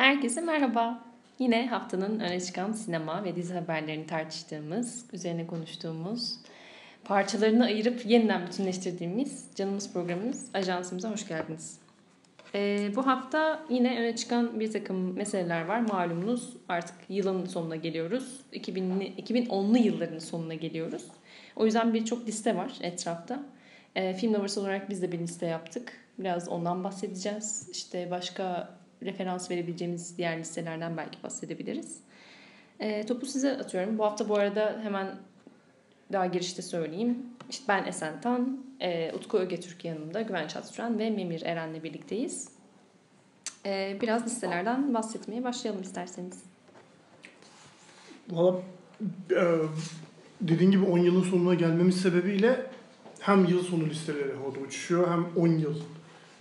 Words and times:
Herkese 0.00 0.40
merhaba. 0.40 1.04
Yine 1.38 1.66
haftanın 1.66 2.20
öne 2.20 2.40
çıkan 2.40 2.72
sinema 2.72 3.24
ve 3.24 3.36
dizi 3.36 3.54
haberlerini 3.54 4.06
tartıştığımız, 4.06 5.06
üzerine 5.12 5.46
konuştuğumuz, 5.46 6.34
parçalarını 7.04 7.64
ayırıp 7.64 8.06
yeniden 8.06 8.46
bütünleştirdiğimiz 8.46 9.46
canımız 9.54 9.92
programımız 9.92 10.50
Ajansımıza 10.54 11.10
hoş 11.10 11.28
geldiniz. 11.28 11.78
Ee, 12.54 12.92
bu 12.96 13.06
hafta 13.06 13.62
yine 13.70 13.98
öne 14.00 14.16
çıkan 14.16 14.60
bir 14.60 14.72
takım 14.72 15.16
meseleler 15.16 15.64
var. 15.64 15.80
Malumunuz 15.80 16.56
artık 16.68 16.96
yılın 17.08 17.46
sonuna 17.46 17.76
geliyoruz. 17.76 18.40
2000'li, 18.52 19.22
2010'lu 19.22 19.78
yılların 19.78 20.18
sonuna 20.18 20.54
geliyoruz. 20.54 21.04
O 21.56 21.64
yüzden 21.64 21.94
birçok 21.94 22.26
liste 22.26 22.56
var 22.56 22.72
etrafta. 22.80 23.42
Ee, 23.96 24.14
Film 24.14 24.34
Lovers 24.34 24.58
olarak 24.58 24.90
biz 24.90 25.02
de 25.02 25.12
bir 25.12 25.18
liste 25.18 25.46
yaptık. 25.46 25.92
Biraz 26.18 26.48
ondan 26.48 26.84
bahsedeceğiz. 26.84 27.68
İşte 27.72 28.10
başka 28.10 28.79
referans 29.02 29.50
verebileceğimiz 29.50 30.18
diğer 30.18 30.38
listelerden 30.38 30.96
belki 30.96 31.22
bahsedebiliriz. 31.22 32.00
E, 32.80 33.06
topu 33.06 33.26
size 33.26 33.58
atıyorum. 33.58 33.98
Bu 33.98 34.04
hafta 34.04 34.28
bu 34.28 34.36
arada 34.36 34.80
hemen 34.82 35.16
daha 36.12 36.26
girişte 36.26 36.62
söyleyeyim. 36.62 37.18
İşte 37.50 37.64
ben 37.68 37.84
Esen 37.84 38.20
Tan, 38.20 38.64
e, 38.80 39.12
Utku 39.12 39.38
Ögetürk 39.38 39.84
yanımda, 39.84 40.22
Güven 40.22 40.48
Çatıran 40.48 40.98
ve 40.98 41.10
Memir 41.10 41.42
Eren'le 41.42 41.82
birlikteyiz. 41.82 42.48
E, 43.66 43.98
biraz 44.00 44.26
listelerden 44.26 44.94
bahsetmeye 44.94 45.44
başlayalım 45.44 45.82
isterseniz. 45.82 46.42
Valla 48.30 48.60
e, 49.30 49.44
dediğin 50.40 50.70
gibi 50.70 50.84
10 50.84 50.98
yılın 50.98 51.22
sonuna 51.22 51.54
gelmemiz 51.54 52.00
sebebiyle 52.00 52.66
hem 53.20 53.44
yıl 53.44 53.62
sonu 53.62 53.86
listeleri 53.86 54.36
havada 54.36 54.58
uçuşuyor 54.58 55.10
hem 55.10 55.26
10 55.36 55.48
yıl 55.48 55.74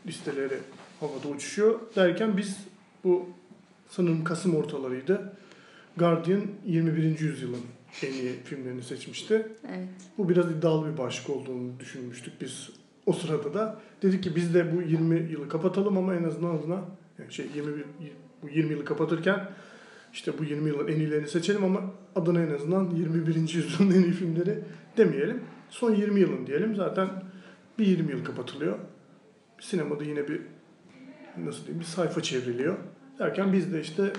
listeleri 0.07 0.57
havada 0.99 1.27
uçuşuyor 1.27 1.79
derken 1.95 2.37
biz 2.37 2.57
bu 3.03 3.29
sanırım 3.89 4.23
Kasım 4.23 4.55
ortalarıydı. 4.55 5.33
Guardian 5.97 6.41
21. 6.65 7.19
yüzyılın 7.19 7.61
en 8.03 8.13
iyi 8.13 8.33
filmlerini 8.43 8.83
seçmişti. 8.83 9.47
Evet. 9.67 9.87
Bu 10.17 10.29
biraz 10.29 10.51
iddialı 10.51 10.93
bir 10.93 10.97
başlık 10.97 11.29
olduğunu 11.29 11.79
düşünmüştük 11.79 12.41
biz 12.41 12.69
o 13.05 13.13
sırada 13.13 13.53
da. 13.53 13.79
Dedik 14.01 14.23
ki 14.23 14.35
biz 14.35 14.53
de 14.53 14.77
bu 14.77 14.81
20 14.81 15.31
yılı 15.31 15.49
kapatalım 15.49 15.97
ama 15.97 16.15
en 16.15 16.23
azından 16.23 16.55
adına 16.55 16.81
yani 17.19 17.33
şey 17.33 17.45
21 17.55 17.83
bu 18.43 18.49
20 18.49 18.71
yılı 18.71 18.85
kapatırken 18.85 19.49
işte 20.13 20.31
bu 20.39 20.43
20 20.43 20.69
yılın 20.69 20.87
en 20.87 20.99
iyilerini 20.99 21.27
seçelim 21.27 21.63
ama 21.63 21.81
adına 22.15 22.41
en 22.41 22.49
azından 22.49 22.89
21. 22.89 23.35
yüzyılın 23.35 23.91
en 23.91 24.03
iyi 24.03 24.11
filmleri 24.11 24.59
demeyelim. 24.97 25.41
Son 25.69 25.95
20 25.95 26.19
yılın 26.19 26.47
diyelim. 26.47 26.75
Zaten 26.75 27.09
bir 27.79 27.87
20 27.87 28.11
yıl 28.11 28.25
kapatılıyor. 28.25 28.77
Sinemada 29.59 30.03
yine 30.03 30.27
bir 30.27 30.41
nasıl 31.37 31.59
diyeyim 31.59 31.79
bir 31.79 31.85
sayfa 31.85 32.21
çevriliyor. 32.21 32.77
Derken 33.19 33.53
biz 33.53 33.73
de 33.73 33.81
işte 33.81 34.13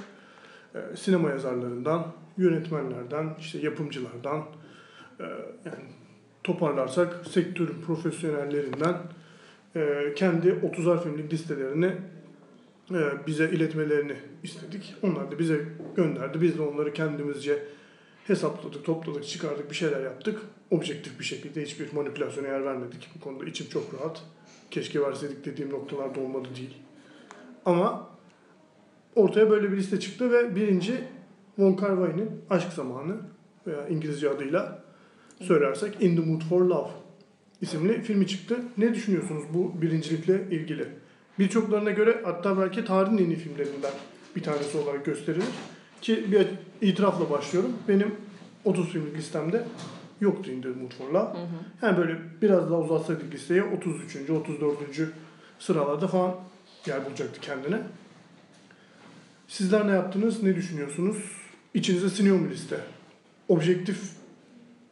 e, 0.75 0.97
sinema 0.97 1.31
yazarlarından, 1.31 2.07
yönetmenlerden, 2.37 3.35
işte 3.39 3.59
yapımcılardan 3.59 4.43
e, 5.21 5.25
yani 5.65 5.85
toparlarsak 6.45 7.27
sektörün 7.27 7.81
profesyonellerinden 7.87 8.97
e, 9.77 10.13
kendi 10.17 10.49
30'ar 10.49 11.03
filmlik 11.03 11.33
listelerini 11.33 11.93
e, 12.91 13.27
bize 13.27 13.51
iletmelerini 13.51 14.17
istedik. 14.43 14.95
Onlar 15.03 15.31
da 15.31 15.39
bize 15.39 15.65
gönderdi. 15.97 16.41
Biz 16.41 16.59
de 16.59 16.63
onları 16.63 16.93
kendimizce 16.93 17.65
hesapladık, 18.27 18.85
topladık, 18.85 19.27
çıkardık, 19.27 19.71
bir 19.71 19.77
şeyler 19.77 20.01
yaptık. 20.01 20.41
Objektif 20.71 21.19
bir 21.21 21.25
şekilde 21.25 21.63
hiçbir 21.63 21.93
manipülasyona 21.93 22.49
yer 22.49 22.65
vermedik. 22.65 23.09
Bu 23.15 23.21
konuda 23.21 23.45
içim 23.45 23.69
çok 23.69 23.95
rahat. 23.95 24.23
Keşke 24.71 25.01
verseydik 25.03 25.45
dediğim 25.45 25.71
noktalarda 25.71 26.21
olmadı 26.21 26.49
değil. 26.57 26.77
Ama 27.65 28.09
ortaya 29.17 29.51
böyle 29.51 29.73
bir 29.73 29.77
liste 29.77 30.01
çıktı 30.01 30.33
ve 30.33 30.57
birinci 30.57 30.95
Von 31.59 31.73
Kar 31.73 31.97
Wai'nin 31.97 32.31
Aşk 32.51 32.73
Zamanı 32.73 33.17
veya 33.67 33.89
İngilizce 33.89 34.31
adıyla 34.31 34.83
söylersek 35.41 36.03
In 36.03 36.17
the 36.17 36.23
Mood 36.23 36.43
for 36.43 36.61
Love 36.61 36.91
isimli 37.61 38.03
filmi 38.03 38.27
çıktı. 38.27 38.57
Ne 38.79 38.95
düşünüyorsunuz 38.95 39.45
bu 39.55 39.83
birincilikle 39.83 40.47
ilgili? 40.51 40.89
Birçoklarına 41.39 41.91
göre 41.91 42.21
hatta 42.25 42.59
belki 42.59 42.85
tarihin 42.85 43.19
en 43.19 43.31
iyi 43.31 43.37
filmlerinden 43.37 43.93
bir 44.37 44.43
tanesi 44.43 44.79
olarak 44.79 45.05
gösterilir. 45.05 45.45
Ki 46.01 46.33
bir 46.33 46.47
itirafla 46.89 47.31
başlıyorum. 47.31 47.73
Benim 47.89 48.15
30 48.65 48.89
filmlik 48.89 49.17
listemde 49.17 49.65
yoktu 50.21 50.51
In 50.51 50.63
the 50.63 50.69
Mood 50.69 50.93
for 50.99 51.09
Love. 51.09 51.39
Hı 51.39 51.43
hı. 51.43 51.87
Yani 51.87 51.97
böyle 51.99 52.19
biraz 52.43 52.71
daha 52.71 52.81
uzatsaydık 52.81 53.35
listeye 53.35 53.63
33. 53.63 54.31
34. 54.31 54.79
sıralarda 55.59 56.09
falan 56.09 56.35
yer 56.87 57.07
bulacaktı 57.07 57.41
kendine. 57.41 57.81
Sizler 59.49 59.89
ne 59.89 59.93
yaptınız? 59.93 60.43
Ne 60.43 60.57
düşünüyorsunuz? 60.57 61.17
İçinize 61.75 62.11
siniyor 62.11 62.37
mu 62.37 62.51
liste? 62.51 62.77
Objektif 63.49 64.13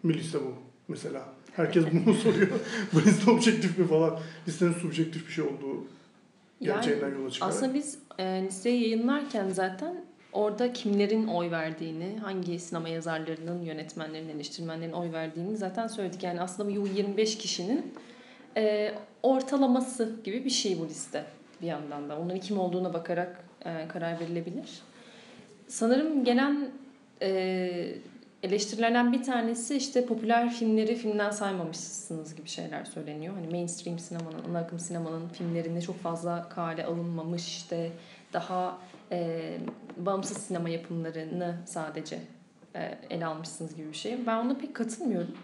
mi 0.02 0.14
liste 0.14 0.38
bu 0.38 0.54
mesela? 0.88 1.28
Herkes 1.56 1.84
bunu 1.92 2.14
soruyor. 2.22 2.48
bu 2.92 3.02
liste 3.02 3.30
objektif 3.30 3.78
mi 3.78 3.88
falan? 3.88 4.20
Listenin 4.48 4.72
subjektif 4.72 5.26
bir 5.26 5.32
şey 5.32 5.44
olduğu 5.44 5.84
gerçeğinden 6.62 7.14
yola 7.14 7.30
çıkarak. 7.30 7.54
Aslında 7.54 7.74
biz 7.74 7.98
e, 8.18 8.24
listeyi 8.24 8.82
yayınlarken 8.82 9.48
zaten 9.48 10.04
orada 10.32 10.72
kimlerin 10.72 11.26
oy 11.26 11.50
verdiğini, 11.50 12.18
hangi 12.18 12.58
sinema 12.58 12.88
yazarlarının, 12.88 13.62
yönetmenlerin, 13.62 14.28
eleştirmenlerin 14.28 14.92
oy 14.92 15.12
verdiğini 15.12 15.56
zaten 15.56 15.86
söyledik. 15.86 16.22
Yani 16.22 16.40
aslında 16.40 16.82
bu 16.82 16.86
25 16.86 17.38
kişinin 17.38 17.94
e, 18.56 18.94
ortalaması 19.22 20.16
gibi 20.24 20.44
bir 20.44 20.50
şey 20.50 20.80
bu 20.80 20.88
liste 20.88 21.24
bir 21.62 21.66
yandan 21.66 22.08
da. 22.08 22.18
Onların 22.18 22.40
kim 22.40 22.58
olduğuna 22.58 22.94
bakarak 22.94 23.44
e, 23.64 23.88
karar 23.88 24.20
verilebilir. 24.20 24.82
Sanırım 25.68 26.24
gelen 26.24 26.70
e, 27.22 27.94
eleştirilerden 28.42 29.12
bir 29.12 29.22
tanesi 29.22 29.76
işte 29.76 30.06
popüler 30.06 30.50
filmleri 30.50 30.96
filmden 30.96 31.30
saymamışsınız 31.30 32.34
gibi 32.34 32.48
şeyler 32.48 32.84
söyleniyor. 32.84 33.34
Hani 33.34 33.48
mainstream 33.48 33.98
sinemanın, 33.98 34.44
ana 34.50 34.58
akım 34.58 34.78
sinemanın 34.78 35.28
filmlerinde 35.28 35.80
çok 35.80 35.96
fazla 36.00 36.48
kale 36.48 36.84
alınmamış 36.84 37.46
işte 37.46 37.90
daha 38.32 38.78
e, 39.12 39.58
bağımsız 39.96 40.36
sinema 40.36 40.68
yapımlarını 40.68 41.56
sadece 41.66 42.18
e, 42.76 42.98
ele 43.10 43.26
almışsınız 43.26 43.76
gibi 43.76 43.88
bir 43.88 43.96
şey. 43.96 44.26
Ben 44.26 44.36
ona 44.36 44.54
pek 44.58 44.74
katılmıyorum. 44.74 45.36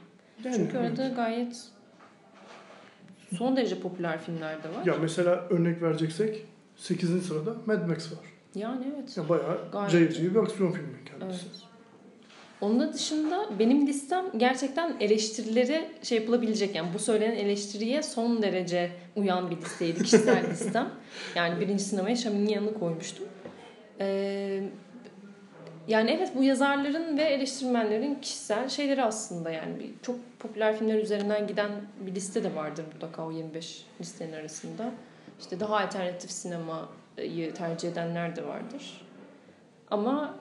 Yani, 0.44 0.56
Çünkü 0.56 0.78
orada 0.78 1.08
gayet 1.08 1.73
son 3.38 3.56
derece 3.56 3.80
popüler 3.80 4.20
filmler 4.20 4.62
de 4.64 4.68
var. 4.68 4.86
Ya 4.86 4.94
mesela 5.00 5.46
örnek 5.50 5.82
vereceksek 5.82 6.46
8. 6.76 7.26
sırada 7.26 7.54
Mad 7.66 7.88
Max 7.88 8.12
var. 8.12 8.18
Yani 8.54 8.84
evet. 8.94 9.16
Ya 9.16 9.28
bayağı 9.28 9.58
Gayet. 9.72 9.90
cayır 10.16 10.34
bir 10.34 10.38
aksiyon 10.40 10.72
filmi 10.72 10.94
kendisi. 11.04 11.46
Evet. 11.46 11.60
Onun 12.60 12.92
dışında 12.92 13.46
benim 13.58 13.86
listem 13.86 14.24
gerçekten 14.36 14.96
eleştirilere 15.00 15.90
şey 16.02 16.18
yapılabilecek. 16.18 16.74
Yani 16.74 16.88
bu 16.94 16.98
söylenen 16.98 17.36
eleştiriye 17.36 18.02
son 18.02 18.42
derece 18.42 18.90
uyan 19.16 19.50
bir 19.50 19.56
listeydi 19.56 20.02
kişisel 20.02 20.46
listem. 20.50 20.90
Yani 21.34 21.60
birinci 21.60 21.84
sinemaya 21.84 22.16
Şaminyan'ı 22.16 22.74
koymuştum. 22.74 23.24
Ee, 24.00 24.62
yani 25.88 26.10
evet 26.10 26.32
bu 26.36 26.42
yazarların 26.42 27.18
ve 27.18 27.22
eleştirmenlerin 27.22 28.14
kişisel 28.14 28.68
şeyleri 28.68 29.02
aslında 29.02 29.50
yani 29.50 29.78
bir, 29.78 29.90
çok 30.02 30.16
popüler 30.38 30.78
filmler 30.78 30.98
üzerinden 30.98 31.46
giden 31.46 31.70
bir 32.00 32.14
liste 32.14 32.44
de 32.44 32.54
vardır 32.54 32.84
mutlaka 32.92 33.26
o 33.26 33.30
25 33.30 33.86
listenin 34.00 34.32
arasında. 34.32 34.90
İşte 35.40 35.60
daha 35.60 35.78
alternatif 35.78 36.30
sinemayı 36.30 37.54
tercih 37.54 37.88
edenler 37.88 38.36
de 38.36 38.46
vardır. 38.46 39.00
Ama 39.90 40.34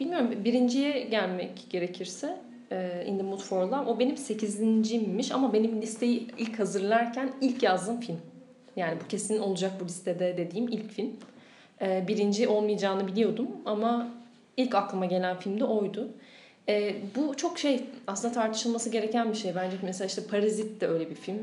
bilmiyorum 0.00 0.44
birinciye 0.44 1.00
gelmek 1.00 1.66
gerekirse 1.70 2.38
e, 2.70 3.04
In 3.06 3.18
the 3.18 3.24
Mood 3.24 3.40
for 3.40 3.66
Love 3.66 3.90
o 3.90 3.98
benim 3.98 4.16
sekizincimmiş 4.16 5.32
ama 5.32 5.52
benim 5.52 5.82
listeyi 5.82 6.26
ilk 6.38 6.58
hazırlarken 6.58 7.32
ilk 7.40 7.62
yazdığım 7.62 8.00
film. 8.00 8.18
Yani 8.76 8.98
bu 9.04 9.08
kesin 9.08 9.38
olacak 9.38 9.72
bu 9.80 9.84
listede 9.84 10.36
dediğim 10.36 10.68
ilk 10.68 10.90
film. 10.90 11.12
E, 11.80 12.04
birinci 12.08 12.48
olmayacağını 12.48 13.06
biliyordum 13.06 13.48
ama 13.64 14.08
ilk 14.56 14.74
aklıma 14.74 15.06
gelen 15.06 15.38
film 15.38 15.60
de 15.60 15.64
oydu. 15.64 16.08
E, 16.68 16.96
bu 17.16 17.36
çok 17.36 17.58
şey 17.58 17.84
aslında 18.06 18.34
tartışılması 18.34 18.90
gereken 18.90 19.30
bir 19.30 19.36
şey 19.36 19.54
bence. 19.54 19.76
Mesela 19.82 20.06
işte 20.06 20.22
Parazit 20.30 20.80
de 20.80 20.86
öyle 20.86 21.10
bir 21.10 21.14
film. 21.14 21.38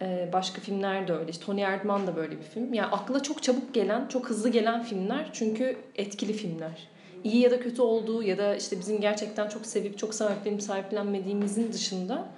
E, 0.00 0.28
başka 0.32 0.60
filmler 0.60 1.08
de 1.08 1.12
öyle. 1.12 1.30
İşte 1.30 1.44
Tony 1.44 1.62
Erdmann 1.62 2.06
da 2.06 2.16
böyle 2.16 2.38
bir 2.38 2.44
film. 2.44 2.74
Yani 2.74 2.86
akla 2.86 3.22
çok 3.22 3.42
çabuk 3.42 3.74
gelen, 3.74 4.08
çok 4.08 4.30
hızlı 4.30 4.48
gelen 4.48 4.82
filmler 4.82 5.30
çünkü 5.32 5.76
etkili 5.96 6.32
filmler. 6.32 6.88
İyi 7.24 7.38
ya 7.38 7.50
da 7.50 7.60
kötü 7.60 7.82
olduğu 7.82 8.22
ya 8.22 8.38
da 8.38 8.56
işte 8.56 8.78
bizim 8.78 9.00
gerçekten 9.00 9.48
çok 9.48 9.66
sevip 9.66 9.98
çok 9.98 10.14
sahiplenip 10.14 10.62
sahiplenmediğimizin 10.62 11.72
dışında 11.72 12.28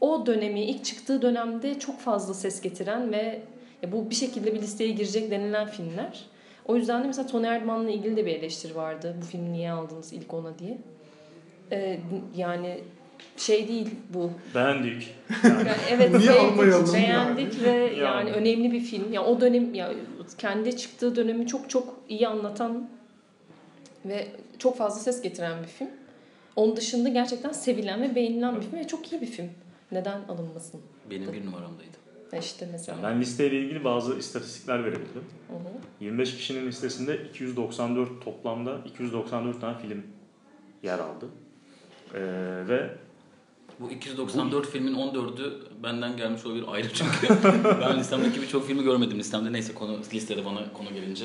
o 0.00 0.26
dönemi 0.26 0.64
ilk 0.64 0.84
çıktığı 0.84 1.22
dönemde 1.22 1.78
çok 1.78 2.00
fazla 2.00 2.34
ses 2.34 2.60
getiren 2.60 3.12
ve 3.12 3.40
bu 3.92 4.10
bir 4.10 4.14
şekilde 4.14 4.54
bir 4.54 4.62
listeye 4.62 4.90
girecek 4.90 5.30
denilen 5.30 5.66
filmler. 5.66 6.24
O 6.66 6.76
yüzden 6.76 7.02
de 7.02 7.06
mesela 7.06 7.28
Tony 7.28 7.46
Erdmann'la 7.46 7.90
ilgili 7.90 8.16
de 8.16 8.26
bir 8.26 8.32
eleştiri 8.34 8.74
vardı. 8.74 9.16
Bu 9.22 9.26
filmi 9.26 9.52
niye 9.52 9.72
aldınız 9.72 10.12
ilk 10.12 10.34
ona 10.34 10.58
diye. 10.58 10.78
Ee, 11.72 12.00
yani 12.36 12.80
şey 13.36 13.68
değil 13.68 13.90
bu. 14.14 14.30
Beğendik. 14.54 15.14
Yani 15.44 15.68
evet 15.90 16.10
Niye 16.18 16.28
beğendik, 16.28 16.52
almayalım 16.52 16.94
beğendik 16.94 17.62
ve 17.62 17.70
yani. 17.70 17.98
Yani. 17.98 18.30
önemli 18.30 18.72
bir 18.72 18.80
film. 18.80 19.12
Yani 19.12 19.26
o 19.26 19.40
dönem 19.40 19.74
ya 19.74 19.92
kendi 20.38 20.76
çıktığı 20.76 21.16
dönemi 21.16 21.46
çok 21.46 21.70
çok 21.70 21.96
iyi 22.08 22.28
anlatan 22.28 22.88
Ve 24.04 24.28
çok 24.58 24.76
fazla 24.76 25.00
ses 25.00 25.22
getiren 25.22 25.62
bir 25.62 25.68
film. 25.68 25.88
Onun 26.56 26.76
dışında 26.76 27.08
gerçekten 27.08 27.52
sevilen 27.52 28.02
ve 28.02 28.14
beğenilen 28.14 28.56
bir 28.56 28.60
film 28.60 28.78
ve 28.78 28.86
çok 28.86 29.12
iyi 29.12 29.20
bir 29.20 29.26
film. 29.26 29.50
Neden 29.92 30.20
alınmasın? 30.28 30.80
Benim 31.10 31.32
bir 31.32 31.46
numaramdaydı. 31.46 32.01
İşte 32.38 32.68
mesela. 32.72 32.98
Ben 33.02 33.20
listeyle 33.20 33.60
ilgili 33.60 33.84
bazı 33.84 34.14
istatistikler 34.18 34.84
verebildim. 34.84 35.24
Hı 35.48 35.54
hı. 35.54 36.04
25 36.04 36.36
kişinin 36.36 36.66
listesinde 36.66 37.24
294 37.30 38.24
toplamda 38.24 38.78
294 38.86 39.60
tane 39.60 39.78
film 39.78 40.02
yer 40.82 40.98
aldı. 40.98 41.26
Ee, 42.14 42.20
ve 42.68 42.90
Bu 43.80 43.90
294 43.90 44.66
filmin 44.70 44.94
14'ü 44.94 45.52
benden 45.82 46.16
gelmiş 46.16 46.46
olabilir 46.46 46.64
ayrı 46.68 46.88
çünkü. 46.94 47.28
ben 47.80 47.98
listemdeki 47.98 48.42
birçok 48.42 48.66
filmi 48.66 48.82
görmedim 48.82 49.18
listemde. 49.18 49.52
Neyse 49.52 49.74
konu 49.74 49.98
listede 50.14 50.44
bana 50.44 50.72
konu 50.72 50.94
gelince 50.94 51.24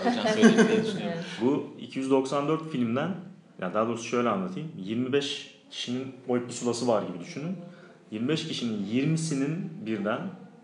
arayacağım 0.00 0.28
söyleyeyim 0.28 0.68
diye 0.68 0.84
düşünüyorum. 0.84 1.18
Bu 1.42 1.66
294 1.80 2.70
filmden 2.70 3.14
ya 3.60 3.74
daha 3.74 3.86
doğrusu 3.88 4.04
şöyle 4.04 4.28
anlatayım. 4.28 4.72
25 4.78 5.54
kişinin 5.70 6.14
oy 6.28 6.46
pusulası 6.46 6.88
var 6.88 7.02
gibi 7.02 7.20
düşünün. 7.20 7.56
25 8.14 8.48
kişinin 8.48 8.86
20'sinin 8.86 9.68
birden 9.86 10.20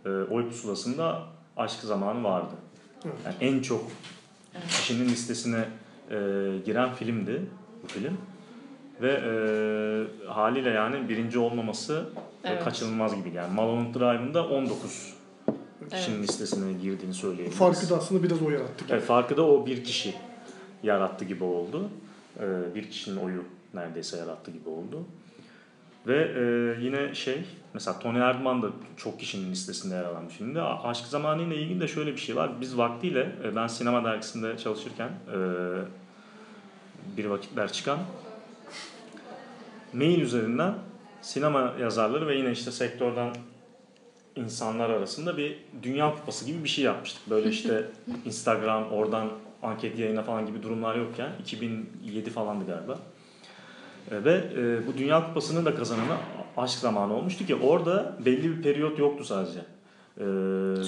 e, 0.07 0.09
oy 0.09 0.49
pusulasında 0.49 1.23
aşk 1.57 1.81
zamanı 1.81 2.25
vardı. 2.25 2.55
Evet. 3.05 3.15
Yani 3.25 3.35
en 3.41 3.63
çok 3.63 3.85
kişinin 4.69 5.09
listesine 5.09 5.65
e, 6.11 6.17
giren 6.67 6.95
filmdi 6.95 7.43
bu 7.83 7.87
film. 7.87 8.19
Ve 9.03 9.13
e, 9.13 9.33
haliyle 10.29 10.71
yani 10.71 11.09
birinci 11.09 11.39
olmaması 11.39 12.05
e, 12.45 12.49
Evet. 12.49 12.65
kaçınılmaz 12.65 13.17
gibi. 13.17 13.31
Yani 13.37 13.55
Malone 13.55 13.95
Drive'ın 13.95 14.35
da 14.35 14.49
19 14.49 15.15
kişinin 15.91 16.17
Evet. 16.17 16.29
listesine 16.29 16.73
girdiğini 16.73 17.15
söyleyebiliriz. 17.15 17.59
Farkı 17.59 17.91
da 17.91 17.97
aslında 17.97 18.23
biraz 18.23 18.43
o 18.43 18.51
yarattı. 18.51 18.85
Evet, 18.91 19.03
farkı 19.05 19.37
da 19.37 19.47
o 19.47 19.67
bir 19.67 19.85
kişi 19.85 20.15
yarattı 20.83 21.25
gibi 21.25 21.45
oldu. 21.45 21.89
E, 22.41 22.75
bir 22.75 22.91
kişinin 22.91 23.17
oyu 23.17 23.45
neredeyse 23.75 24.17
yarattı 24.17 24.51
gibi 24.51 24.69
oldu. 24.69 25.05
Ve 26.07 26.17
e, 26.17 26.43
yine 26.85 27.15
şey 27.15 27.45
mesela 27.75 27.99
Tony 27.99 28.19
Erdmann 28.19 28.63
da 28.63 28.67
çok 28.97 29.21
kişinin 29.21 29.51
listesinde 29.51 29.95
yer 29.95 30.05
alan 30.05 30.25
bir 30.29 30.33
filmdi. 30.33 30.61
Aşk 30.61 31.07
Zamanı 31.07 31.43
ile 31.43 31.57
ilgili 31.57 31.81
de 31.81 31.89
şöyle 31.89 32.13
bir 32.13 32.21
şey 32.21 32.37
var. 32.37 32.61
Biz 32.61 32.79
vaktiyle 32.79 33.33
e, 33.45 33.57
ben 33.57 33.67
sinema 33.67 34.05
dergisinde 34.05 34.59
çalışırken 34.59 35.09
e, 35.09 35.39
bir 37.17 37.25
vakitler 37.25 37.73
çıkan 37.73 37.99
mail 39.93 40.21
üzerinden 40.21 40.75
sinema 41.23 41.75
yazarları 41.81 42.27
ve 42.27 42.37
yine 42.37 42.53
işte 42.53 42.71
sektörden 42.71 43.35
insanlar 44.37 44.91
arasında 44.91 45.37
bir 45.37 45.59
dünya 45.83 46.15
kupası 46.15 46.47
gibi 46.47 46.65
bir 46.65 46.69
şey 46.69 46.85
yapmıştık. 46.85 47.31
Böyle 47.31 47.51
işte 47.57 47.85
Instagram 48.25 48.93
oradan 48.93 49.29
anket 49.63 49.99
yayına 49.99 50.23
falan 50.23 50.47
gibi 50.47 50.63
durumlar 50.63 50.97
yokken 50.97 51.31
2007 51.43 52.31
falandı 52.31 52.67
galiba. 52.67 52.99
E, 54.11 54.25
Ve 54.25 54.33
e, 54.33 54.87
bu 54.87 54.99
Dünya 54.99 55.27
Kupası'nın 55.27 55.65
da 55.65 55.75
kazananı 55.75 56.17
aşk 56.57 56.79
zamanı 56.79 57.15
olmuştu 57.17 57.47
ki 57.47 57.55
orada 57.55 58.17
belli 58.27 58.57
bir 58.57 58.63
periyot 58.63 58.99
yoktu 58.99 59.25
sadece. 59.25 59.59
E, 60.17 60.25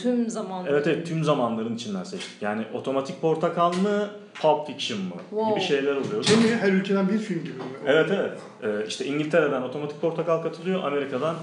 Tüm 0.02 0.30
zaman. 0.30 0.66
evet 0.68 0.86
evet 0.86 1.06
tüm 1.06 1.24
zamanların 1.24 1.74
içinden 1.74 2.02
seçtik. 2.04 2.42
Yani 2.42 2.62
otomatik 2.74 3.20
portakal 3.20 3.72
mı, 3.72 4.08
Pulp 4.42 4.66
Fiction 4.66 5.00
mı 5.00 5.14
Wow. 5.30 5.50
gibi 5.50 5.60
şeyler 5.60 5.96
oluyordu. 5.96 6.22
Şey 6.24 6.36
mi? 6.36 6.42
Her 6.60 6.72
ülkeden 6.72 7.08
bir 7.08 7.18
film 7.18 7.38
gibi 7.40 7.52
mi? 7.52 7.62
Evet 7.86 8.10
evet. 8.14 8.38
Ee, 8.62 8.86
işte 8.88 9.04
İngiltere'den 9.06 9.62
otomatik 9.62 10.00
portakal 10.00 10.42
katılıyor, 10.42 10.84
Amerika'dan 10.84 11.34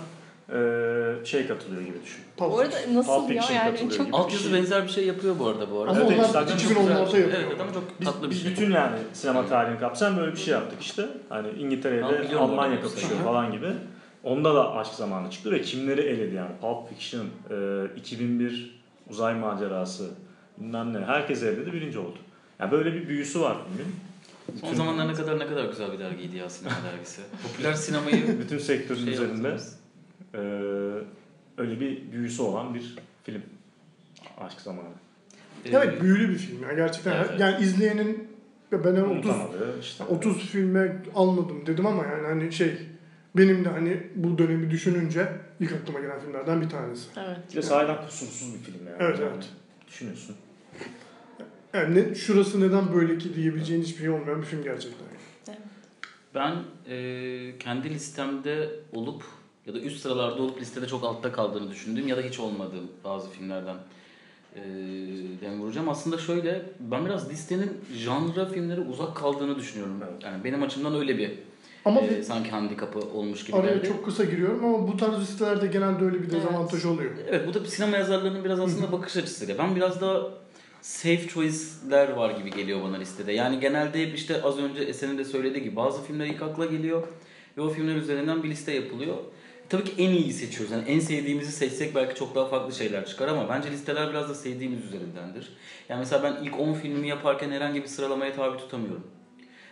e, 0.53 1.25
şey 1.25 1.47
katılıyor 1.47 1.81
gibi 1.81 1.97
düşün. 2.03 2.21
Pulp 2.37 2.51
Bu 2.51 2.59
arada 2.59 2.75
nasıl 2.93 3.13
Pulp 3.13 3.31
ya 3.31 3.41
Fiction 3.41 3.55
yani 3.57 3.71
katılıyor 3.71 3.97
çok 3.97 4.05
gibi. 4.05 4.15
Altyazı 4.15 4.53
benzer 4.53 4.83
bir 4.83 4.89
şey 4.89 5.05
yapıyor 5.07 5.39
bu 5.39 5.47
arada 5.47 5.71
bu 5.71 5.81
arada. 5.81 5.91
Ama 5.91 6.01
Evet, 6.01 6.11
onlar 6.13 6.23
Instagram 6.27 6.57
çok 6.57 6.71
2010'larda 6.71 7.05
güzel. 7.05 7.19
yapıyor. 7.19 7.43
Evet 7.47 7.61
ama 7.61 7.73
çok 7.73 7.83
Biz, 7.99 8.07
tatlı 8.07 8.25
bir 8.25 8.31
biz 8.31 8.41
şey. 8.43 8.51
bütün 8.51 8.71
yani 8.71 8.97
sinema 9.13 9.45
tarihini 9.47 9.79
kapsayan 9.79 10.17
böyle 10.17 10.31
bir 10.31 10.37
şey 10.37 10.53
yaptık 10.53 10.81
işte. 10.81 11.07
Hani 11.29 11.47
İngiltere'de 11.59 12.35
Almanya 12.37 12.81
kapışıyor 12.81 13.19
falan 13.23 13.51
gibi. 13.51 13.67
Onda 14.23 14.55
da 14.55 14.73
aşk 14.75 14.93
zamanı 14.93 15.29
çıktı 15.29 15.51
ve 15.51 15.61
kimleri 15.61 16.01
eledi 16.01 16.35
yani. 16.35 16.51
Pulp 16.61 16.89
Fiction, 16.89 17.25
e, 17.49 17.55
2001 17.97 18.81
uzay 19.09 19.35
macerası 19.35 20.09
bilmem 20.57 20.93
ne. 20.93 20.99
Herkes 20.99 21.43
eledi 21.43 21.73
birinci 21.73 21.99
oldu. 21.99 22.17
Yani 22.59 22.71
böyle 22.71 22.93
bir 22.93 23.07
büyüsü 23.07 23.41
var 23.41 23.57
filmin. 23.67 23.95
Son 24.59 24.69
Bütün- 24.69 24.77
zamanlarda 24.77 25.13
kadar 25.13 25.39
ne 25.39 25.47
kadar 25.47 25.65
güzel 25.65 25.91
bir 25.91 25.99
dergiydi 25.99 26.37
ya 26.37 26.49
sinema 26.49 26.75
dergisi. 26.93 27.21
Popüler 27.43 27.73
sinemayı 27.73 28.39
Bütün 28.39 28.57
sektörün 28.57 29.03
şey 29.03 29.13
üzerinde 29.13 29.47
yaptınız. 29.47 29.78
E, 30.33 30.39
öyle 31.57 31.79
bir 31.79 32.11
büyüsü 32.11 32.41
olan 32.41 32.73
bir 32.75 32.95
film. 33.23 33.41
Aşk 34.37 34.61
zamanı. 34.61 34.87
Ee, 35.65 35.69
Evet 35.69 36.01
büyülü 36.01 36.29
bir 36.29 36.37
film. 36.37 36.63
Yani 36.63 36.75
gerçekten 36.75 37.11
Evet, 37.15 37.27
evet. 37.29 37.39
yani 37.39 37.63
izleyenin 37.63 38.27
ben 38.71 38.77
30 38.77 39.11
Unutamadığı 39.11 39.79
işte. 39.81 40.03
30 40.03 40.37
filme 40.37 41.03
almadım 41.15 41.65
dedim 41.65 41.85
ama 41.85 42.05
yani 42.05 42.27
hani 42.27 42.51
şey 42.51 42.77
benim 43.37 43.65
de 43.65 43.69
hani 43.69 44.03
bu 44.15 44.37
dönemi 44.37 44.71
düşününce 44.71 45.31
ilk 45.59 45.71
aklıma 45.71 45.99
gelen 45.99 46.19
filmlerden 46.19 46.61
bir 46.61 46.69
tanesi. 46.69 47.09
Evet. 47.17 47.37
Bir 47.51 47.55
de 47.55 47.61
sahiden 47.61 48.05
kusursuz 48.05 48.53
bir 48.53 48.59
film 48.59 48.87
yani. 48.87 48.97
Evet, 48.99 49.19
Yani 49.19 49.29
evet. 49.33 49.49
Düşünüyorsun. 49.87 50.35
Yani 51.73 51.95
ne, 51.95 52.15
şurası 52.15 52.61
neden 52.61 52.93
böyle 52.93 53.17
ki 53.17 53.35
diyebileceğin 53.35 53.81
hiçbir 53.81 53.99
şey 53.99 54.09
olmayan 54.09 54.41
bir 54.41 54.45
film 54.45 54.63
gerçekten. 54.63 55.07
Ben 56.35 56.55
e, 56.89 57.57
kendi 57.59 57.89
listemde 57.89 58.69
olup 58.93 59.23
ya 59.69 59.75
da 59.75 59.79
üst 59.79 60.01
sıralarda 60.01 60.41
olup 60.41 60.61
listede 60.61 60.87
çok 60.87 61.03
altta 61.03 61.31
kaldığını 61.31 61.71
düşündüğüm 61.71 62.07
ya 62.07 62.17
da 62.17 62.21
hiç 62.21 62.39
olmadığım 62.39 62.87
bazı 63.03 63.29
filmlerden 63.29 63.75
e, 64.55 64.61
dem 65.41 65.61
vuracağım. 65.61 65.89
Aslında 65.89 66.17
şöyle 66.17 66.61
ben 66.79 67.05
biraz 67.05 67.29
listenin 67.29 67.77
janra 67.93 68.45
filmlere 68.45 68.81
uzak 68.81 69.15
kaldığını 69.15 69.55
düşünüyorum. 69.55 69.95
Evet. 70.11 70.23
Yani 70.23 70.43
benim 70.43 70.63
açımdan 70.63 70.95
öyle 70.95 71.17
bir 71.17 71.31
Ama 71.85 72.01
e, 72.01 72.23
sanki 72.23 72.49
handikapı 72.49 72.99
olmuş 72.99 73.45
gibi 73.45 73.57
araya 73.57 73.75
geldi. 73.75 73.87
çok 73.87 74.05
kısa 74.05 74.23
giriyorum 74.23 74.65
ama 74.65 74.87
bu 74.87 74.97
tarz 74.97 75.19
listelerde 75.19 75.67
genelde 75.67 76.05
öyle 76.05 76.15
bir 76.15 76.19
Evet. 76.19 76.31
dezavantaj 76.33 76.85
oluyor. 76.85 77.11
Evet 77.29 77.47
bu 77.47 77.53
da 77.53 77.65
sinema 77.65 77.97
yazarlarının 77.97 78.43
biraz 78.43 78.59
aslında 78.59 78.91
bakış 78.91 79.17
açısıyla. 79.17 79.57
Ben 79.57 79.75
biraz 79.75 80.01
daha 80.01 80.21
safe 80.81 81.27
choice'ler 81.27 82.09
var 82.09 82.31
gibi 82.31 82.51
geliyor 82.51 82.83
bana 82.83 82.97
listede. 82.97 83.31
Yani 83.31 83.59
genelde 83.59 84.07
hep 84.07 84.15
işte 84.15 84.41
az 84.43 84.57
önce 84.57 84.83
Esen'in 84.83 85.17
de 85.17 85.25
söylediği 85.25 85.63
gibi 85.63 85.75
bazı 85.75 86.03
filmler 86.03 86.25
ilk 86.25 86.41
akla 86.41 86.65
geliyor 86.65 87.07
ve 87.57 87.61
o 87.61 87.69
filmler 87.69 87.95
üzerinden 87.95 88.43
bir 88.43 88.49
liste 88.49 88.71
yapılıyor. 88.73 89.15
Tabii 89.69 89.83
ki 89.83 89.91
en 89.97 90.09
iyi 90.09 90.33
seçiyoruz. 90.33 90.71
Yani 90.71 90.83
en 90.87 90.99
sevdiğimizi 90.99 91.51
seçsek 91.51 91.95
belki 91.95 92.15
çok 92.15 92.35
daha 92.35 92.45
farklı 92.45 92.75
şeyler 92.75 93.05
çıkar 93.05 93.27
ama 93.27 93.49
bence 93.49 93.71
listeler 93.71 94.09
biraz 94.09 94.29
da 94.29 94.35
sevdiğimiz 94.35 94.85
üzerindendir. 94.85 95.49
Yani 95.89 95.99
mesela 95.99 96.23
ben 96.23 96.43
ilk 96.43 96.59
10 96.59 96.73
filmimi 96.73 97.07
yaparken 97.07 97.51
herhangi 97.51 97.81
bir 97.81 97.87
sıralamaya 97.87 98.35
tabi 98.35 98.57
tutamıyorum. 98.57 99.07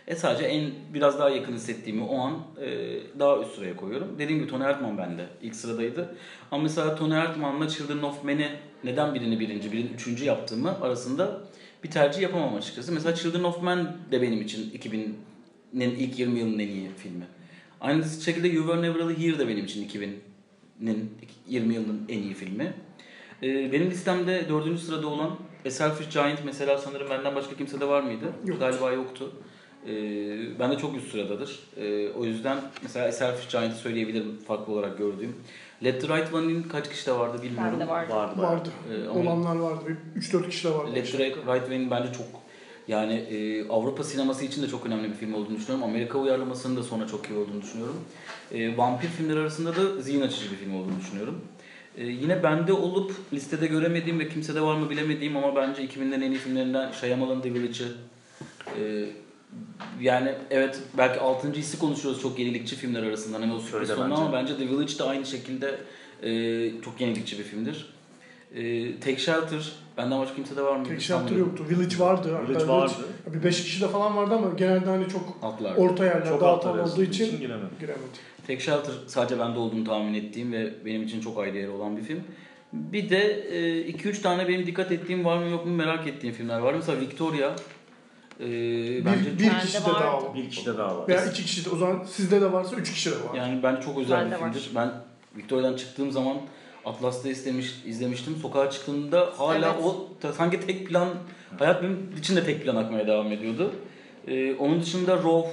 E 0.06 0.16
sadece 0.16 0.44
en 0.44 0.70
biraz 0.94 1.18
daha 1.18 1.30
yakın 1.30 1.52
hissettiğimi 1.52 2.02
o 2.02 2.18
an 2.18 2.38
e, 2.60 2.98
daha 3.18 3.40
üst 3.40 3.54
sıraya 3.54 3.76
koyuyorum. 3.76 4.18
Dediğim 4.18 4.40
gibi 4.40 4.50
Tony 4.50 4.64
Erdmann 4.64 4.98
bende 4.98 5.26
ilk 5.42 5.54
sıradaydı. 5.54 6.16
Ama 6.50 6.62
mesela 6.62 6.94
Tony 6.94 7.14
Erdmann'la 7.14 7.68
Children 7.68 8.02
of 8.02 8.24
Men'i 8.24 8.48
neden 8.84 9.14
birini 9.14 9.40
birinci, 9.40 9.72
birini 9.72 9.90
üçüncü 9.90 10.24
yaptığımı 10.24 10.80
arasında 10.80 11.40
bir 11.84 11.90
tercih 11.90 12.22
yapamam 12.22 12.56
açıkçası. 12.56 12.92
Mesela 12.92 13.14
Children 13.14 13.44
of 13.44 13.62
Men 13.62 13.96
de 14.12 14.22
benim 14.22 14.42
için 14.42 14.70
2000'nin 14.70 15.90
ilk 15.96 16.18
20 16.18 16.38
yılının 16.38 16.58
en 16.58 16.68
iyi 16.68 16.90
filmi. 16.96 17.24
Aynı 17.80 18.04
şekilde 18.24 18.48
You 18.48 18.66
Were 18.66 18.82
Never 18.82 18.98
Really 18.98 19.26
Here 19.26 19.38
de 19.38 19.48
benim 19.48 19.64
için 19.64 19.88
2000'nin 19.88 21.10
20 21.48 21.74
yılının 21.74 22.02
en 22.08 22.18
iyi 22.18 22.34
filmi. 22.34 22.72
E, 23.42 23.72
benim 23.72 23.90
listemde 23.90 24.48
dördüncü 24.48 24.82
sırada 24.82 25.06
olan 25.06 25.30
A 25.66 25.70
Selfish 25.70 26.12
Giant 26.12 26.38
mesela 26.44 26.78
sanırım 26.78 27.10
benden 27.10 27.34
başka 27.34 27.56
kimsede 27.56 27.88
var 27.88 28.02
mıydı? 28.02 28.24
Yok. 28.46 28.60
Galiba 28.60 28.92
yoktu. 28.92 29.32
Ee, 29.86 30.58
ben 30.58 30.70
de 30.70 30.78
çok 30.78 30.96
üst 30.96 31.10
sıradadır. 31.10 31.60
Ee, 31.76 32.08
o 32.08 32.24
yüzden 32.24 32.58
mesela 32.82 33.12
Selfish 33.12 33.48
Giant'ı 33.50 33.76
söyleyebilirim 33.76 34.38
farklı 34.48 34.72
olarak 34.72 34.98
gördüğüm. 34.98 35.36
Let 35.84 36.00
the 36.02 36.08
Right 36.16 36.34
One'in 36.34 36.62
kaç 36.62 36.90
kişide 36.90 37.12
vardı 37.12 37.42
bilmiyorum. 37.42 37.72
Ben 37.72 37.80
de 37.80 37.88
vardı. 37.90 38.12
Vardı. 38.12 38.42
Vardı. 38.42 38.68
Ee, 38.92 39.08
Olanlar 39.08 39.56
vardı. 39.56 39.84
Bir 40.14 40.20
3-4 40.20 40.48
kişi 40.48 40.68
de 40.68 40.74
vardı. 40.74 40.94
Let 40.94 41.12
the 41.12 41.18
Right 41.28 41.68
One'in 41.68 41.90
bence 41.90 42.12
çok 42.12 42.26
yani 42.88 43.12
e, 43.12 43.68
Avrupa 43.68 44.04
sineması 44.04 44.44
için 44.44 44.62
de 44.62 44.68
çok 44.68 44.86
önemli 44.86 45.08
bir 45.08 45.14
film 45.14 45.34
olduğunu 45.34 45.56
düşünüyorum. 45.56 45.84
Amerika 45.90 46.18
uyarlamasının 46.18 46.76
da 46.76 46.82
sonra 46.82 47.06
çok 47.06 47.30
iyi 47.30 47.38
olduğunu 47.38 47.62
düşünüyorum. 47.62 47.96
E, 48.52 48.76
vampir 48.76 49.08
filmleri 49.08 49.38
arasında 49.38 49.76
da 49.76 50.00
zihin 50.00 50.20
açıcı 50.20 50.50
bir 50.50 50.56
film 50.56 50.74
olduğunu 50.74 51.00
düşünüyorum. 51.00 51.40
E, 51.96 52.06
yine 52.06 52.42
bende 52.42 52.72
olup 52.72 53.12
listede 53.32 53.66
göremediğim 53.66 54.20
ve 54.20 54.28
kimsede 54.28 54.60
var 54.60 54.76
mı 54.76 54.90
bilemediğim 54.90 55.36
ama 55.36 55.56
bence 55.56 55.84
2000'lerin 55.84 56.24
en 56.24 56.30
iyi 56.30 56.38
filmlerinden 56.38 56.92
Shyamalan'ın 56.92 57.40
The 57.40 57.54
Village'ı 57.54 57.88
e, 58.80 59.04
yani 60.00 60.34
evet 60.50 60.80
belki 60.98 61.20
6. 61.20 61.52
hissi 61.52 61.78
konuşuyoruz 61.78 62.22
çok 62.22 62.38
yenilikçi 62.38 62.76
filmler 62.76 63.02
arasından 63.02 63.40
hani 63.40 63.52
o 63.52 63.58
sürpriz 63.58 63.88
sonu 63.88 64.14
ama 64.14 64.32
bence 64.32 64.56
The 64.56 64.68
Village 64.68 64.98
de 64.98 65.02
aynı 65.02 65.26
şekilde 65.26 65.78
e, 66.22 66.82
çok 66.82 67.00
yenilikçi 67.00 67.38
bir 67.38 67.44
filmdir. 67.44 67.86
E, 68.54 69.00
Take 69.00 69.18
Shelter 69.18 69.72
benden 69.98 70.20
başka 70.20 70.34
kimsede 70.34 70.62
var 70.62 70.76
mı? 70.76 70.84
Tek. 70.88 71.00
Shelter 71.00 71.36
yoktu. 71.36 71.64
Village 71.70 71.98
vardı. 71.98 72.38
Village 72.48 72.68
vardı. 72.68 72.92
Bir 73.26 73.42
5 73.44 73.62
kişi 73.64 73.80
de 73.80 73.88
falan 73.88 74.16
vardı 74.16 74.34
ama 74.34 74.50
genelde 74.56 74.86
hani 74.90 75.08
çok 75.08 75.38
Altlar. 75.42 75.76
orta 75.76 76.04
yerler 76.04 76.28
Çok 76.28 76.40
dağıtan 76.40 76.78
olduğu 76.78 77.02
için 77.02 77.38
giremedim. 77.40 77.70
giremedi. 77.80 78.02
Tek 78.46 78.60
Shelter 78.60 78.92
sadece 79.06 79.38
bende 79.38 79.58
olduğunu 79.58 79.84
tahmin 79.84 80.14
ettiğim 80.14 80.52
ve 80.52 80.72
benim 80.84 81.02
için 81.02 81.20
çok 81.20 81.38
ayrı 81.38 81.56
yeri 81.56 81.70
olan 81.70 81.96
bir 81.96 82.02
film. 82.02 82.20
Bir 82.72 83.10
de 83.10 83.46
2-3 83.88 84.22
tane 84.22 84.48
benim 84.48 84.66
dikkat 84.66 84.92
ettiğim 84.92 85.24
var 85.24 85.38
mı 85.38 85.50
yok 85.50 85.66
mu 85.66 85.72
merak 85.74 86.06
ettiğim 86.06 86.34
filmler 86.34 86.58
var. 86.58 86.74
Mesela 86.74 87.00
Victoria 87.00 87.50
Ee, 88.40 88.44
Bir, 88.46 89.04
bence 89.04 89.38
bir 89.38 89.60
kişi 89.60 89.80
de 89.80 89.86
daha 89.86 90.22
var. 90.22 90.34
Bir 90.34 90.50
kişi 90.50 90.66
de 90.66 90.78
daha 90.78 90.98
var. 90.98 91.08
Veya 91.08 91.24
iki 91.26 91.42
kişi 91.44 91.64
de. 91.64 91.70
O 91.70 91.76
zaman 91.76 92.04
sizde 92.10 92.40
de 92.40 92.52
varsa 92.52 92.76
üç 92.76 92.92
kişi 92.92 93.10
de 93.10 93.14
var. 93.14 93.34
yani 93.36 93.62
bence 93.62 93.82
çok 93.82 93.98
özel 93.98 94.20
Bende 94.20 94.36
bir 94.36 94.40
var. 94.40 94.52
filmdir. 94.52 94.70
Ben 94.76 94.90
Victoria'dan 95.36 95.76
çıktığım 95.76 96.12
zaman 96.12 96.36
Atlas'ta 96.88 97.28
istemiş, 97.28 97.82
izlemiştim. 97.86 98.36
Sokağa 98.42 98.70
çıktığımda 98.70 99.28
hala 99.38 99.74
Evet. 99.74 99.84
o 99.84 100.32
sanki 100.32 100.60
tek 100.60 100.86
plan, 100.88 101.08
hayat 101.58 101.82
benim 101.82 102.10
içinde 102.18 102.44
tek 102.44 102.62
plan 102.62 102.76
akmaya 102.76 103.06
devam 103.06 103.32
ediyordu. 103.32 103.72
Ee, 104.28 104.54
onun 104.54 104.80
dışında 104.82 105.16
Raw 105.16 105.50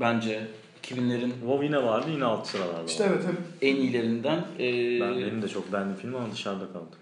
bence 0.00 0.46
2000'lerin 0.82 1.30
WoW 1.40 1.64
yine 1.66 1.82
vardı 1.82 2.06
yine 2.10 2.24
alt 2.24 2.46
sıralarda 2.46 2.84
İşte 2.86 3.04
var. 3.04 3.10
evet 3.14 3.24
hep 3.26 3.34
en 3.62 3.76
iyilerinden. 3.76 4.38
Ee, 4.58 5.00
Ben, 5.00 5.16
benim 5.16 5.42
de 5.42 5.48
çok 5.48 5.72
beğendiğim 5.72 5.96
film 5.98 6.14
ama 6.16 6.30
dışarıda 6.32 6.66
kaldı. 6.72 6.96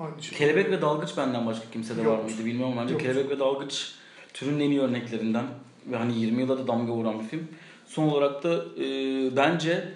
aynı 0.00 0.22
şey. 0.22 0.38
Kelebek 0.38 0.70
ve 0.70 0.82
Dalgıç 0.82 1.16
benden 1.16 1.46
başka 1.46 1.64
kimsede 1.72 2.00
var 2.00 2.04
Yok. 2.04 2.24
mıydı 2.24 2.44
bilmiyorum. 2.44 2.74
Bence 2.80 2.92
Yok. 2.92 3.02
Kelebek 3.02 3.30
ve 3.30 3.38
Dalgıç 3.38 3.92
türün 4.34 4.60
en 4.60 4.70
iyi 4.70 4.80
örneklerinden 4.80 5.44
ve 5.86 5.96
hani 5.96 6.18
20 6.20 6.40
yılda 6.40 6.58
da 6.58 6.66
damga 6.66 6.92
vuran 6.92 7.20
bir 7.20 7.24
film. 7.24 7.48
Son 7.86 8.08
olarak 8.08 8.42
da 8.42 8.54
e, 8.82 8.86
bence 9.36 9.88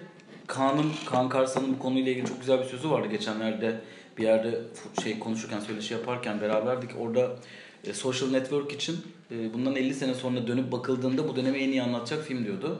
Kaan'ın, 0.47 0.91
Kaan 1.05 1.29
Karsan'ın 1.29 1.73
bu 1.73 1.79
konuyla 1.79 2.11
ilgili 2.11 2.25
çok 2.27 2.39
güzel 2.39 2.59
bir 2.59 2.65
sözü 2.65 2.89
vardı 2.89 3.07
geçenlerde 3.07 3.81
bir 4.17 4.23
yerde 4.23 4.61
şey 5.03 5.19
konuşurken 5.19 5.59
söyleşi 5.59 5.93
yaparken 5.93 6.41
beraberdik. 6.41 6.89
Orada 6.99 7.35
e, 7.83 7.93
Social 7.93 8.29
Network 8.29 8.71
için 8.71 8.97
e, 9.31 9.53
bundan 9.53 9.75
50 9.75 9.93
sene 9.93 10.13
sonra 10.13 10.47
dönüp 10.47 10.71
bakıldığında 10.71 11.27
bu 11.27 11.35
dönemi 11.35 11.57
en 11.57 11.69
iyi 11.69 11.83
anlatacak 11.83 12.23
film 12.23 12.45
diyordu. 12.45 12.79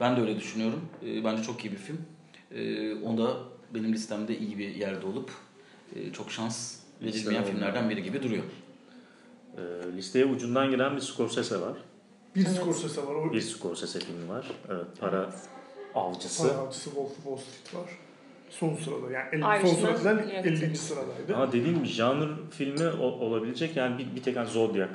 Ben 0.00 0.16
de 0.16 0.20
öyle 0.20 0.36
düşünüyorum. 0.36 0.80
E, 1.06 1.24
bence 1.24 1.42
çok 1.42 1.64
iyi 1.64 1.72
bir 1.72 1.76
film. 1.76 1.98
E, 2.54 2.94
o 2.94 3.18
da 3.18 3.36
benim 3.74 3.92
listemde 3.92 4.38
iyi 4.38 4.58
bir 4.58 4.74
yerde 4.74 5.06
olup 5.06 5.30
e, 5.96 6.12
çok 6.12 6.30
şans 6.30 6.76
verilmeyen 7.02 7.44
filmlerden 7.44 7.90
biri 7.90 8.02
gibi 8.02 8.22
duruyor. 8.22 8.42
Ee, 9.56 9.96
listeye 9.96 10.24
ucundan 10.24 10.70
giren 10.70 10.96
bir 10.96 11.00
Scorsese 11.00 11.60
var. 11.60 11.72
Bir 12.36 12.46
Evet. 12.46 12.56
Scorsese 12.56 13.06
var. 13.06 13.14
O 13.14 13.32
Bir 13.32 13.40
Scorsese 13.40 14.00
filmi 14.00 14.28
var. 14.28 14.50
Evet, 14.70 14.86
para 15.00 15.30
avcısı. 15.98 16.48
Para 16.48 16.58
Avcısı 16.58 16.84
Wolf 16.84 17.10
of 17.10 17.16
Wall 17.16 17.36
Street 17.36 17.74
var. 17.74 17.90
Son 18.50 18.76
sırada 18.76 19.12
yani 19.12 19.28
el- 19.32 19.60
son 19.60 19.68
Irishman, 19.68 19.96
sırada 19.96 20.22
evet. 20.32 20.62
50. 20.62 20.76
sıradaydı. 20.76 21.36
Ama 21.36 21.52
dediğim 21.52 21.76
gibi 21.76 21.86
janr 21.86 22.28
filmi 22.50 22.88
olabilecek 23.02 23.76
yani 23.76 23.98
bir, 23.98 24.16
bir 24.16 24.22
tek 24.22 24.36
hani 24.36 24.48
Zodiac. 24.48 24.90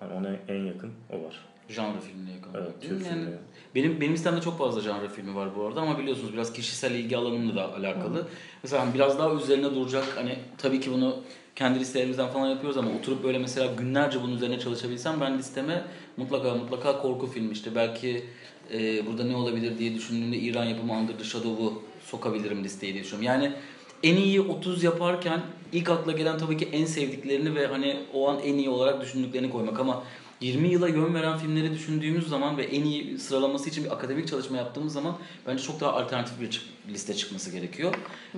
Hani 0.00 0.12
ona 0.12 0.28
en 0.48 0.64
yakın 0.64 0.92
o 1.10 1.24
var. 1.24 1.48
Janra 1.68 2.00
filmine 2.00 2.32
yakın. 2.32 2.50
Evet? 2.54 2.70
Türk 2.80 3.06
yani, 3.06 3.24
filmi. 3.24 3.38
benim 3.74 4.00
benim 4.00 4.12
listemde 4.12 4.40
çok 4.40 4.58
fazla 4.58 4.80
janra 4.80 5.08
filmi 5.08 5.34
var 5.34 5.48
bu 5.56 5.66
arada 5.66 5.80
ama 5.80 5.98
biliyorsunuz 5.98 6.32
biraz 6.32 6.52
kişisel 6.52 6.90
ilgi 6.94 7.16
alanımla 7.16 7.56
da 7.56 7.74
alakalı. 7.74 8.26
Mesela 8.62 8.82
hani 8.82 8.94
biraz 8.94 9.18
daha 9.18 9.34
üzerine 9.34 9.74
duracak 9.74 10.04
hani 10.16 10.38
tabii 10.58 10.80
ki 10.80 10.92
bunu 10.92 11.16
kendi 11.56 11.80
listelerimizden 11.80 12.28
falan 12.28 12.48
yapıyoruz 12.48 12.76
ama 12.76 12.90
oturup 12.90 13.24
böyle 13.24 13.38
mesela 13.38 13.74
günlerce 13.74 14.22
bunun 14.22 14.36
üzerine 14.36 14.58
çalışabilsem 14.58 15.20
ben 15.20 15.38
listeme 15.38 15.84
mutlaka 16.16 16.54
mutlaka 16.54 16.98
korku 16.98 17.26
filmi 17.26 17.52
işte 17.52 17.74
belki 17.74 18.24
e, 18.72 19.06
burada 19.06 19.24
ne 19.24 19.36
olabilir 19.36 19.78
diye 19.78 19.94
düşündüğümde 19.94 20.36
İran 20.36 20.64
yapımı 20.64 20.92
Under 20.92 21.18
the 21.18 21.24
Shadow'u 21.24 21.82
sokabilirim 22.04 22.64
listeye 22.64 22.94
diye 22.94 23.04
düşünüyorum. 23.04 23.42
Yani 23.42 23.52
en 24.02 24.16
iyi 24.16 24.40
30 24.40 24.82
yaparken 24.82 25.40
ilk 25.72 25.90
akla 25.90 26.12
gelen 26.12 26.38
tabii 26.38 26.56
ki 26.56 26.68
en 26.72 26.84
sevdiklerini 26.84 27.54
ve 27.54 27.66
hani 27.66 27.96
o 28.14 28.28
an 28.28 28.40
en 28.40 28.54
iyi 28.54 28.68
olarak 28.68 29.00
düşündüklerini 29.02 29.50
koymak 29.50 29.80
ama 29.80 30.02
20 30.40 30.68
yıla 30.68 30.88
yön 30.88 31.14
veren 31.14 31.38
filmleri 31.38 31.74
düşündüğümüz 31.74 32.28
zaman 32.28 32.56
ve 32.56 32.64
en 32.64 32.84
iyi 32.84 33.18
sıralaması 33.18 33.70
için 33.70 33.84
bir 33.84 33.90
akademik 33.90 34.28
çalışma 34.28 34.56
yaptığımız 34.56 34.92
zaman 34.92 35.16
bence 35.46 35.62
çok 35.62 35.80
daha 35.80 35.92
alternatif 35.92 36.40
bir 36.40 36.62
liste 36.92 37.14
çıkması 37.14 37.50
gerekiyor. 37.50 37.94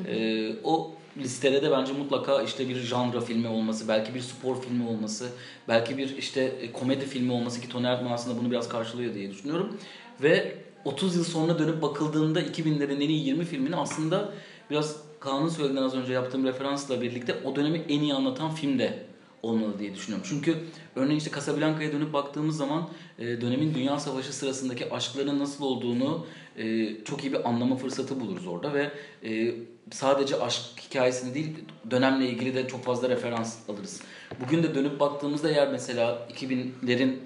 Ee, 0.07 0.53
o 0.65 0.93
listede 1.19 1.63
de 1.63 1.71
bence 1.71 1.93
mutlaka 1.93 2.43
işte 2.43 2.69
bir 2.69 2.77
janra 2.77 3.21
filmi 3.21 3.49
olması, 3.49 3.89
belki 3.89 4.15
bir 4.15 4.21
spor 4.21 4.63
filmi 4.63 4.89
olması, 4.89 5.29
belki 5.69 5.99
bir 5.99 6.17
işte 6.17 6.43
e, 6.43 6.73
komedi 6.73 7.07
filmi 7.07 7.33
olması 7.33 7.61
ki 7.61 7.69
Tony 7.69 7.87
Erdmann 7.87 8.13
aslında 8.13 8.39
bunu 8.39 8.51
biraz 8.51 8.69
karşılıyor 8.69 9.15
diye 9.15 9.31
düşünüyorum. 9.31 9.79
Ve 10.23 10.55
30 10.85 11.17
yıl 11.17 11.25
sonra 11.25 11.59
dönüp 11.59 11.83
bakıldığında 11.83 12.43
2000'lerin 12.43 12.97
en 12.97 13.09
iyi 13.09 13.27
20 13.27 13.45
filmini 13.45 13.77
aslında 13.77 14.33
biraz 14.71 14.97
Kaan'ın 15.21 15.49
söylediğinden 15.49 15.83
az 15.83 15.95
önce 15.95 16.13
yaptığım 16.13 16.45
referansla 16.45 17.03
birlikte 17.03 17.37
o 17.45 17.57
dönemi 17.57 17.79
en 17.79 18.01
iyi 18.01 18.15
anlatan 18.15 18.55
film 18.55 18.79
de 18.79 19.11
olmalı 19.43 19.79
diye 19.79 19.95
düşünüyorum. 19.95 20.27
Çünkü 20.29 20.57
örneğin 20.97 21.19
işte 21.19 21.31
Casablanca'ya 21.31 21.93
dönüp 21.93 22.13
baktığımız 22.13 22.57
zaman 22.57 22.89
e, 23.19 23.41
dönemin 23.41 23.75
Dünya 23.75 23.99
Savaşı 23.99 24.33
sırasındaki 24.33 24.91
aşkların 24.91 25.39
nasıl 25.39 25.65
olduğunu 25.65 26.27
e, 26.57 26.89
çok 27.05 27.25
iyi 27.25 27.33
bir 27.33 27.49
anlama 27.49 27.77
fırsatı 27.77 28.21
buluruz 28.21 28.47
orada 28.47 28.75
ve 28.75 28.91
e, 29.25 29.55
sadece 29.91 30.41
aşk 30.41 30.63
hikayesini 30.89 31.35
değil 31.35 31.57
dönemle 31.91 32.29
ilgili 32.29 32.55
de 32.55 32.69
çok 32.69 32.85
fazla 32.85 33.09
referans 33.09 33.69
alırız. 33.69 34.03
Bugün 34.41 34.63
de 34.63 34.75
dönüp 34.75 35.01
baktığımızda 35.01 35.51
eğer 35.51 35.73
mesela 35.73 36.29
2000'lerin 36.35 37.17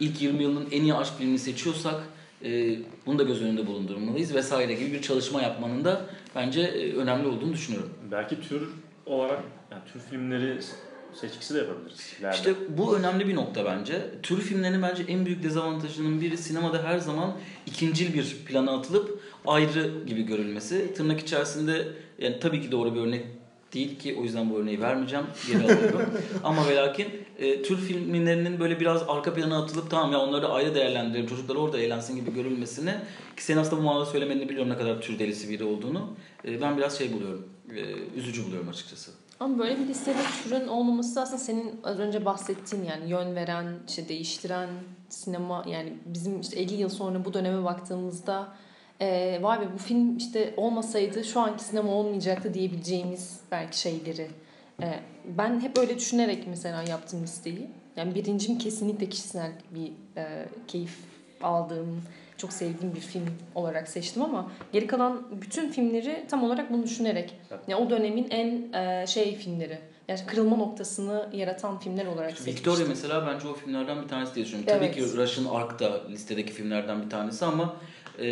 ilk 0.00 0.22
20 0.22 0.42
yılının 0.42 0.68
en 0.70 0.82
iyi 0.82 0.94
aşk 0.94 1.12
filmini 1.18 1.38
seçiyorsak 1.38 2.00
e, 2.44 2.78
bunu 3.06 3.18
da 3.18 3.22
göz 3.22 3.42
önünde 3.42 3.66
bulundurmalıyız 3.66 4.34
vesaire 4.34 4.74
gibi 4.74 4.92
bir 4.92 5.02
çalışma 5.02 5.42
yapmanın 5.42 5.84
da 5.84 6.06
bence 6.34 6.60
e, 6.60 6.94
önemli 6.94 7.28
olduğunu 7.28 7.52
düşünüyorum. 7.52 7.90
Belki 8.10 8.40
tür 8.40 8.68
olarak 9.06 9.42
yani 9.70 9.82
tür 9.92 10.00
filmleri 10.00 10.58
seçkisi 11.14 11.54
de 11.54 11.58
yapabiliriz. 11.58 12.16
ileride. 12.20 12.36
İşte 12.36 12.54
bu 12.78 12.96
önemli 12.96 13.28
bir 13.28 13.34
nokta 13.34 13.64
bence. 13.64 14.10
Tür 14.22 14.40
filmlerinin 14.40 14.82
bence 14.82 15.02
en 15.08 15.26
büyük 15.26 15.42
dezavantajının 15.42 16.20
biri 16.20 16.38
sinemada 16.38 16.82
her 16.82 16.98
zaman 16.98 17.32
ikincil 17.66 18.14
bir 18.14 18.36
plana 18.46 18.72
atılıp 18.72 19.20
ayrı 19.46 20.04
gibi 20.06 20.22
görülmesi. 20.22 20.94
Tırnak 20.94 21.20
içerisinde 21.20 21.88
yani 22.18 22.40
tabii 22.40 22.62
ki 22.62 22.72
doğru 22.72 22.94
bir 22.94 23.00
örnek 23.00 23.26
değil 23.72 23.98
ki 23.98 24.16
o 24.20 24.22
yüzden 24.22 24.50
bu 24.50 24.58
örneği 24.58 24.80
vermeyeceğim. 24.80 25.26
Geri 25.46 25.64
alıyorum. 25.64 26.00
Ama 26.44 26.68
ve 26.68 26.76
lakin 26.76 27.08
e, 27.38 27.62
tür 27.62 27.76
filmlerinin 27.76 28.60
böyle 28.60 28.80
biraz 28.80 29.02
arka 29.08 29.34
plana 29.34 29.62
atılıp 29.62 29.90
tamam 29.90 30.12
ya 30.12 30.18
onları 30.18 30.42
da 30.42 30.52
ayrı 30.52 30.74
değerlendirelim 30.74 31.26
çocuklar 31.26 31.56
orada 31.56 31.78
eğlensin 31.78 32.16
gibi 32.16 32.34
görülmesini 32.34 32.94
ki 33.36 33.44
senin 33.44 33.58
aslında 33.58 33.82
bu 33.82 33.84
manada 33.84 34.06
söylemediğini 34.06 34.48
biliyorum 34.48 34.72
ne 34.72 34.76
kadar 34.76 35.00
tür 35.00 35.18
delisi 35.18 35.50
biri 35.50 35.64
olduğunu. 35.64 36.10
E, 36.44 36.60
ben 36.60 36.76
biraz 36.76 36.98
şey 36.98 37.12
buluyorum. 37.12 37.48
e, 37.76 38.18
üzücü 38.18 38.46
buluyorum 38.46 38.68
açıkçası. 38.68 39.10
Ama 39.40 39.58
böyle 39.58 39.78
bir 39.78 39.86
listede 39.86 40.18
türün 40.44 40.68
olmaması 40.68 41.20
aslında 41.20 41.38
senin 41.38 41.80
az 41.84 41.98
önce 41.98 42.24
bahsettiğin 42.24 42.84
yani 42.84 43.10
yön 43.10 43.34
veren, 43.34 43.66
işte 43.88 44.08
değiştiren 44.08 44.68
sinema 45.08 45.64
yani 45.68 45.92
bizim 46.04 46.40
işte 46.40 46.60
50 46.60 46.74
yıl 46.74 46.88
sonra 46.88 47.24
bu 47.24 47.34
döneme 47.34 47.64
baktığımızda 47.64 48.52
e, 49.00 49.38
vay 49.42 49.60
be 49.60 49.64
bu 49.74 49.78
film 49.78 50.16
işte 50.16 50.54
olmasaydı 50.56 51.24
şu 51.24 51.40
anki 51.40 51.64
sinema 51.64 51.92
olmayacaktı 51.92 52.54
diyebileceğimiz 52.54 53.40
belki 53.50 53.80
şeyleri. 53.80 54.28
E, 54.82 55.00
ben 55.24 55.60
hep 55.60 55.78
öyle 55.78 55.98
düşünerek 55.98 56.46
mesela 56.46 56.82
yaptım 56.82 57.22
listeyi. 57.22 57.66
Yani 57.96 58.14
birincim 58.14 58.58
kesinlikle 58.58 59.08
kişisel 59.08 59.52
bir 59.70 59.92
e, 60.16 60.48
keyif 60.68 60.98
aldığım, 61.42 62.02
çok 62.36 62.52
sevdiğim 62.52 62.94
bir 62.94 63.00
film 63.00 63.26
olarak 63.54 63.88
seçtim 63.88 64.22
ama 64.22 64.50
geri 64.72 64.86
kalan 64.86 65.22
bütün 65.42 65.70
filmleri 65.70 66.24
tam 66.28 66.44
olarak 66.44 66.72
bunu 66.72 66.82
düşünerek 66.82 67.34
yani 67.68 67.84
o 67.84 67.90
dönemin 67.90 68.26
en 68.30 68.72
e, 68.72 69.06
şey 69.06 69.34
filmleri. 69.36 69.78
Yani 70.08 70.20
kırılma 70.26 70.56
noktasını 70.56 71.28
yaratan 71.32 71.78
filmler 71.78 72.06
olarak 72.06 72.30
seçmiştim. 72.30 72.54
Victoria 72.54 72.88
mesela 72.88 73.26
bence 73.26 73.48
o 73.48 73.54
filmlerden 73.54 74.02
bir 74.02 74.08
tanesi 74.08 74.34
diye 74.34 74.44
düşünüyorum. 74.44 74.74
Tabii 74.74 74.84
Evet. 74.84 74.94
ki 74.94 75.16
Russian 75.16 75.54
Ark 75.54 75.80
da 75.80 76.08
listedeki 76.08 76.52
filmlerden 76.52 77.04
bir 77.04 77.10
tanesi 77.10 77.44
ama 77.44 77.76
e, 78.18 78.24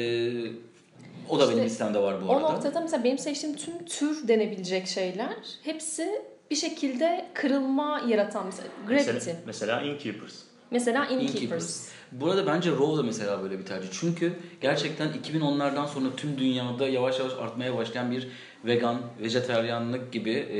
o 1.28 1.38
da 1.38 1.42
İşte 1.42 1.56
benim 1.56 1.64
listemde 1.66 1.98
var 1.98 2.22
bu 2.22 2.28
O 2.30 2.36
arada. 2.36 2.52
noktada 2.52 2.80
mesela 2.80 3.04
benim 3.04 3.18
seçtiğim 3.18 3.56
tüm 3.56 3.84
tür 3.84 4.28
denebilecek 4.28 4.86
şeyler 4.86 5.36
hepsi 5.62 6.22
bir 6.50 6.56
şekilde 6.56 7.26
kırılma 7.34 8.02
yaratan 8.08 8.46
mesela 8.46 8.68
Gravity. 8.88 9.10
Mesela, 9.12 9.36
mesela 9.46 9.82
Innkeepers. 9.82 10.34
Mesela 10.70 11.06
Innkeepers. 11.06 11.34
Innkeepers. 11.34 11.88
Bu 12.12 12.30
arada 12.30 12.46
bence 12.46 12.70
Raw 12.70 12.96
da 12.96 13.02
mesela 13.02 13.42
böyle 13.42 13.58
bir 13.58 13.64
tercih. 13.64 13.88
Çünkü 13.92 14.32
gerçekten 14.60 15.08
2010'lardan 15.08 15.86
sonra 15.86 16.08
tüm 16.16 16.38
dünyada 16.38 16.88
yavaş 16.88 17.18
yavaş 17.18 17.32
artmaya 17.32 17.76
başlayan 17.76 18.10
bir 18.10 18.28
vegan, 18.64 19.00
vejeteryanlık 19.22 20.12
gibi 20.12 20.30
e, 20.30 20.58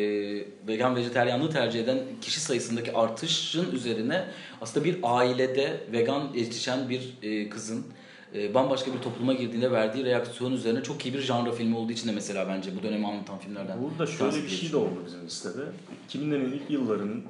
vegan 0.69 0.97
vejeteryanlığı 0.97 1.51
tercih 1.51 1.81
eden 1.81 1.99
kişi 2.21 2.41
sayısındaki 2.41 2.93
artışın 2.93 3.73
üzerine 3.73 4.25
aslında 4.61 4.85
bir 4.85 4.99
ailede 5.03 5.81
vegan 5.93 6.29
yetişen 6.35 6.89
bir 6.89 7.13
e, 7.23 7.49
kızın 7.49 7.87
e, 8.35 8.55
bambaşka 8.55 8.93
bir 8.93 8.99
topluma 8.99 9.33
girdiğinde 9.33 9.71
verdiği 9.71 10.05
reaksiyon 10.05 10.53
üzerine 10.53 10.83
çok 10.83 11.07
iyi 11.07 11.15
bir 11.15 11.21
janra 11.21 11.53
filmi 11.53 11.77
olduğu 11.77 11.93
için 11.93 12.09
de 12.09 12.13
mesela 12.13 12.49
bence 12.49 12.71
bu 12.79 12.83
dönemi 12.83 13.07
anlatan 13.07 13.39
filmlerden. 13.39 13.79
Burada 13.83 14.07
şöyle 14.07 14.37
bir 14.43 14.49
şey 14.49 14.73
de 14.73 14.77
oldu 14.77 15.03
bizim 15.07 15.27
listede. 15.27 15.63
2000'lerin 16.11 16.55
ilk 16.55 16.71
yıllarının 16.71 17.25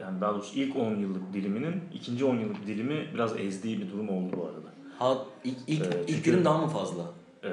yani 0.00 0.20
daha 0.20 0.32
doğrusu 0.34 0.58
ilk 0.58 0.76
10 0.76 0.96
yıllık 0.96 1.32
diliminin 1.32 1.74
ikinci 1.94 2.24
10 2.24 2.36
yıllık 2.38 2.66
dilimi 2.66 3.06
biraz 3.14 3.40
ezdiği 3.40 3.80
bir 3.80 3.90
durum 3.90 4.08
oldu 4.08 4.36
bu 4.36 4.44
arada. 4.46 4.66
Ha, 4.98 5.18
ilk, 5.44 5.56
ilk, 5.66 5.84
ilk 5.86 6.08
çünkü- 6.08 6.24
dilim 6.24 6.44
daha 6.44 6.58
mı 6.58 6.68
fazla? 6.68 7.02
Ee, 7.44 7.48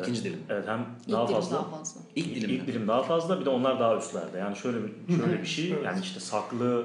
İkinci 0.00 0.24
dilim. 0.24 0.38
Evet 0.48 0.68
hem 0.68 0.86
İlk 1.06 1.12
daha 1.12 1.28
dilim 1.28 1.34
fazla. 1.40 1.56
daha 1.56 1.64
fazla. 1.70 2.00
İlk 2.16 2.26
İlk, 2.26 2.36
dilim 2.36 2.50
ilk 2.50 2.66
dilim 2.66 2.88
daha 2.88 3.02
fazla 3.02 3.40
bir 3.40 3.44
de 3.44 3.50
onlar 3.50 3.80
daha 3.80 3.96
üstlerde. 3.96 4.38
Yani 4.38 4.56
şöyle 4.56 4.78
bir, 4.84 5.16
şöyle 5.16 5.42
bir 5.42 5.46
şey 5.46 5.68
yani 5.84 6.00
işte 6.02 6.20
saklı 6.20 6.84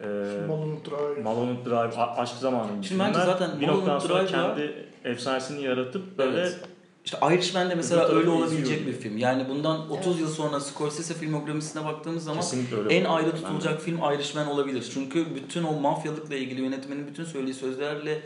e, 0.00 0.06
Malonut 0.48 0.86
Drive. 0.90 1.22
Malonut 1.22 1.66
Drive, 1.66 1.96
A- 1.96 2.16
Aşk 2.16 2.34
Zamanı 2.40 2.84
Şimdi 2.84 3.00
bence 3.00 3.18
zaten 3.18 3.60
bir 3.60 3.66
noktadan 3.68 3.98
sonra 3.98 4.14
Drive'la- 4.14 4.30
kendi 4.56 4.86
efsanesini 5.04 5.62
yaratıp 5.62 6.18
böyle 6.18 6.40
Evet. 6.40 6.60
işte 7.04 7.18
Irishman 7.32 7.70
de 7.70 7.74
mesela 7.74 8.04
Öbür 8.08 8.16
öyle 8.16 8.26
tarafı 8.26 8.42
olabilecek 8.44 8.86
bir 8.86 8.92
film. 8.92 9.18
Yani 9.18 9.48
bundan 9.48 9.90
30 9.90 10.06
Evet. 10.06 10.20
yıl 10.20 10.28
sonra 10.28 10.60
Scorsese 10.60 11.14
filmografisine 11.14 11.84
baktığımız 11.84 12.24
zaman 12.24 12.40
Kesinlikle 12.40 12.76
öyle. 12.76 12.94
en 12.94 13.04
ayrı 13.04 13.32
tutulacak 13.36 13.80
film 13.82 13.98
Irishman 14.14 14.46
olabilir. 14.46 14.90
Çünkü 14.94 15.26
bütün 15.34 15.64
o 15.64 15.72
mafyalıkla 15.80 16.34
ilgili 16.34 16.60
yönetmenin 16.60 17.06
bütün 17.08 17.24
söylediği 17.24 17.54
sözlerle 17.54 18.20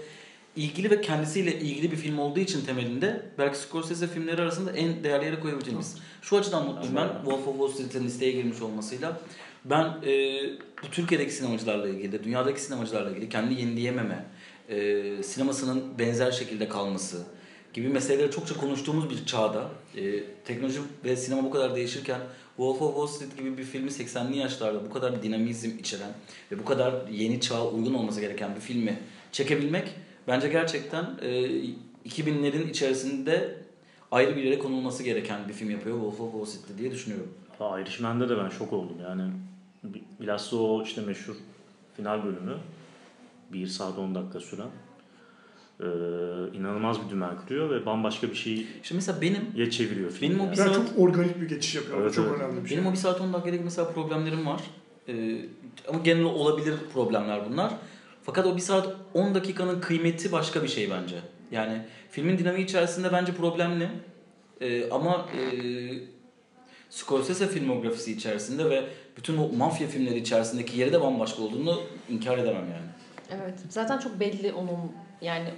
ilgili 0.57 0.90
ve 0.90 1.00
kendisiyle 1.00 1.59
ilgili 1.61 1.93
bir 1.93 1.97
film 1.97 2.19
olduğu 2.19 2.40
için 2.40 2.64
temelinde 2.66 3.23
belki 3.38 3.59
Scorsese 3.59 4.07
filmleri 4.09 4.43
arasında 4.43 4.71
en 4.73 5.04
değerli 5.04 5.25
yere 5.25 5.40
koyabileceğimiz. 5.40 5.97
Şu 6.23 6.37
açıdan 6.38 6.64
mutluyum 6.64 6.97
ben. 6.97 7.09
Wolf 7.25 7.49
of 7.49 7.54
Wall 7.59 7.69
Street'in 7.69 8.04
listeye 8.07 8.33
girmiş 8.33 8.62
olmasıyla. 8.62 9.21
Ben 9.64 9.85
e, 10.06 10.42
bu 10.83 10.90
Türkiye'deki 10.90 11.33
sinemacılarla 11.33 11.88
ilgili 11.88 12.12
de 12.12 12.25
dünyadaki 12.25 12.61
sinemacılarla 12.61 13.11
ilgili 13.11 13.28
kendi 13.28 13.54
yenileyememe, 13.54 14.25
e, 14.68 15.02
sinemasının 15.23 15.99
benzer 15.99 16.33
şekilde 16.33 16.68
kalması 16.68 17.23
gibi 17.73 17.88
meseleleri 17.88 18.30
çokça 18.30 18.56
konuştuğumuz 18.56 19.11
bir 19.11 19.26
çağda 19.26 19.68
e, 19.97 20.25
teknoloji 20.44 20.80
ve 21.04 21.16
sinema 21.16 21.44
bu 21.44 21.50
kadar 21.50 21.76
değişirken 21.76 22.21
Wolf 22.56 22.83
of 22.83 22.94
Wall 22.94 23.06
Street 23.06 23.38
gibi 23.38 23.59
bir 23.59 23.64
filmi 23.64 23.90
80'li 23.90 24.37
yaşlarda 24.38 24.85
bu 24.85 24.90
kadar 24.90 25.23
dinamizm 25.23 25.78
içeren 25.78 26.11
ve 26.52 26.59
bu 26.59 26.64
kadar 26.64 27.09
yeni 27.09 27.40
çağa 27.40 27.68
uygun 27.68 27.94
olması 27.94 28.21
gereken 28.21 28.56
bir 28.56 28.61
filmi 28.61 28.99
çekebilmek 29.33 29.88
bence 30.28 30.49
gerçekten 30.49 31.04
e, 31.23 31.28
2000'lerin 32.06 32.71
içerisinde 32.71 33.54
ayrı 34.11 34.37
bir 34.37 34.42
yere 34.42 34.59
konulması 34.59 35.02
gereken 35.02 35.49
bir 35.49 35.52
film 35.52 35.71
yapıyor 35.71 35.97
Wolf 35.97 36.21
of 36.21 36.33
Wall 36.33 36.44
Street 36.44 36.78
diye 36.78 36.90
düşünüyorum. 36.90 37.28
Aa, 37.61 37.80
Irishman'de 37.80 38.28
de 38.28 38.38
ben 38.38 38.49
şok 38.49 38.73
oldum 38.73 38.97
yani. 39.02 39.23
Bi- 39.84 40.02
Bilhassa 40.20 40.56
o 40.56 40.82
işte 40.82 41.00
meşhur 41.00 41.34
final 41.96 42.24
bölümü. 42.24 42.56
1 43.52 43.66
saat 43.66 43.98
10 43.98 44.14
dakika 44.14 44.40
süren. 44.40 44.68
Ee, 45.80 45.84
inanılmaz 46.56 47.04
bir 47.04 47.10
dümen 47.10 47.36
kuruyor 47.36 47.70
ve 47.70 47.86
bambaşka 47.86 48.28
bir 48.30 48.34
şeyi 48.34 48.66
İşte 48.82 48.94
mesela 48.94 49.20
benim 49.20 49.40
ye 49.56 49.70
çeviriyor 49.70 50.10
film. 50.10 50.30
Benim 50.30 50.40
o 50.40 50.52
bir 50.52 50.56
Yani 50.56 50.74
saat- 50.74 50.88
çok 50.88 50.98
organik 50.98 51.40
bir 51.40 51.48
geçiş 51.48 51.74
yapıyor. 51.74 52.00
Evet, 52.02 52.14
çok 52.14 52.26
evet. 52.28 52.40
önemli 52.40 52.64
bir 52.64 52.68
şey. 52.68 52.78
Benim 52.78 52.88
o 52.88 52.92
1 52.92 52.96
saat 52.96 53.20
10 53.20 53.32
dakikadaki 53.32 53.64
mesela 53.64 53.90
problemlerim 53.90 54.46
var. 54.46 54.60
Ee, 55.08 55.36
ama 55.88 55.98
genel 55.98 56.24
olabilir 56.24 56.74
problemler 56.92 57.50
bunlar. 57.50 57.72
Fakat 58.22 58.46
o 58.46 58.56
1 58.56 58.60
saat 58.60 58.96
10 59.14 59.34
dakikanın 59.34 59.80
kıymeti 59.80 60.32
başka 60.32 60.62
bir 60.62 60.68
şey 60.68 60.90
bence. 60.90 61.16
Yani 61.50 61.82
filmin 62.10 62.38
dinamiği 62.38 62.64
içerisinde 62.64 63.12
bence 63.12 63.32
problemli. 63.32 63.88
Ee, 64.60 64.90
ama 64.90 65.26
e, 65.36 65.42
Scorsese 66.90 67.48
filmografisi 67.48 68.12
içerisinde 68.12 68.70
ve 68.70 68.84
bütün 69.16 69.38
o 69.38 69.49
mafya 69.56 69.88
filmleri 69.88 70.18
içerisindeki 70.18 70.78
yeri 70.78 70.92
de 70.92 71.00
bambaşka 71.00 71.42
olduğunu 71.42 71.80
inkar 72.09 72.38
edemem 72.38 72.64
yani. 72.73 72.90
Evet. 73.42 73.54
Zaten 73.68 73.99
çok 73.99 74.21
belli 74.21 74.52
onun 74.52 74.92
yani 75.21 75.49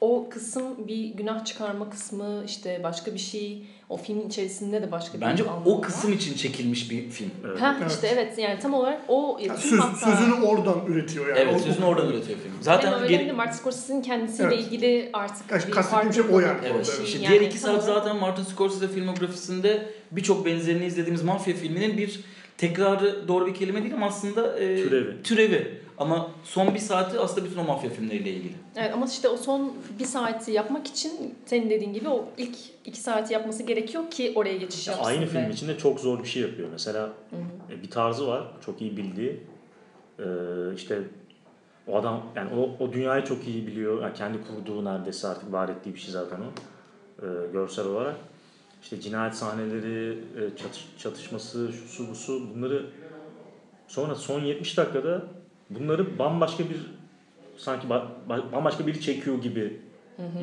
o 0.00 0.28
kısım 0.30 0.88
bir 0.88 1.04
günah 1.04 1.44
çıkarma 1.44 1.90
kısmı 1.90 2.42
işte 2.46 2.80
başka 2.82 3.14
bir 3.14 3.18
şey 3.18 3.62
o 3.88 3.96
filmin 3.96 4.28
içerisinde 4.28 4.82
de 4.82 4.92
başka 4.92 5.16
bir 5.16 5.20
Bence 5.22 5.44
o 5.44 5.72
var. 5.76 5.82
kısım 5.82 6.12
için 6.12 6.34
çekilmiş 6.34 6.90
bir 6.90 7.10
film. 7.10 7.30
Evet. 7.46 7.60
Ha 7.60 7.76
Evet. 7.80 7.90
işte 7.92 8.06
evet 8.06 8.38
yani 8.38 8.58
tam 8.58 8.74
olarak 8.74 9.00
o 9.08 9.38
Yani 9.42 9.60
tüm 9.60 9.70
söz, 9.70 9.80
hatta- 9.80 10.16
sözünü 10.16 10.34
oradan 10.46 10.86
üretiyor 10.86 11.26
yani. 11.28 11.38
Evet, 11.38 11.54
O- 11.56 11.58
sözünü 11.58 11.84
oradan 11.84 12.08
üretiyor 12.12 12.38
film. 12.38 12.52
Zaten 12.60 12.94
öyle 13.02 13.16
geri- 13.16 13.32
Martin 13.32 13.58
Scorsese'nin 13.58 14.02
kendisiyle 14.02 14.54
Evet. 14.54 14.64
ilgili 14.66 15.10
artık 15.12 15.50
Yani 15.50 15.62
bir 15.66 15.70
kastettiğim 15.72 16.12
şey 16.14 16.24
o 16.32 16.40
yani. 16.40 16.58
Evet. 16.64 16.86
şey. 16.96 17.04
İşte 17.04 17.18
Yani 17.18 17.28
diğer 17.30 17.40
iki 17.40 17.58
saat 17.58 17.70
olarak- 17.70 17.84
zaten 18.04 18.16
Martin 18.16 18.42
Scorsese 18.42 18.88
filmografisinde 18.88 19.86
birçok 20.12 20.46
benzerini 20.46 20.84
izlediğimiz 20.86 21.22
mafya 21.22 21.54
filminin 21.54 21.98
bir 21.98 22.20
tekrarı 22.58 23.28
doğru 23.28 23.46
bir 23.46 23.54
kelime 23.54 23.82
değil 23.82 23.94
ama 23.94 24.06
aslında 24.06 24.58
e, 24.58 24.76
Türevi. 24.82 25.22
türevi. 25.22 25.80
Ama 25.98 26.30
son 26.44 26.74
bir 26.74 26.78
saati 26.78 27.18
aslında 27.20 27.46
bütün 27.46 27.58
o 27.60 27.64
mafya 27.64 27.90
filmleriyle 27.90 28.30
ilgili. 28.30 28.52
Evet 28.76 28.90
ama 28.94 29.06
işte 29.06 29.28
o 29.28 29.36
son 29.36 29.72
bir 29.98 30.04
saati 30.04 30.52
yapmak 30.52 30.86
için 30.86 31.34
senin 31.46 31.70
dediğin 31.70 31.92
gibi 31.92 32.08
o 32.08 32.28
ilk 32.38 32.56
iki 32.84 33.00
saati 33.00 33.32
yapması 33.32 33.62
gerekiyor 33.62 34.10
ki 34.10 34.32
oraya 34.34 34.56
geçiş 34.56 34.86
Ya 34.88 34.94
yapsın. 34.94 35.10
aynı 35.10 35.26
film 35.26 35.50
içinde 35.50 35.78
çok 35.78 36.00
zor 36.00 36.22
bir 36.22 36.28
şey 36.28 36.42
yapıyor. 36.42 36.68
Mesela 36.72 37.02
Hı 37.02 37.36
hı. 37.36 37.72
e, 37.78 37.82
bir 37.82 37.90
tarzı 37.90 38.26
var. 38.26 38.44
Çok 38.66 38.80
iyi 38.82 38.96
bildiği. 38.96 39.40
Ee, 40.18 40.22
işte 40.76 40.98
o 41.88 41.96
adam 41.96 42.22
yani 42.36 42.50
o, 42.60 42.84
o 42.84 42.92
dünyayı 42.92 43.24
çok 43.24 43.48
iyi 43.48 43.66
biliyor. 43.66 44.02
Yani 44.02 44.14
kendi 44.14 44.38
kurduğu 44.44 44.84
neredeyse 44.84 45.28
artık 45.28 45.52
var 45.52 45.68
ettiği 45.68 45.94
bir 45.94 45.98
şey 46.00 46.10
zaten 46.12 46.36
o. 46.40 46.44
Ee, 47.22 47.26
görsel 47.52 47.86
olarak. 47.86 48.16
İşte 48.86 49.00
cinayet 49.00 49.34
sahneleri, 49.34 50.12
e, 50.12 50.56
çatış, 50.56 50.86
çatışması, 50.98 51.70
şusu 51.72 52.10
busu 52.10 52.42
bunları 52.54 52.86
sonra 53.88 54.14
son 54.14 54.40
70 54.40 54.76
dakikada 54.76 55.22
bunları 55.70 56.18
bambaşka 56.18 56.64
bir 56.64 56.76
sanki 57.56 57.86
ba- 57.86 58.06
ba- 58.28 58.52
bambaşka 58.52 58.86
biri 58.86 59.00
çekiyor 59.00 59.42
gibi 59.42 59.80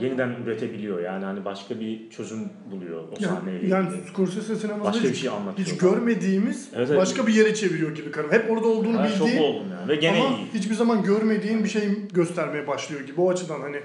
yeniden 0.02 0.30
üretebiliyor. 0.44 1.00
Yani 1.00 1.26
hani 1.26 1.46
başka 1.46 1.80
bir 1.80 2.10
çözüm 2.10 2.50
buluyor 2.72 3.04
o 3.12 3.16
sahneyle. 3.22 3.68
Yani, 3.68 3.94
yani. 3.94 4.02
Scorsese 4.12 4.56
sinemasında 4.56 4.94
başka 4.94 5.04
bir 5.04 5.14
hiç, 5.14 5.22
şey 5.22 5.30
anlatıyor. 5.30 5.68
hiç 5.68 5.78
görmediğimiz 5.78 6.70
Evet, 6.76 6.88
evet. 6.90 7.02
başka 7.02 7.28
bir 7.28 7.34
yere 7.34 7.56
çeviriyor 7.56 7.96
gibi 7.96 8.12
karım. 8.12 8.32
Hep 8.32 8.52
orada 8.52 8.68
olduğunu 8.68 8.98
Ben 8.98 9.08
şok 9.08 9.28
bildiğin 9.28 9.44
oldum 9.44 9.68
yani 9.72 9.88
ve 9.90 9.96
gene 9.96 10.22
ama 10.24 10.38
iyi. 10.38 10.48
hiçbir 10.54 10.76
zaman 10.76 11.04
görmediğin 11.04 11.64
bir 11.64 11.70
şey 11.70 12.08
göstermeye 12.14 12.68
başlıyor 12.68 13.02
gibi. 13.02 13.22
O 13.22 13.30
açıdan 13.30 13.62
hani 13.62 13.78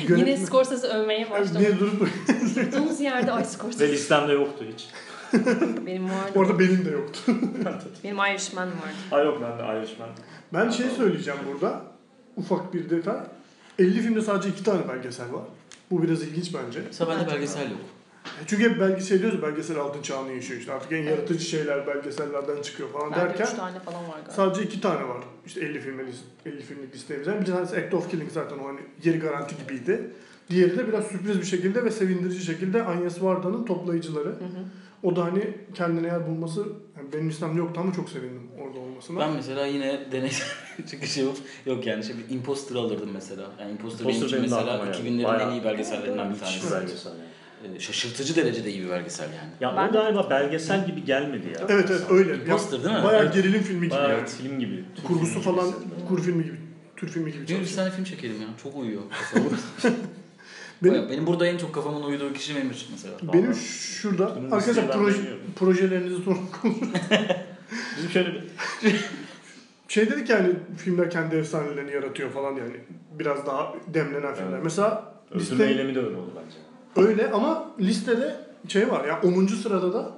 Yine 0.00 0.20
yönetmen- 0.20 0.46
Scorsese 0.46 0.86
övmeye 0.86 1.30
başladı. 1.30 1.58
Niye 1.58 1.78
durup 1.78 2.08
Durduğumuz 2.56 3.00
yerde 3.00 3.32
ay 3.32 3.42
Ve 3.42 3.46
Scorsese 3.46 3.92
listemde 3.92 4.32
yoktu 4.32 4.64
hiç. 4.72 4.88
benim 5.86 6.04
vardı. 6.04 6.32
orada 6.34 6.58
benim 6.58 6.84
de 6.84 6.90
yoktu. 6.90 7.20
Benim 8.04 8.16
Irishman 8.16 8.68
vardı. 8.68 8.94
Ha 9.10 9.20
yok 9.20 9.42
ben 9.42 9.58
de 9.58 9.78
Irishman. 9.80 10.08
Ben 10.52 10.70
şey 10.70 10.86
söyleyeceğim 10.88 11.40
burada. 11.52 11.82
Ufak 12.36 12.74
bir 12.74 12.90
detay. 12.90 13.16
50 13.78 14.00
filmde 14.02 14.20
sadece 14.20 14.48
iki 14.48 14.64
tane 14.64 14.88
belgesel 14.88 15.32
var. 15.32 15.42
Bu 15.90 16.02
biraz 16.02 16.22
ilginç 16.22 16.54
bence. 16.54 16.80
Mesela 16.86 17.10
bende 17.10 17.32
belgesel 17.32 17.70
yok. 17.70 17.80
Çünkü 18.46 18.70
hep 18.70 18.80
belgesel 18.80 19.18
diyoruz 19.20 19.38
ya, 19.42 19.48
belgesel 19.48 19.78
altın 19.78 20.02
çağını 20.02 20.32
yaşıyor 20.32 20.60
işte. 20.60 20.72
Artık 20.72 20.92
en 20.92 21.02
yaratıcı 21.02 21.44
şeyler 21.44 21.86
belgesellerden 21.86 22.62
çıkıyor 22.62 22.88
falan 22.92 23.12
Bende 23.12 23.20
derken 23.20 23.44
üç 23.44 23.50
tane 23.50 23.80
falan 23.80 24.02
var 24.08 24.14
galiba. 24.16 24.30
sadece 24.32 24.62
iki 24.62 24.80
tane 24.80 25.08
var. 25.08 25.24
İşte 25.46 25.60
50 25.60 25.80
filmlik, 25.80 26.14
50 26.46 26.60
filmlik 26.62 26.94
listemizden. 26.94 27.40
Bir 27.40 27.46
tanesi 27.46 27.76
Act 27.76 27.94
of 27.94 28.10
Killing 28.10 28.32
zaten 28.32 28.58
o 28.58 28.68
hani 28.68 28.80
yeri 29.04 29.18
garanti 29.18 29.54
gibiydi. 29.56 30.10
Diğeri 30.50 30.78
de 30.78 30.88
biraz 30.88 31.06
sürpriz 31.06 31.40
bir 31.40 31.44
şekilde 31.46 31.84
ve 31.84 31.90
sevindirici 31.90 32.44
şekilde 32.44 32.84
Agnes 32.84 33.22
Varda'nın 33.22 33.64
toplayıcıları. 33.64 34.28
Hı 34.28 34.32
hı. 34.32 34.64
O 35.02 35.16
da 35.16 35.24
hani 35.24 35.56
kendine 35.74 36.06
yer 36.06 36.26
bulması, 36.26 36.60
yani 36.96 37.12
benim 37.12 37.28
listemde 37.30 37.58
yoktu 37.58 37.80
ama 37.84 37.92
çok 37.92 38.08
sevindim 38.10 38.42
orada 38.60 38.78
olmasına. 38.78 39.20
Ben 39.20 39.32
mesela 39.32 39.66
yine 39.66 40.00
deney 40.12 40.30
çıkış 40.90 41.16
yapıp 41.16 41.36
yok 41.66 41.86
yani 41.86 42.04
şey 42.04 42.16
bir 42.18 42.34
Imposter'ı 42.34 42.78
alırdım 42.78 43.10
mesela. 43.14 43.42
Yani 43.60 43.70
Imposter, 43.70 44.06
benim 44.08 44.16
Imposter 44.16 44.38
için 44.38 44.38
benim 44.38 44.50
de 44.50 44.54
mesela 44.56 44.72
aklıma 44.72 44.92
geldi. 44.92 45.08
2000'lerin 45.22 45.48
en 45.48 45.52
iyi 45.52 45.64
belgesellerinden 45.64 46.24
bir 46.26 46.34
Müthiş 46.34 46.60
tanesi. 46.60 46.66
bir 46.66 46.72
belgesel 46.80 47.10
yani. 47.10 47.22
Ee, 47.76 47.80
Şaşırtıcı 47.80 48.36
derecede 48.36 48.70
iyi 48.70 48.84
bir 48.84 48.90
belgesel 48.90 49.24
yani. 49.24 49.50
Ya 49.60 49.76
Ben- 49.76 49.88
o 49.88 49.92
galiba 49.92 50.30
belgesel 50.30 50.86
gibi 50.86 51.04
gelmedi 51.04 51.46
ya. 51.46 51.66
Evet 51.68 51.86
evet 51.90 52.02
öyle. 52.10 52.34
Imposter 52.34 52.84
değil 52.84 52.96
mi? 52.96 53.02
Bayağı 53.04 53.22
Evet. 53.22 53.34
gerilim 53.34 53.62
filmi 53.62 53.80
gibi 53.86 53.90
Bayağı 53.94 54.10
yani. 54.18 54.28
film 54.28 54.58
gibi. 54.60 54.84
Türk 54.96 55.06
Kurgusu 55.06 55.30
filmi 55.32 55.44
falan 55.44 55.68
gibi 55.68 56.06
kur 56.08 56.20
filmi 56.22 56.44
gibi, 56.44 56.56
Türk 56.96 57.10
filmi 57.10 57.32
gibi 57.32 57.48
bir 57.48 57.74
tane 57.76 57.90
film 57.90 58.04
çekelim 58.04 58.42
ya. 58.42 58.48
Çok 58.62 58.76
uyuyor. 58.76 59.02
Benim- 60.82 60.94
benim, 60.94 61.08
benim 61.08 61.26
burada 61.26 61.46
en 61.46 61.58
çok 61.58 61.74
kafamın 61.74 62.02
uyuduğu 62.02 62.32
kişi 62.32 62.54
Memir 62.54 62.88
mesela. 62.92 63.14
Benim 63.32 63.44
Vallahi. 63.46 63.58
şurada 63.64 64.36
Bunun 64.36 64.50
arkadaşlar 64.50 64.92
proje, 64.92 65.18
projelerinizi 65.56 66.22
sonra 66.24 66.36
Bizim 67.96 68.10
şöyle 68.10 68.28
bir 68.34 68.42
Şey 69.88 70.10
dedik 70.10 70.30
yani 70.30 70.48
filmler 70.78 71.10
kendi 71.10 71.36
efsanelerini 71.36 71.92
yaratıyor 71.92 72.30
falan 72.30 72.52
yani 72.56 72.72
biraz 73.18 73.46
daha 73.46 73.74
demlenen 73.94 74.34
filmler. 74.34 74.52
Evet. 74.52 74.64
Mesela 74.64 75.14
öldürme 75.30 75.40
liste 75.50 75.64
eylemi 75.64 75.94
de 75.94 75.98
öyle 75.98 76.16
oldu 76.16 76.30
bence. 76.36 76.56
Öyle 76.96 77.30
ama 77.30 77.64
listede 77.80 78.36
şey 78.68 78.90
var 78.90 79.04
ya 79.04 79.20
10. 79.24 79.46
sırada 79.46 79.92
da 79.92 80.10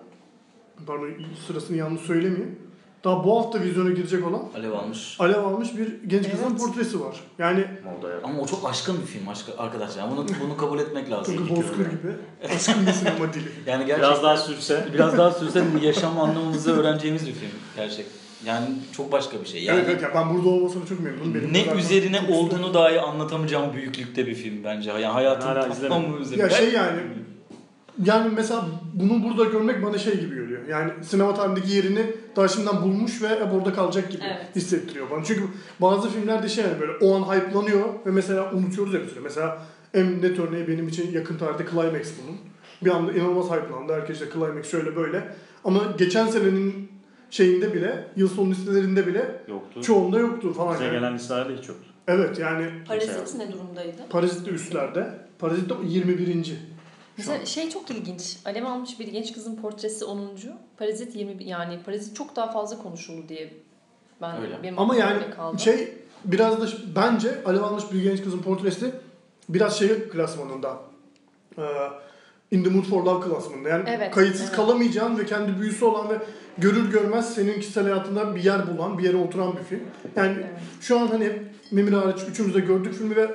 pardon 0.86 1.08
sırasını 1.46 1.76
yanlış 1.76 2.02
söylemeyeyim. 2.02 2.58
Daha 3.04 3.24
bu 3.24 3.38
hafta 3.38 3.60
vizyona 3.60 3.90
girecek 3.90 4.26
olan 4.26 4.42
Alev 4.56 4.72
almış. 4.72 5.16
alev 5.18 5.44
almış 5.44 5.76
bir 5.76 6.02
genç 6.06 6.30
kızın 6.30 6.44
Evet. 6.50 6.58
portresi 6.60 7.00
var. 7.00 7.16
Yani 7.38 7.66
Moda 7.84 8.10
ya. 8.10 8.20
Ama 8.24 8.40
o 8.40 8.46
çok 8.46 8.70
aşkın 8.70 8.96
bir 9.02 9.06
film 9.06 9.26
aşk- 9.28 9.58
arkadaşlar. 9.58 10.10
Bunu 10.10 10.26
bunu 10.44 10.56
kabul 10.56 10.78
etmek 10.78 11.10
lazım. 11.10 11.36
tıpkı 11.36 11.56
Bozkır 11.56 11.90
gibi 11.90 12.12
aşkın 12.54 12.86
bir 12.86 12.92
sinema 12.92 13.32
dili. 13.34 13.48
Yani 13.66 13.86
gerçekten 13.86 13.98
Biraz 14.10 14.22
daha 14.22 14.36
sürse. 14.36 14.88
biraz 14.94 15.18
daha 15.18 15.30
sürse 15.30 15.64
yaşam 15.82 16.20
anlamımızı 16.20 16.80
öğreneceğimiz 16.80 17.26
bir 17.26 17.32
film 17.32 17.50
gerçek. 17.76 18.06
Yani 18.46 18.66
çok 18.96 19.12
başka 19.12 19.40
bir 19.40 19.46
şey. 19.46 19.64
Yani 19.64 19.78
evet 19.78 19.88
evet 19.90 20.02
ya 20.02 20.10
ben 20.14 20.34
burada 20.34 20.48
olmasına 20.48 20.86
çok 20.86 21.00
memnunum. 21.00 21.34
Benim 21.34 21.52
ne 21.52 21.80
üzerine 21.80 22.20
çok 22.20 22.30
olduğunu 22.30 22.74
dahi 22.74 23.00
anlatamayacağım 23.00 23.72
büyüklükte 23.74 24.26
bir 24.26 24.34
film 24.34 24.64
bence. 24.64 24.90
Yani 24.90 25.04
hayatın 25.06 25.88
tamamı 25.88 26.18
üzerine. 26.18 26.42
Ya 26.42 26.50
şey 26.50 26.72
yani 26.72 27.00
yani 28.04 28.32
mesela 28.36 28.66
bunu 28.94 29.24
burada 29.24 29.44
görmek 29.44 29.82
bana 29.82 29.98
şey 29.98 30.20
gibi 30.20 30.34
geliyor. 30.34 30.68
Yani 30.68 30.92
sinema 31.04 31.34
tarihindeki 31.34 31.72
yerini 31.72 32.06
daha 32.36 32.48
şimdiden 32.48 32.82
bulmuş 32.82 33.22
ve 33.22 33.28
hep 33.28 33.52
orada 33.52 33.72
kalacak 33.72 34.12
gibi 34.12 34.22
Evet. 34.26 34.56
hissettiriyor 34.56 35.10
bana. 35.10 35.24
Çünkü 35.24 35.42
bazı 35.80 36.10
filmlerde 36.10 36.48
şey 36.48 36.64
yani 36.64 36.80
böyle 36.80 36.92
o 36.92 37.16
an 37.16 37.34
hype'lanıyor 37.34 37.84
ve 38.06 38.10
mesela 38.10 38.52
unutuyoruz 38.52 38.94
ya 38.94 39.00
bir 39.00 39.08
süre. 39.08 39.20
Mesela 39.20 39.58
en 39.94 40.22
net 40.22 40.38
örneği 40.38 40.68
benim 40.68 40.88
için 40.88 41.12
yakın 41.12 41.38
tarihte 41.38 41.64
Climax 41.70 42.08
bunun. 42.22 42.38
Bir 42.84 42.90
anda 42.90 43.12
inanılmaz 43.12 43.46
hype'landı. 43.46 43.92
Herkes 43.92 44.20
de 44.20 44.24
Climax 44.32 44.70
şöyle 44.70 44.96
böyle. 44.96 45.34
Ama 45.64 45.80
geçen 45.98 46.26
senenin 46.26 46.93
şeyinde 47.34 47.74
bile, 47.74 48.08
yıl 48.16 48.28
sonu 48.28 48.50
listelerinde 48.50 49.06
bile 49.06 49.40
Yoktu. 49.48 49.82
çoğunda 49.82 50.18
yoktu 50.18 50.52
falan. 50.52 50.74
Bize 50.74 50.84
Yani. 50.84 50.94
gelen 50.96 51.14
listelerde 51.14 51.56
hiç 51.56 51.68
yoktu. 51.68 51.84
Evet 52.08 52.38
yani 52.38 52.70
Parazit 52.88 53.34
ne 53.38 53.52
durumdaydı? 53.52 53.96
Parazit 54.10 54.46
de 54.46 54.50
üstlerde. 54.50 55.10
Parazit 55.38 55.70
de 55.70 55.74
21. 55.86 56.56
Mesela 57.16 57.46
şey 57.46 57.70
çok 57.70 57.90
ilginç. 57.90 58.36
Alev 58.44 58.64
almış 58.64 59.00
bir 59.00 59.08
genç 59.08 59.32
kızın 59.32 59.56
portresi 59.56 60.04
10. 60.04 60.30
Parazit 60.78 61.16
20 61.16 61.44
yani 61.44 61.78
Parazit 61.86 62.16
çok 62.16 62.36
daha 62.36 62.52
fazla 62.52 62.78
konuşuldu 62.78 63.28
diye 63.28 63.54
ben 64.20 64.42
Öyle. 64.42 64.62
benim 64.62 64.78
Ama 64.78 64.96
yani 64.96 65.30
kaldı. 65.30 65.58
şey 65.62 65.92
biraz 66.24 66.60
da 66.62 66.66
bence 66.96 67.42
Alev 67.44 67.62
almış 67.62 67.84
bir 67.92 68.02
genç 68.02 68.22
kızın 68.24 68.42
portresi 68.42 68.90
biraz 69.48 69.78
şey 69.78 70.08
klasmanında. 70.08 70.78
Ee, 71.58 71.62
In 72.50 72.64
the 72.64 72.70
Mood 72.70 72.84
for 72.84 73.04
Love 73.04 73.28
klasmanında. 73.28 73.68
Yani 73.68 73.84
Evet, 73.86 74.14
kayıtsız 74.14 74.46
evet. 74.46 74.56
kalamayacağın 74.56 75.18
ve 75.18 75.26
kendi 75.26 75.60
büyüsü 75.60 75.84
olan 75.84 76.08
ve 76.08 76.18
görür 76.58 76.90
görmez 76.90 77.34
senin 77.34 77.54
kişisel 77.54 77.84
hayatında 77.84 78.34
bir 78.34 78.44
yer 78.44 78.60
bulan, 78.66 78.98
bir 78.98 79.02
yere 79.04 79.16
oturan 79.16 79.52
bir 79.56 79.62
film. 79.62 79.80
Yani 80.16 80.34
Evet. 80.38 80.50
şu 80.80 81.00
an 81.00 81.06
hani 81.06 81.32
Memir 81.70 81.92
hariç 81.92 82.22
üçümüz 82.30 82.54
de 82.54 82.60
gördük 82.60 82.94
filmi 82.94 83.16
ve 83.16 83.34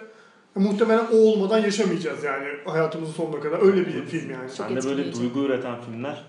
muhtemelen 0.56 1.06
o 1.14 1.18
olmadan 1.18 1.60
yaşamayacağız 1.60 2.24
yani 2.24 2.46
hayatımızın 2.66 3.14
sonuna 3.14 3.40
kadar. 3.40 3.62
Öyle 3.62 3.86
bir 3.88 4.06
film 4.06 4.32
yani. 4.32 4.50
Sen 4.50 4.76
de 4.76 4.84
böyle 4.84 5.14
duygu 5.14 5.40
üreten 5.40 5.82
filmler 5.82 6.26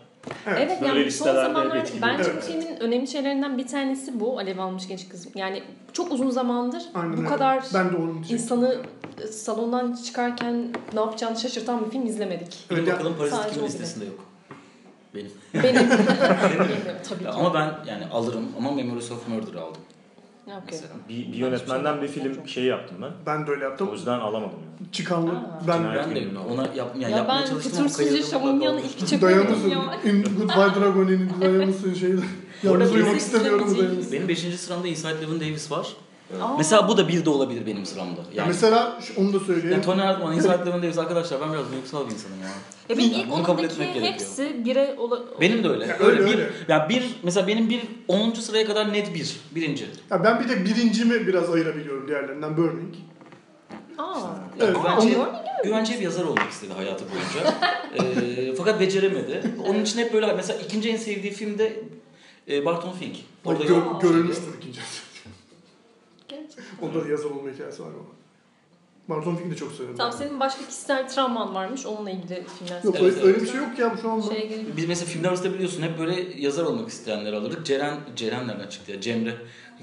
Evet. 0.46 0.58
Evet, 0.70 0.82
Böyle 0.82 1.00
yani 1.00 1.10
son 1.10 1.76
etkili. 1.76 2.02
bence 2.02 2.24
bu 2.24 2.28
Evet. 2.30 2.44
filmin 2.44 2.80
önemli 2.80 3.08
şeylerinden 3.08 3.58
bir 3.58 3.66
tanesi 3.66 4.20
bu 4.20 4.38
Alev 4.38 4.58
almış 4.58 4.88
genç 4.88 5.08
kız. 5.08 5.28
Yani 5.34 5.62
çok 5.92 6.12
uzun 6.12 6.30
zamandır 6.30 6.82
Aynen 6.94 7.12
bu 7.12 7.16
öyle. 7.20 7.28
kadar 7.28 7.64
ben 7.74 7.92
de 7.92 7.96
onu 7.96 8.14
insanı 8.28 8.76
e, 9.22 9.26
salondan 9.26 9.92
çıkarken 10.06 10.54
ne 10.94 11.00
yapacağını 11.00 11.36
şaşırtan 11.38 11.84
bir 11.84 11.90
film 11.90 12.06
izlemedik. 12.06 12.66
Bir 12.70 12.76
Evet, 12.76 12.92
bakalım 12.92 13.14
Parazit 13.18 13.52
kimin 13.52 13.66
listesinde 13.66 14.04
yok. 14.04 14.18
Benim. 15.14 15.30
Benim 15.54 15.64
Bilmiyorum, 15.90 17.00
tabii 17.08 17.22
ki. 17.22 17.28
ama 17.28 17.54
ben 17.54 17.74
yani 17.86 18.04
alırım 18.12 18.48
ama 18.58 18.70
Memories 18.72 19.10
of 19.10 19.28
Murder'ı 19.28 19.60
aldım 19.60 19.82
Okay. 20.46 20.60
mesela. 20.66 20.90
bir, 21.08 21.32
bir 21.32 21.38
yönetmenden 21.38 22.02
bir 22.02 22.08
film 22.08 22.48
şey 22.48 22.64
yaptım 22.64 22.96
ben. 23.02 23.10
Ben 23.26 23.46
de 23.46 23.50
öyle 23.50 23.66
O 23.66 23.68
yaptım. 23.68 23.92
yüzden 23.92 24.20
alamadım. 24.20 24.58
Yani. 24.80 24.92
Çıkanlı. 24.92 25.30
Aa. 25.30 25.60
Ben 25.68 25.76
Cinayet 25.78 26.06
Ben 26.06 26.34
de 26.34 26.38
ona 26.38 26.62
yap, 26.62 26.92
yani 26.98 27.02
Ya 27.02 27.08
yapmaya 27.18 27.40
ben 27.40 27.46
çalıştım 27.46 27.72
ama 27.78 27.88
Fütursuzca. 27.88 28.22
Şamunyan'ı 28.22 28.80
ilk 28.80 29.22
Dayanırsın. 29.22 29.68
ya. 29.68 30.00
In 30.04 30.22
Goodbye 30.22 30.80
Dragon'in 30.80 31.30
dayanırsın 31.40 31.94
şeyde. 31.94 32.16
Bu 32.64 32.70
arada 32.70 32.84
Yalnız 32.84 32.92
uyumak 32.96 33.16
istemiyorum. 33.16 33.76
Benim 34.12 34.28
5. 34.28 34.38
sıramda 34.38 34.88
Inside 34.88 35.08
Llewyn 35.20 35.40
Davis 35.40 35.70
var. 35.70 35.86
Mesela 36.58 36.88
bu 36.88 36.96
da 36.96 37.08
bir 37.08 37.24
de 37.24 37.30
olabilir 37.30 37.66
benim 37.66 37.86
sıramda. 37.86 38.20
Ya 38.20 38.26
Yani, 38.34 38.48
mesela 38.48 38.98
şu- 39.02 39.20
onu 39.20 39.32
da 39.32 39.40
söyleyeyim. 39.40 39.70
yani 39.72 39.82
Tony 39.84 40.00
Llewyn 40.00 40.72
Davis 40.82 40.98
arkadaşlar 40.98 41.40
ben 41.40 41.52
biraz 41.52 41.72
duygusal 41.72 42.06
bir 42.08 42.12
insanım 42.14 42.36
ya. 42.42 42.48
Ya 42.88 42.98
benim 42.98 43.10
ilk 43.20 43.30
Bunu 43.30 43.42
kabul 43.42 43.64
etmek 43.64 43.94
gerekiyor. 43.94 44.12
hepsi 44.14 44.64
bire 44.64 44.94
ola... 44.98 45.20
Benim 45.40 45.64
de 45.64 45.68
öyle. 45.68 45.86
Ya 45.86 45.96
öyle, 45.98 46.20
öyle, 46.20 46.26
bir 46.32 46.38
öyle. 46.38 46.50
ya 46.68 46.88
bir 46.88 47.04
mesela 47.22 47.46
benim 47.46 47.70
bir 47.70 47.82
10. 48.08 48.30
sıraya 48.32 48.66
kadar 48.66 48.92
net 48.92 49.14
bir. 49.14 49.36
Birinci. 49.54 49.86
Ya 50.10 50.24
ben 50.24 50.40
bir 50.40 50.48
de 50.48 50.64
birincimi 50.64 51.26
biraz 51.26 51.50
ayırabiliyorum 51.50 52.08
diğerlerinden 52.08 52.56
Burning. 52.56 52.94
Aa. 53.98 54.18
Evet, 54.60 54.76
Burning 54.76 55.16
Güvençev 55.64 55.98
bir 55.98 56.04
yazar 56.04 56.24
olmak 56.24 56.50
istedi 56.50 56.72
hayatı 56.76 57.04
boyunca. 57.10 57.54
Ee, 57.98 58.54
fakat 58.56 58.80
beceremedi. 58.80 59.42
Onun 59.66 59.82
için 59.82 59.98
hep 59.98 60.12
böyle 60.12 60.32
mesela 60.32 60.60
ikinci 60.62 60.90
en 60.90 60.96
sevdiği 60.96 61.32
filmde 61.32 61.82
e, 62.50 62.64
Barton 62.64 62.92
Fink. 62.92 63.16
Orada 63.44 63.62
Orada 63.62 63.72
gö- 63.74 64.02
görülmüştür 64.02 64.58
ikinci. 64.60 64.80
Onda 66.82 67.04
da 67.04 67.08
yazar 67.08 67.30
olma 67.30 67.50
hikayesi 67.50 67.82
var 67.82 67.88
ama. 67.88 68.20
Barton 69.08 69.36
Fink'i 69.36 69.50
de 69.50 69.56
çok 69.56 69.72
severim. 69.72 69.96
Tamam 69.96 70.12
senin 70.18 70.40
başka 70.40 70.66
kişisel 70.66 71.08
travman 71.08 71.54
varmış. 71.54 71.86
Onunla 71.86 72.10
ilgili 72.10 72.44
filmler 72.58 72.84
Yok 72.84 72.96
evet. 73.00 73.24
öyle 73.24 73.40
bir 73.40 73.46
şey 73.46 73.56
yok 73.56 73.78
ya 73.78 73.96
şu 74.02 74.10
anda. 74.10 74.34
Şeye 74.34 74.46
gelin. 74.46 74.74
Biz 74.76 74.88
mesela 74.88 75.06
filmler 75.06 75.28
arasında 75.28 75.54
biliyorsun 75.54 75.82
hep 75.82 75.98
böyle 75.98 76.40
yazar 76.40 76.64
olmak 76.64 76.88
isteyenleri 76.88 77.36
alırdık. 77.36 77.66
Ceren, 77.66 78.00
Ceren 78.16 78.48
nereden 78.48 78.68
çıktı 78.68 78.92
ya? 78.92 79.00
Cemre. 79.00 79.36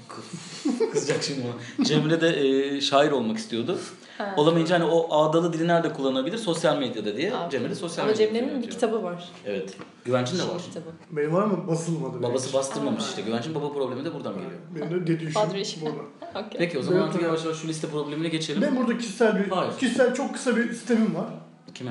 Kızacak 0.92 1.22
şimdi 1.22 1.40
bana. 1.44 1.84
Cemre 1.84 2.20
de 2.20 2.28
e, 2.46 2.80
şair 2.80 3.10
olmak 3.10 3.38
istiyordu. 3.38 3.78
Ha. 4.18 4.34
Olamayınca 4.36 4.74
hani 4.74 4.84
o 4.84 5.14
ağdalı 5.14 5.52
dili 5.52 5.68
nerede 5.68 5.92
kullanabilir? 5.92 6.38
Sosyal 6.38 6.78
medyada 6.78 7.16
diye. 7.16 7.32
Cemre 7.50 7.70
de 7.70 7.74
sosyal 7.74 8.04
Ama 8.04 8.12
medyada. 8.12 8.32
Cemre'nin 8.32 8.48
bir 8.48 8.52
yönetiyor. 8.52 8.74
kitabı 8.74 9.02
var. 9.02 9.28
Evet. 9.46 9.76
Güvencin 10.04 10.38
de 10.38 10.42
var. 10.42 10.58
Kitabı. 10.68 10.84
Benim 11.10 11.32
var 11.34 11.44
mı? 11.44 11.68
Basılmadı. 11.68 12.22
Babası 12.22 12.52
bastırmamış 12.54 13.02
Aa. 13.04 13.06
işte. 13.08 13.22
Güvencin 13.22 13.54
baba 13.54 13.72
problemi 13.72 14.04
de 14.04 14.14
buradan 14.14 14.34
geliyor. 14.34 14.52
Benim 14.74 14.90
de 14.90 15.06
dedi 15.06 15.22
işim. 15.24 15.32
Padre 15.34 15.60
işi. 15.60 15.80
burada. 15.80 15.94
Okay. 16.30 16.50
Peki 16.58 16.78
o 16.78 16.82
zaman 16.82 17.00
artık 17.00 17.22
yavaş 17.22 17.44
yavaş 17.44 17.56
şu 17.56 17.68
liste 17.68 17.88
problemine 17.88 18.28
geçelim. 18.28 18.62
Ben 18.62 18.76
burada 18.76 18.98
kişisel 18.98 19.38
bir, 19.44 19.50
Hayır. 19.50 19.72
kişisel 19.78 20.14
çok 20.14 20.34
kısa 20.34 20.56
bir 20.56 20.68
sistemim 20.72 21.14
var. 21.14 21.26
Kime? 21.74 21.90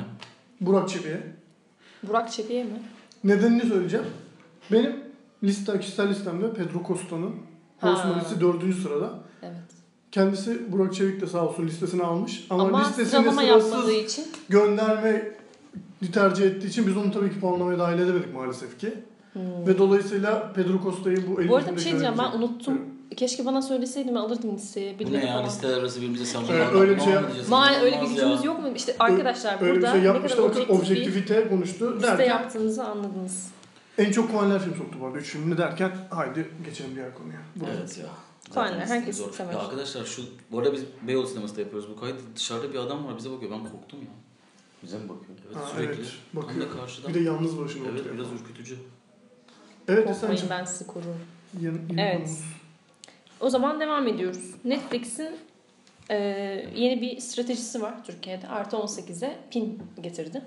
Burak 0.61 0.89
Çebi'ye. 0.89 1.21
Burak 2.03 2.31
Çebiye 2.31 2.63
mi? 2.63 2.81
Nedenini 3.23 3.61
söyleyeceğim. 3.65 4.05
Benim 4.71 4.95
liste, 5.43 5.79
kişisel 5.79 6.09
listemde 6.09 6.53
Pedro 6.53 6.83
Costa'nın 6.87 7.35
Ha. 7.81 7.91
Horseman'isi 7.93 8.41
dördüncü 8.41 8.81
sırada. 8.81 9.09
Evet. 9.43 9.56
Kendisi 10.17 10.71
Burak 10.71 10.93
Çevik 10.95 11.21
de 11.21 11.27
sağ 11.27 11.47
olsun 11.47 11.67
listesine 11.67 12.03
almış. 12.03 12.47
Ama, 12.49 12.63
Ama, 12.63 12.79
listesine 12.79 13.05
sıralama 13.05 13.41
sırasız 13.41 13.89
için. 13.89 14.25
gönderme 14.49 15.31
tercih 16.13 16.45
ettiği 16.45 16.67
için 16.67 16.87
biz 16.87 16.97
onu 16.97 17.11
tabii 17.11 17.29
ki 17.29 17.39
puanlamaya 17.39 17.79
dahil 17.79 17.99
edemedik 17.99 18.33
maalesef 18.33 18.79
ki. 18.79 18.93
Hmm. 19.33 19.67
Ve 19.67 19.77
dolayısıyla 19.77 20.53
Pedro 20.53 20.81
Costa'yı 20.83 21.17
bu 21.27 21.49
Bu 21.49 21.55
arada 21.55 21.75
bir 21.75 21.81
şey 21.81 21.91
diyeceğim 21.91 22.15
ben 22.17 22.37
unuttum. 22.37 22.73
Evet. 23.07 23.19
Keşke 23.19 23.45
bana 23.45 23.61
söyleseydin 23.61 24.15
ben 24.15 24.19
alırdım 24.19 24.55
listeye. 24.55 24.93
Bu 24.99 25.03
ne 25.03 25.07
Birileri 25.07 25.25
ya 25.25 25.33
falan. 25.33 25.45
listeler 25.45 25.77
arası 25.77 25.97
birbirimize 25.97 26.25
savunma. 26.25 26.53
Evet, 26.53 26.67
öyle 26.73 26.95
bir 26.95 27.01
şey 27.01 27.13
Mal 27.49 27.73
öyle 27.81 28.01
bir 28.01 28.07
gücümüz 28.07 28.43
yok 28.43 28.59
mu? 28.59 28.67
İşte 28.75 28.95
arkadaşlar 28.99 29.61
Öyle 29.61 29.71
bir 29.71 29.81
burada 29.81 29.91
şey 29.91 30.01
ne 30.03 30.07
kadar 30.07 30.37
objektif 30.37 30.69
bir 30.69 30.73
objektivite 30.73 31.49
konuştu 31.49 31.95
liste 31.95 32.07
derken 32.07 32.25
yaptığınızı 32.25 32.83
anladınız. 32.83 33.47
en 33.97 34.11
çok 34.11 34.31
puanlar 34.31 34.59
film 34.59 34.75
soktu 34.75 34.97
bu 35.01 35.05
arada. 35.05 35.17
Üç 35.17 35.29
filmini 35.29 35.57
derken 35.57 35.91
haydi 36.09 36.47
geçelim 36.65 36.91
diğer 36.95 37.13
konuya. 37.13 37.39
Buraya. 37.55 37.73
Evet 37.73 37.97
ya. 37.97 38.26
Aynen, 38.55 38.79
Zaten 38.79 38.87
herkes 38.99 39.17
zor. 39.17 39.33
sever. 39.33 39.53
Ya 39.53 39.59
arkadaşlar 39.59 40.05
şu 40.05 40.21
bu 40.51 40.59
arada 40.59 40.73
biz 40.73 40.83
Beyoğlu 41.07 41.27
sinemasında 41.27 41.61
yapıyoruz 41.61 41.89
bu 41.89 41.99
kaydı. 41.99 42.17
Dışarıda 42.35 42.73
bir 42.73 42.79
adam 42.79 43.05
var 43.05 43.17
bize 43.17 43.31
bakıyor. 43.31 43.51
Ben 43.51 43.59
korktum 43.59 43.99
ya. 44.01 44.07
Bize 44.83 44.97
mi 44.97 45.09
bakıyor? 45.09 45.37
Evet 45.47 45.55
Ha, 45.55 45.65
sürekli. 45.75 45.93
evet, 46.01 46.11
bakıyor. 46.33 46.61
da 46.61 46.69
karşıdan. 46.79 47.09
Bir 47.09 47.19
de 47.19 47.23
yalnız 47.23 47.59
başına 47.59 47.87
Evet 47.89 47.99
oturuyor. 48.01 48.15
biraz 48.15 48.41
ürkütücü. 48.41 48.75
Evet 49.87 50.05
Korkmayın 50.07 50.33
Esen'cim. 50.35 50.49
ben 50.49 50.63
sizi 50.65 50.87
korurum. 50.87 51.17
Yan, 51.61 51.79
Evet. 51.97 52.29
O 53.39 53.49
zaman 53.49 53.79
devam 53.79 54.07
ediyoruz. 54.07 54.51
Netflix'in 54.63 55.29
e, 56.09 56.15
yeni 56.75 57.01
bir 57.01 57.19
stratejisi 57.19 57.81
var 57.81 58.03
Türkiye'de. 58.03 58.47
Artı 58.47 58.75
18'e 58.77 59.37
pin 59.51 59.81
getirdi. 60.01 60.41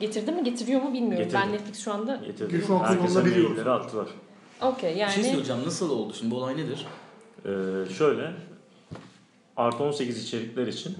Getirdi 0.00 0.32
mi 0.32 0.44
getiriyor 0.44 0.82
mu 0.82 0.92
bilmiyorum. 0.92 1.18
Getirdi. 1.24 1.40
Ben 1.42 1.52
Netflix 1.52 1.78
şu 1.84 1.92
anda 1.92 2.16
Getirdi. 2.26 2.64
Herkese 2.84 3.20
mailleri 3.20 3.70
attılar. 3.70 4.08
Okey 4.62 4.90
Bir 4.90 4.94
şey 4.94 5.00
yani 5.00 5.24
söyleyeceğim. 5.24 5.62
Nasıl 5.66 5.90
oldu 5.90 6.14
şimdi 6.14 6.30
bu 6.30 6.36
olay 6.36 6.56
nedir? 6.56 6.86
Ee, 7.44 7.92
şöyle 7.94 8.32
artı 9.56 9.84
18 9.84 10.24
içerikler 10.24 10.66
için 10.66 10.96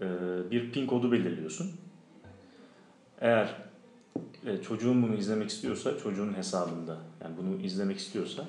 e, 0.00 0.06
bir 0.50 0.72
pin 0.72 0.86
kodu 0.86 1.12
belirliyorsun. 1.12 1.70
Eğer 3.20 3.56
e, 4.46 4.62
çocuğun 4.62 5.02
bunu 5.02 5.14
izlemek 5.14 5.50
istiyorsa 5.50 5.98
çocuğun 5.98 6.34
hesabında 6.34 6.96
yani 7.24 7.36
bunu 7.36 7.62
izlemek 7.62 7.98
istiyorsa 7.98 8.44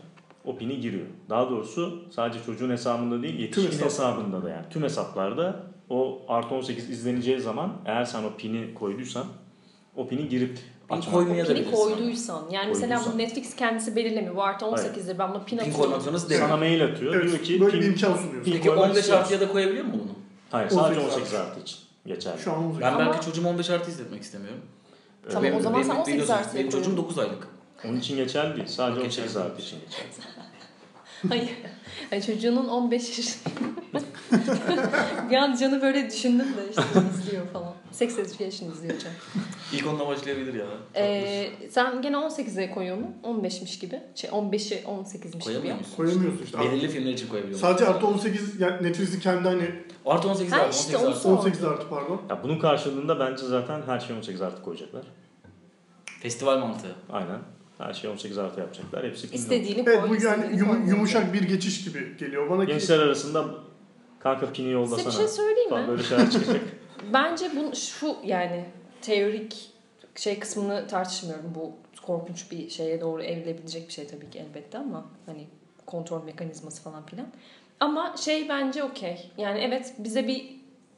o 0.46 0.58
pini 0.58 0.82
giriyor. 0.82 1.06
Daha 1.30 1.50
doğrusu 1.50 2.04
sadece 2.12 2.44
çocuğun 2.46 2.70
hesabında 2.70 3.24
değil 3.24 3.40
yetişkin 3.40 3.72
hesap. 3.72 3.86
hesabında 3.86 4.44
da 4.44 4.50
yani 4.50 4.66
tüm 4.70 4.84
hesaplarda 4.84 5.64
o 5.90 6.22
artı 6.28 6.56
18 6.56 6.90
izleneceği 6.90 7.40
zaman 7.40 7.74
eğer 7.86 8.06
sen 8.06 8.24
o 8.24 8.38
pini 8.38 8.74
koyduysan 8.74 9.26
o 9.96 10.08
pini 10.08 10.30
girip 10.30 10.60
Pin 10.90 10.96
açmak. 10.98 11.14
koymaya 11.16 11.44
da 11.44 11.48
pini 11.48 11.58
bilirsin. 11.60 11.76
koyduysan 11.84 12.44
yani 12.52 12.68
mesela 12.70 12.96
Koyduysan. 12.96 13.14
bu 13.14 13.18
Netflix 13.18 13.56
kendisi 13.56 13.96
belirlemiyor. 13.96 14.36
Bu 14.36 14.44
artı 14.44 14.66
18'dir 14.66 15.20
ben 15.20 15.30
buna 15.30 15.40
pin 15.40 15.46
Pin 15.46 15.58
atıyorum. 15.58 15.82
koymak 15.82 16.02
zorundasın 16.02 16.30
değil. 16.30 16.42
Sana 16.42 16.58
mail 16.58 16.84
atıyor. 16.86 17.14
Evet, 17.16 17.30
diyor 17.30 17.44
ki 17.44 17.62
böyle 17.62 17.72
pin, 17.72 17.82
bir 17.82 17.86
imkan 17.88 18.16
sunuyor. 18.16 18.44
pin 18.44 18.52
Peki 18.52 18.68
koymak 18.68 18.86
15 18.86 18.98
istiyor 19.00 19.20
artıya 19.20 19.40
da 19.42 19.52
koyabiliyor 19.52 19.86
mu 19.86 19.94
bunu? 19.94 20.12
Hayır 20.52 20.70
sadece 20.70 21.00
18 21.00 21.18
18 21.18 21.34
artı 21.34 21.60
için 21.60 21.78
geçerli. 22.06 22.42
Şu 22.42 22.52
an 22.54 22.64
18. 22.66 22.82
Ben 22.82 23.00
belki 23.00 23.26
çocuğumu 23.26 23.50
15 23.50 23.70
artı 23.70 23.92
izletmek 23.92 24.22
istemiyorum. 24.24 24.62
Tamam, 25.32 25.54
o 25.58 25.60
zaman 25.60 25.82
sen 25.84 25.90
18 25.96 26.14
biliyorsun, 26.14 26.34
artıya 26.34 26.60
Benim 26.60 26.72
çocuğum 26.72 26.86
koyalım. 26.86 27.04
9 27.06 27.20
aylık. 27.20 27.48
Onun 27.86 27.98
için 27.98 28.16
geçerli 28.18 28.56
değil. 28.56 28.68
Sadece 28.68 29.00
Yok, 29.00 29.08
18 29.08 29.28
geçerli. 29.34 29.44
artı 29.46 29.62
için 29.62 29.78
geçerli. 29.80 30.08
Hayır. 31.30 31.50
Yani 32.12 32.24
çocuğunun 32.24 32.68
15 32.68 33.18
yaş... 33.18 33.28
bir 35.30 35.36
an 35.36 35.56
canı 35.56 35.82
böyle 35.82 36.10
düşündüm 36.12 36.48
de 36.48 36.70
işte 36.70 36.84
izliyor 37.14 37.48
falan. 37.48 37.74
Sex 37.92 38.20
Education 38.20 38.72
izliyor 38.72 39.00
can. 39.00 39.12
İlk 39.74 39.88
onunla 39.88 40.08
başlayabilir 40.08 40.54
ya. 40.54 40.66
Ee, 40.96 41.50
sen 41.70 42.02
gene 42.02 42.16
18'e 42.16 42.72
koyuyor 42.72 42.98
mu? 42.98 43.12
15'miş 43.24 43.80
gibi. 43.80 44.02
Şey 44.16 44.30
15'i 44.30 44.84
18'miş 44.84 45.32
gibi. 45.32 45.40
Koyamıyor 45.40 45.76
yap. 45.76 45.80
musun? 45.80 45.96
Koyamıyorsun 45.98 46.44
işte. 46.44 46.60
Belirli 46.60 46.88
filmler 46.88 47.14
için 47.14 47.28
koyabiliyor 47.28 47.60
musun? 47.60 47.68
Sadece 47.68 47.88
artı 47.88 48.08
18 48.08 48.60
yani 48.60 48.84
Netflix'in 48.84 49.20
kendi 49.20 49.48
hani 49.48 49.70
Artı 50.06 50.30
18 50.30 50.54
Ha 50.54 50.60
var. 50.60 50.70
işte 50.72 50.98
18 50.98 51.02
onu 51.04 51.10
artı. 51.10 51.20
sor. 51.20 51.38
18 51.38 51.64
artı 51.64 51.90
pardon. 51.90 52.22
Ya 52.30 52.44
bunun 52.44 52.60
karşılığında 52.60 53.20
bence 53.20 53.46
zaten 53.46 53.82
her 53.86 54.00
şey 54.00 54.16
18 54.18 54.42
artı 54.42 54.62
koyacaklar. 54.62 55.04
Festival 56.22 56.58
mantığı. 56.60 56.96
Aynen. 57.12 57.40
Her 57.88 57.94
şey 57.94 58.10
18 58.10 58.38
artı 58.38 58.60
yapacaklar. 58.60 59.06
Hepsi 59.06 59.28
pinli. 59.28 59.36
İstediğini 59.36 59.86
koy. 59.86 59.94
Evet 59.94 60.10
bu 60.10 60.24
yani 60.26 60.58
yum- 60.58 60.68
koy. 60.68 60.90
yumuşak 60.90 61.34
bir 61.34 61.42
geçiş 61.44 61.84
gibi 61.84 62.18
geliyor 62.18 62.50
bana 62.50 62.66
ki. 62.66 62.72
Gençler 62.72 63.00
arasında 63.00 63.46
kanka 64.20 64.46
pini 64.46 64.56
Size 64.56 64.70
yollasana. 64.72 65.06
bir 65.06 65.12
şey 65.12 65.28
söyleyeyim 65.28 65.70
falan 65.70 65.82
mi? 65.84 65.88
böyle 65.88 66.04
şeyler 66.04 66.32
çıkacak. 66.32 66.62
Bence 67.14 67.52
bu 67.56 67.76
şu 67.76 68.16
yani 68.26 68.66
teorik 69.02 69.70
şey 70.16 70.40
kısmını 70.40 70.88
tartışmıyorum. 70.88 71.52
Bu 71.56 71.72
korkunç 72.06 72.52
bir 72.52 72.70
şeye 72.70 73.02
doğru 73.02 73.24
evrilebilecek 73.24 73.88
bir 73.88 73.94
şey 73.94 74.08
tabii 74.08 74.30
ki 74.30 74.40
elbette 74.40 74.78
ama 74.78 75.06
hani 75.26 75.48
kontrol 75.86 76.24
mekanizması 76.24 76.84
falan 76.84 77.06
filan. 77.06 77.28
Ama 77.80 78.16
şey 78.18 78.50
bence 78.50 78.84
okey. 78.84 79.32
Yani 79.38 79.60
evet 79.60 79.94
bize 79.98 80.28
bir 80.28 80.56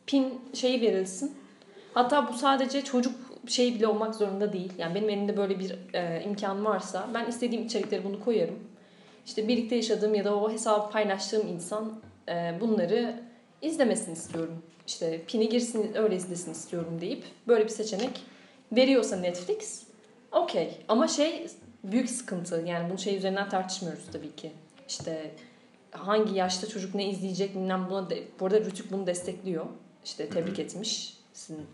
pin 0.08 0.42
şeyi 0.54 0.82
verilsin. 0.82 1.38
Hatta 1.94 2.28
bu 2.30 2.34
sadece 2.34 2.84
çocuk 2.84 3.16
şey 3.48 3.76
bile 3.76 3.88
olmak 3.88 4.16
zorunda 4.16 4.54
değil. 4.54 4.72
Yani 4.78 4.96
benim 4.96 5.10
elimde 5.10 5.38
böyle 5.38 5.60
bir 5.60 5.76
e, 5.94 6.24
imkan 6.26 6.66
varsa 6.66 7.10
ben 7.14 7.26
istediğim 7.26 7.66
içerikleri 7.66 8.04
bunu 8.04 8.24
koyarım. 8.24 8.60
İşte 9.26 9.48
birlikte 9.48 9.76
yaşadığım 9.76 10.16
ya 10.16 10.26
da 10.26 10.36
o 10.36 10.52
hesabı 10.52 10.92
paylaştığım 10.92 11.48
insan 11.48 11.94
e, 12.30 12.54
bunları 12.62 13.20
izlemesini 13.62 14.14
istiyorum. 14.14 14.64
İşte 14.88 15.22
pini 15.28 15.50
girsin 15.50 15.92
öyle 15.96 16.16
izlesin 16.16 16.52
istiyorum 16.52 16.98
deyip 17.02 17.24
böyle 17.48 17.64
bir 17.64 17.70
seçenek 17.70 18.22
veriyorsa 18.72 19.16
Netflix 19.16 19.84
okey. 20.32 20.78
Ama 20.88 21.08
şey 21.08 21.48
büyük 21.84 22.10
sıkıntı 22.10 22.64
yani 22.68 22.90
bunu 22.90 22.98
şey 22.98 23.18
üzerinden 23.18 23.50
tartışmıyoruz 23.50 24.04
tabii 24.14 24.36
ki. 24.36 24.52
İşte 24.88 25.32
hangi 25.92 26.36
yaşta 26.36 26.68
çocuk 26.68 26.96
ne 26.96 27.10
izleyecek 27.10 27.56
bilmem 27.56 27.88
buna 27.90 28.10
de, 28.10 28.24
bu 28.40 28.46
arada 28.46 28.60
Rütük 28.60 28.92
bunu 28.92 29.08
destekliyor. 29.08 29.66
İşte 30.06 30.30
tebrik 30.30 30.60
etmiş 30.60 31.18
sizin 31.36 31.68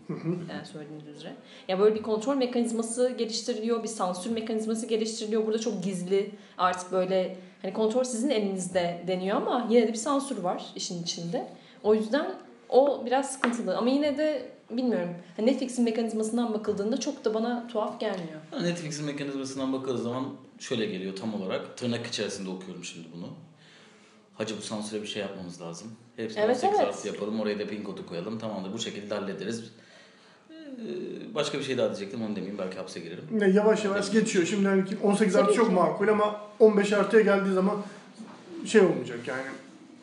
yani 0.50 0.66
söylediğiniz 0.72 1.08
üzere. 1.08 1.32
Ya 1.68 1.78
böyle 1.78 1.94
bir 1.94 2.02
kontrol 2.02 2.36
mekanizması 2.36 3.14
geliştiriliyor, 3.18 3.82
bir 3.82 3.88
sansür 3.88 4.30
mekanizması 4.30 4.86
geliştiriliyor. 4.86 5.46
Burada 5.46 5.58
çok 5.58 5.84
gizli 5.84 6.30
artık 6.58 6.92
böyle 6.92 7.36
hani 7.62 7.72
kontrol 7.72 8.04
sizin 8.04 8.30
elinizde 8.30 9.04
deniyor 9.06 9.36
ama 9.36 9.66
yine 9.70 9.88
de 9.88 9.92
bir 9.92 9.98
sansür 9.98 10.38
var 10.38 10.66
işin 10.76 11.02
içinde. 11.02 11.48
O 11.82 11.94
yüzden 11.94 12.34
o 12.68 13.06
biraz 13.06 13.32
sıkıntılı 13.32 13.76
ama 13.76 13.90
yine 13.90 14.18
de 14.18 14.52
bilmiyorum. 14.70 15.14
Hani 15.36 15.46
Netflix'in 15.46 15.84
mekanizmasından 15.84 16.54
bakıldığında 16.54 17.00
çok 17.00 17.24
da 17.24 17.34
bana 17.34 17.66
tuhaf 17.66 18.00
gelmiyor. 18.00 18.40
Netflix'in 18.62 19.06
mekanizmasından 19.06 19.72
bakıldığı 19.72 20.02
zaman 20.02 20.24
şöyle 20.58 20.86
geliyor 20.86 21.16
tam 21.16 21.34
olarak. 21.34 21.76
Tırnak 21.76 22.06
içerisinde 22.06 22.50
okuyorum 22.50 22.84
şimdi 22.84 23.08
bunu. 23.16 23.28
Hacı 24.42 24.56
bu 24.58 24.62
sansüre 24.62 25.02
bir 25.02 25.06
şey 25.06 25.22
yapmamız 25.22 25.60
lazım. 25.60 25.88
Hepsini 26.16 26.40
Evet, 26.44 26.56
18 26.56 26.80
evet. 26.80 26.88
artı 26.88 27.08
yapalım. 27.08 27.40
Oraya 27.40 27.58
da 27.58 27.66
pin 27.66 27.82
kodu 27.82 28.06
koyalım. 28.06 28.38
Tamamdır 28.38 28.72
bu 28.72 28.78
şekilde 28.78 29.14
hallederiz. 29.14 29.64
Ee, 30.50 31.34
Başka 31.34 31.58
bir 31.58 31.64
şey 31.64 31.78
daha 31.78 31.88
diyecektim 31.88 32.22
onu 32.22 32.30
demeyeyim 32.36 32.58
belki 32.58 32.76
hapse 32.76 33.00
girerim. 33.00 33.24
Ne 33.30 33.48
yavaş 33.48 33.84
yavaş 33.84 34.12
geçiyor. 34.12 34.46
Şimdi 34.46 34.68
hani 34.68 34.84
ki 34.84 34.96
18 35.02 35.34
Tabii 35.34 35.44
artı 35.44 35.54
çok 35.54 35.72
makul 35.72 36.08
ama 36.08 36.40
15 36.58 36.92
artıya 36.92 37.22
geldiği 37.22 37.52
zaman 37.52 37.76
şey 38.66 38.80
olmayacak 38.80 39.18
yani. 39.26 39.42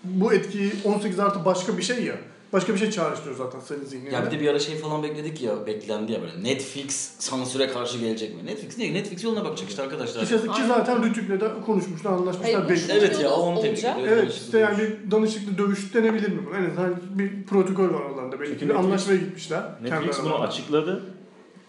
Bu 0.04 0.34
etkiyi 0.34 0.74
18 0.86 1.20
artı 1.20 1.46
başka 1.46 1.78
bir 1.78 1.84
şey 1.84 2.04
ya. 2.04 2.16
Başka 2.54 2.74
bir 2.74 2.80
şey 2.80 2.92
çağrıştırıyor 2.92 3.36
zaten 3.38 3.60
senin 3.60 3.84
zihninde. 3.86 4.16
Ya 4.16 4.26
bir 4.26 4.32
de 4.32 4.40
bir 4.40 4.48
ara 4.48 4.60
şey 4.60 4.76
falan 4.78 5.04
bekledik 5.04 5.42
ya, 5.42 5.68
beklendi 5.68 6.12
ya 6.12 6.22
böyle. 6.22 6.44
Netflix 6.44 6.96
sansüre 7.20 7.68
karşı 7.68 7.98
gelecek 7.98 8.36
mi? 8.36 8.46
Netflix 8.46 8.78
değil, 8.78 8.92
Netflix 8.94 9.24
yoluna 9.24 9.46
bakacak 9.46 9.70
işte 9.70 9.82
arkadaşlar. 9.82 10.26
Ki 10.26 10.36
Aynen. 10.50 10.68
zaten 10.68 11.04
Rütük'le 11.04 11.42
de 11.42 11.50
konuşmuşlar, 11.66 12.12
anlaşmışlar. 12.12 12.54
Hayır, 12.56 12.70
belli. 12.70 12.92
Evet 12.92 13.22
ya 13.22 13.32
onu 13.32 13.62
tebrik 13.62 13.78
ediyorum. 13.80 14.02
Evet 14.08 14.34
işte 14.34 14.60
yani 14.60 14.78
bir 14.78 15.12
danışıklı 15.12 15.58
dövüş 15.58 15.94
denebilir 15.94 16.30
mi 16.32 16.42
bu? 16.52 16.56
En 16.56 16.66
azından 16.66 16.96
bir 17.10 17.44
protokol 17.46 17.84
var 17.94 18.02
aralarında 18.02 18.40
belki. 18.40 18.52
Çünkü 18.52 18.70
Bir 18.70 18.74
Netflix- 18.74 18.78
anlaşmaya 18.78 19.18
gitmişler. 19.18 19.64
Netflix 19.84 20.24
bunu 20.24 20.36
açıkladı. 20.42 21.04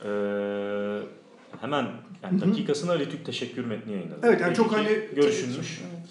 Ee, 0.04 0.08
hemen 1.60 1.86
yani 2.22 2.40
dakikasına 2.40 2.98
Rütük 2.98 3.26
teşekkür 3.26 3.64
metni 3.64 3.92
yayınladı. 3.92 4.20
Evet, 4.22 4.40
yani 4.40 4.48
Belli 4.50 4.56
çok 4.56 4.70
ki 4.70 4.76
hani- 4.76 5.08
görüşülmüş. 5.16 5.80
Evet. 5.92 6.08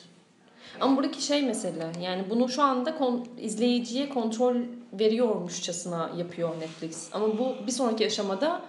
Ama 0.81 0.97
buradaki 0.97 1.21
şey 1.23 1.43
mesela 1.45 1.91
yani 2.01 2.23
bunu 2.29 2.49
şu 2.49 2.63
anda 2.63 2.95
kon- 2.97 3.27
izleyiciye 3.41 4.09
kontrol 4.09 4.55
veriyormuşçasına 4.93 6.09
yapıyor 6.17 6.49
Netflix. 6.59 7.09
Ama 7.13 7.27
bu 7.37 7.55
bir 7.67 7.71
sonraki 7.71 8.05
aşamada 8.05 8.61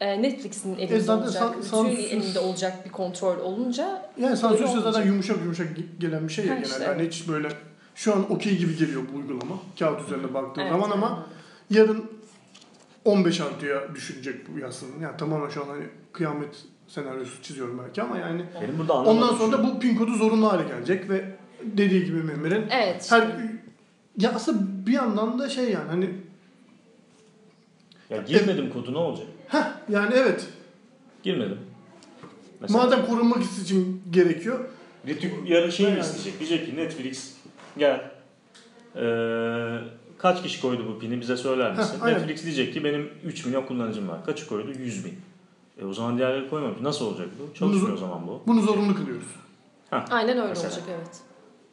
e, 0.00 0.22
Netflix'in 0.22 0.76
elinde 0.76 0.96
E 0.96 1.00
zaten 1.00 1.22
olacak, 1.22 1.42
san- 1.42 1.52
bütün 1.58 1.68
sansür- 1.68 1.98
elinde 2.16 2.38
olacak 2.38 2.84
bir 2.86 2.90
kontrol 2.90 3.38
olunca 3.38 4.02
Yani 4.20 4.36
sansür 4.36 4.64
ise 4.64 4.80
zaten 4.80 5.06
yumuşak 5.06 5.36
yumuşak 5.42 5.78
ge- 5.78 5.98
gelen 6.00 6.28
bir 6.28 6.32
şey 6.32 6.46
ya 6.46 6.54
genelde. 6.54 6.68
işte. 6.70 6.84
Hani 6.86 7.06
hiç 7.06 7.28
böyle 7.28 7.48
şu 7.94 8.14
an 8.14 8.32
okey 8.32 8.56
gibi 8.58 8.76
geliyor 8.76 9.02
bu 9.12 9.16
uygulama. 9.18 9.54
Kağıt 9.78 10.06
üzerinde 10.06 10.34
baktığın 10.34 10.60
evet, 10.62 10.72
zaman 10.72 10.90
ama 10.90 11.06
aynen. 11.08 11.22
yarın 11.70 12.04
15 13.04 13.40
artıya 13.40 13.94
düşünecek 13.94 14.54
bu 14.54 14.58
yasının. 14.58 15.00
Yani 15.00 15.16
tamamen 15.16 15.48
şu 15.48 15.62
an 15.64 15.68
hani 15.68 15.84
kıyamet 16.12 16.56
senaryosu 16.88 17.42
çiziyorum 17.42 17.82
belki 17.86 18.02
ama 18.02 18.18
yani 18.18 18.44
Benim 18.62 18.78
burada 18.78 18.92
ondan 18.94 19.34
sonra 19.36 19.58
da 19.58 19.64
bu 19.64 19.78
pin 19.80 19.96
kodu 19.96 20.14
zorunlu 20.14 20.52
hale 20.52 20.68
gelecek 20.68 21.10
ve 21.10 21.36
dediği 21.62 22.04
gibi 22.04 22.22
Mehmet'in 22.22 22.64
Evet. 22.70 23.12
her 23.12 23.28
ya 24.18 24.32
aslında 24.34 24.86
bir 24.86 24.92
yandan 24.92 25.38
da 25.38 25.48
şey 25.48 25.64
yani 25.70 25.88
hani 25.88 26.10
Ya 28.10 28.22
girmedim 28.22 28.70
kodu 28.70 28.92
ne 28.92 28.98
olacak? 28.98 29.26
heh 29.48 29.64
yani 29.88 30.14
evet 30.16 30.46
Girmedim. 31.22 31.58
Mesela 32.60 32.84
madem 32.84 33.06
korunmak 33.06 33.42
için 33.62 34.02
gerekiyor 34.10 34.64
Rütük 35.06 35.32
yarın 35.50 35.70
şey 35.70 35.86
mi 35.86 35.90
Yani. 35.92 36.00
isteyecek? 36.00 36.38
Diyecek 36.40 36.66
ki 36.66 36.76
Netflix 36.76 37.34
gel. 37.78 38.10
Ee, 38.96 39.78
kaç 40.18 40.42
kişi 40.42 40.60
koydu 40.60 40.86
bu 40.88 40.98
pini 40.98 41.20
bize 41.20 41.36
söyler 41.36 41.76
misin? 41.76 41.94
Heh, 41.98 42.02
aynen. 42.02 42.18
Netflix 42.20 42.44
diyecek 42.44 42.74
ki 42.74 42.84
benim 42.84 43.10
3 43.24 43.46
milyon 43.46 43.66
kullanıcım 43.66 44.08
var. 44.08 44.24
Kaçı 44.24 44.46
koydu? 44.48 44.72
100 44.78 45.04
bin. 45.04 45.14
E 45.80 45.84
o 45.84 45.92
zaman 45.92 46.18
diğerleri 46.18 46.50
koymamış. 46.50 46.80
Nasıl 46.80 47.06
olacak 47.06 47.28
bu? 47.40 47.54
Çalışmıyor 47.54 47.94
o 47.94 47.96
zaman 47.96 48.26
bu. 48.26 48.42
bunu 48.46 48.60
zorunlu 48.62 48.94
kılıyoruz. 48.94 49.26
Aynen 49.90 50.38
öyle 50.38 50.48
Mesela. 50.48 50.68
olacak 50.68 50.84
evet. 50.88 51.20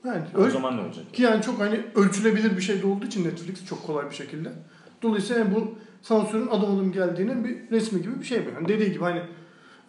Yani 0.05 0.21
O 0.37 0.49
zaman 0.49 0.77
ne 0.77 0.81
olacak? 0.81 1.13
Ki 1.13 1.21
yani 1.23 1.41
çok 1.41 1.59
hani 1.59 1.81
ölçülebilir 1.95 2.57
bir 2.57 2.61
şey 2.61 2.81
de 2.81 2.87
olduğu 2.87 3.05
için 3.05 3.25
Netflix 3.25 3.65
çok 3.65 3.87
kolay 3.87 4.09
bir 4.09 4.15
şekilde. 4.15 4.49
Dolayısıyla 5.01 5.55
bu 5.55 5.75
sansürün 6.01 6.47
adım 6.47 6.75
adım 6.75 6.91
geldiğinin 6.91 7.43
bir 7.43 7.57
resmi 7.71 8.01
gibi 8.01 8.19
bir 8.19 8.25
şey 8.25 8.45
bu. 8.45 8.49
Yani 8.55 8.67
dediği 8.67 8.91
gibi 8.91 9.03
hani 9.03 9.21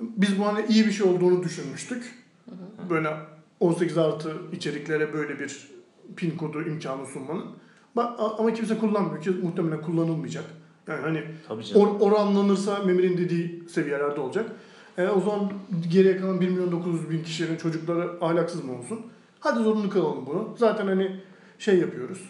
biz 0.01 0.39
bu 0.39 0.47
hani 0.47 0.67
iyi 0.69 0.87
bir 0.87 0.93
şey 0.93 1.07
olduğunu 1.07 1.43
düşünmüştük. 1.43 2.15
Böyle 2.91 3.09
18 3.61 3.99
artı 3.99 4.33
içeriklere 4.53 5.13
böyle 5.13 5.39
bir 5.41 5.69
pin 6.17 6.31
kodu 6.31 6.63
imkanı 6.63 7.07
sunmanın. 7.07 7.45
Ama 8.39 8.53
kimse 8.55 8.79
kullanmıyor 8.79 9.23
ki 9.23 9.31
muhtemelen 9.31 9.83
kullanılmayacak. 9.83 10.45
Yani 10.89 11.01
hani 11.01 11.23
or- 11.79 11.99
oranlanırsa 12.01 12.79
Memir'in 12.79 13.19
dediği 13.19 13.63
seviyelerde 13.69 14.21
olacak. 14.21 14.51
E, 14.99 15.09
o 15.09 15.21
zaman 15.21 15.53
geriye 15.93 16.17
kalan 16.17 16.41
1 16.41 16.49
milyon 16.49 16.73
900 16.73 17.11
bin 17.11 17.23
kişinin 17.23 17.57
çocukları 17.57 18.11
ahlaksız 18.21 18.65
mı 18.65 18.79
olsun? 18.79 19.01
Hadi 19.41 19.63
zorunlu 19.63 19.91
kılalım 19.91 20.27
bunu. 20.27 20.55
Zaten 20.59 20.87
hani 20.87 21.21
şey 21.59 21.79
yapıyoruz. 21.79 22.21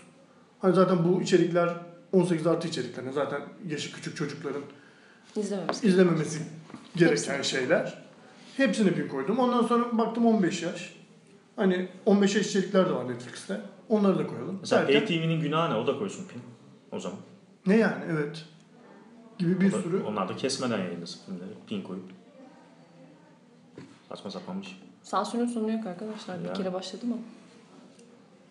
Hani 0.59 0.75
zaten 0.75 1.05
bu 1.05 1.23
içerikler 1.23 1.75
18 2.13 2.47
artı 2.47 2.69
içerikler. 2.69 3.05
Zaten 3.13 3.41
yaşı 3.69 3.93
küçük 3.93 4.17
çocukların 4.17 4.63
İzlememiz. 5.37 5.85
izlememesi 5.85 6.39
gereken 6.97 7.35
Hepsini. 7.35 7.45
şeyler. 7.61 8.03
Hepsini 8.57 8.93
pin 8.95 9.09
koydum. 9.09 9.39
Ondan 9.39 9.63
sonra 9.63 9.99
baktım 9.99 10.27
15 10.27 10.63
yaş. 10.63 10.95
Hani 11.57 11.89
15 12.07 12.37
yaş 12.37 12.47
içerikler 12.47 12.89
de 12.89 12.93
var 12.93 13.09
Netflix'te. 13.09 13.61
Onları 13.89 14.19
da 14.19 14.27
koyalım. 14.27 14.59
Mesela 14.61 14.89
Derken- 14.89 15.03
ATV'nin 15.03 15.41
günahı 15.41 15.71
ne? 15.71 15.77
O 15.77 15.87
da 15.87 15.99
koysun 15.99 16.25
pin. 16.29 16.43
O 16.93 17.01
zaman. 17.01 17.19
ne 17.67 17.77
yani 17.77 18.05
evet. 18.11 18.45
Gibi 19.39 19.61
bir 19.61 19.73
da- 19.73 19.83
sürü. 19.83 20.03
Onlar 20.03 20.29
da 20.29 20.37
kesmeden 20.37 20.79
yayınlasın 20.79 21.21
filmleri. 21.27 21.51
Pin 21.67 21.83
koyup. 21.83 22.05
Saçma 24.09 24.31
sapan 24.31 24.61
bir 24.61 24.67
şey. 24.67 24.77
Sansürün 25.11 25.47
sonu 25.47 25.73
yok 25.73 25.87
arkadaşlar. 25.87 26.45
Bir 26.45 26.55
kere 26.55 26.73
başladı 26.73 27.07
mı? 27.07 27.17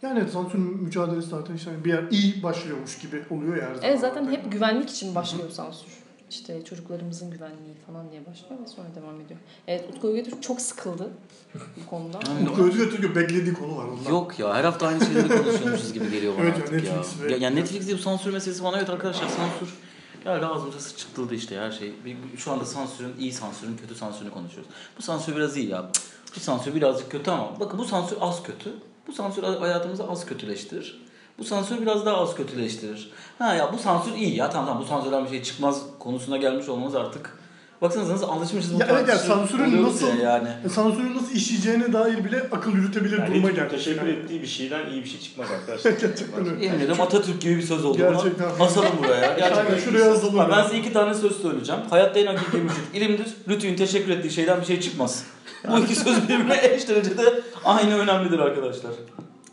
Yani 0.02 0.20
evet, 0.20 0.32
sansür 0.32 0.58
mücadelesi 0.58 1.28
zaten 1.30 1.56
işte 1.56 1.86
bir 1.86 1.90
yer 1.90 2.04
iyi 2.12 2.44
başlıyormuş 2.44 2.98
gibi 3.00 3.24
oluyor 3.30 3.56
ya 3.58 3.62
her 3.70 3.76
zaman. 3.76 3.90
Evet 3.90 4.00
zaten 4.00 4.32
hep 4.32 4.52
güvenlik 4.52 4.90
için 4.90 5.16
başlıyor 5.16 5.50
sansür. 5.50 5.88
İşte 6.30 6.66
çocuklarımızın 6.66 7.32
güvenliği 7.32 7.76
falan 7.88 8.12
diye 8.12 8.26
başlıyor 8.26 8.62
ve 8.64 8.68
sonra 8.68 8.88
devam 8.96 9.22
ediyor. 9.22 9.40
Evet 9.68 9.86
Utku 9.94 10.08
Ögetürk 10.08 10.44
çok 10.44 10.62
sıkıldı 10.62 11.10
bu 11.56 11.90
konuda. 11.90 12.20
Yani 12.28 12.50
Utku 12.50 12.64
Özgürtürk'ün 12.64 13.16
beklediği 13.16 13.54
konu 13.54 13.78
var 13.78 13.86
ondan. 13.86 14.12
Yok 14.12 14.40
ya 14.40 14.54
her 14.56 14.64
hafta 14.64 14.88
aynı 14.88 15.06
şeyleri 15.06 15.28
konuşuyormuşuz 15.28 15.94
gibi 15.94 16.12
geliyor 16.12 16.34
bana 16.38 16.44
Evet 16.46 16.58
ya, 16.58 16.64
artık 16.64 16.74
Netflix 16.74 17.20
ya. 17.22 17.26
ve- 17.26 17.32
ya. 17.32 17.38
Yani 17.38 17.56
Netflix 17.56 17.88
diye 17.88 17.98
bu 17.98 18.02
sansür 18.02 18.34
meselesi 18.34 18.64
bana 18.64 18.78
evet 18.78 18.90
arkadaşlar 18.90 19.28
sansür. 19.28 19.76
Geldi 20.24 20.46
ağzımıza 20.46 20.80
sıçtıldı 20.80 21.36
işte 21.36 21.58
her 21.60 21.72
şey. 21.72 21.94
Bir- 22.06 22.18
Şu 22.38 22.52
anda 22.52 22.66
sansürün, 22.66 23.14
iyi 23.20 23.32
sansürün, 23.32 23.78
kötü 23.78 23.96
sansürünü 23.96 24.32
konuşuyoruz. 24.32 24.72
Bu 24.98 25.02
sansür 25.02 25.36
biraz 25.36 25.58
iyi 25.58 25.70
ya. 25.70 25.90
Cık, 25.94 26.04
Bu 26.36 26.40
sansür 26.40 26.76
birazcık 26.76 27.12
kötü 27.12 27.32
ama 27.32 27.60
bakın 27.60 27.80
bu 27.80 27.86
sansür 27.86 28.18
az 28.22 28.44
kötü. 28.44 28.74
Bu 29.08 29.14
sansür 29.14 29.44
hayatımızı 29.44 30.10
az 30.10 30.26
kötüleştirir. 30.26 31.06
Bu 31.40 31.44
sansür 31.44 31.82
biraz 31.82 32.06
daha 32.06 32.18
az 32.18 32.36
kötüleştirir. 32.36 33.12
Ha 33.40 33.54
ya 33.54 33.74
bu 33.74 33.78
sansür 33.78 34.14
iyi 34.14 34.36
ya 34.36 34.50
tamam 34.50 34.68
tamam 34.68 34.84
bu 34.84 34.88
sansürden 34.88 35.26
bir 35.26 35.30
şey 35.30 35.44
çıkmaz 35.44 35.82
konusuna 36.00 36.38
gelmiş 36.38 36.70
olmamız 36.70 36.96
artık. 36.96 37.45
Baksanıza 37.82 38.14
nasıl 38.14 38.28
alışmışız 38.28 38.76
bu 38.76 38.80
Ya 38.80 38.88
evet 38.92 39.08
ya, 39.10 39.18
sansürün 39.18 39.84
nasıl- 39.84 40.08
ya 40.08 40.16
yani. 40.16 40.50
E, 40.66 40.70
Sansürün 40.70 41.16
nasıl 41.16 41.32
işleyeceğine 41.36 41.94
dair 41.94 42.26
bile 42.26 42.42
akıl 42.52 42.72
yürütebilir 42.76 43.18
Yani 43.20 43.34
duruma 43.34 43.50
geldi. 43.52 43.70
teşekkür 43.70 44.08
Yani. 44.08 44.18
ettiği 44.20 44.42
bir 44.42 44.48
şeyden 44.48 44.90
iyi 44.92 45.04
bir 45.04 45.10
şey 45.10 45.20
çıkmaz 45.20 45.48
arkadaşlar. 45.60 45.92
Gerçekten 45.92 46.46
öyle. 46.48 46.66
Yemin 46.66 46.80
ederim 46.80 47.02
Atatürk 47.02 47.42
gibi 47.42 47.58
bir 47.58 47.62
söz 47.62 47.86
oldu. 47.86 47.98
Gerçekten. 47.98 48.48
Buna. 48.60 48.66
Asalım 48.66 48.92
buraya. 49.04 49.22
Gerçekten. 49.40 49.66
Aynen 49.66 49.78
şuraya 49.78 50.06
yazalım. 50.06 50.38
Ha, 50.38 50.50
ben 50.52 50.64
size 50.64 50.78
iki 50.78 50.94
tane 50.94 51.14
söz 51.14 51.42
söyleyeceğim. 51.42 51.82
Hayatta 51.90 52.20
en 52.20 52.26
hakiki 52.36 52.58
müşrik 52.58 52.96
ilimdir. 52.96 53.28
Rütü'nün 53.50 53.76
teşekkür 53.76 54.12
ettiği 54.12 54.32
şeyden 54.32 54.62
bir 54.62 54.66
şey 54.66 54.80
çıkmaz. 54.82 55.24
Bu 55.72 55.80
iki 55.80 55.96
söz 55.96 56.24
birbirine 56.24 56.58
eş 56.64 56.90
derecede 56.90 57.42
aynı 57.66 57.98
önemlidir 57.98 58.40
arkadaşlar. 58.40 58.92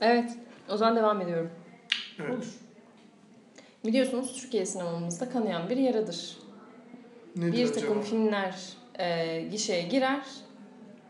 Evet 0.01 0.31
o 0.69 0.77
zaman 0.77 0.97
devam 0.97 1.21
ediyorum. 1.21 1.51
Evet. 2.21 2.45
Biliyorsunuz 3.87 4.33
Türkiye 4.41 4.67
sinemamızda 4.67 5.31
kanayan 5.31 5.71
bir 5.71 5.77
yaradır. 5.77 6.37
Nedir 7.37 7.53
bir 7.53 7.65
acaba? 7.65 7.81
takım 7.81 8.03
filmler 8.03 8.73
e, 8.99 9.41
gişeye 9.51 9.83
girer. 9.83 10.27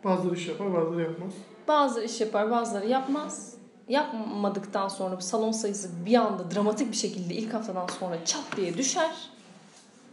Bazıları 0.04 0.34
iş 0.36 0.48
yapar 0.48 0.74
bazıları 0.74 1.02
yapmaz. 1.02 1.32
Bazıları 1.68 2.04
iş 2.04 2.20
yapar 2.20 2.50
bazıları 2.50 2.86
yapmaz. 2.88 3.54
Yapmadıktan 3.88 4.88
sonra 4.88 5.16
bu 5.16 5.20
salon 5.20 5.52
sayısı 5.52 5.90
bir 6.06 6.14
anda 6.14 6.50
dramatik 6.50 6.90
bir 6.92 6.96
şekilde 6.96 7.34
ilk 7.34 7.54
haftadan 7.54 7.86
sonra 7.86 8.24
çat 8.24 8.44
diye 8.56 8.76
düşer. 8.76 9.10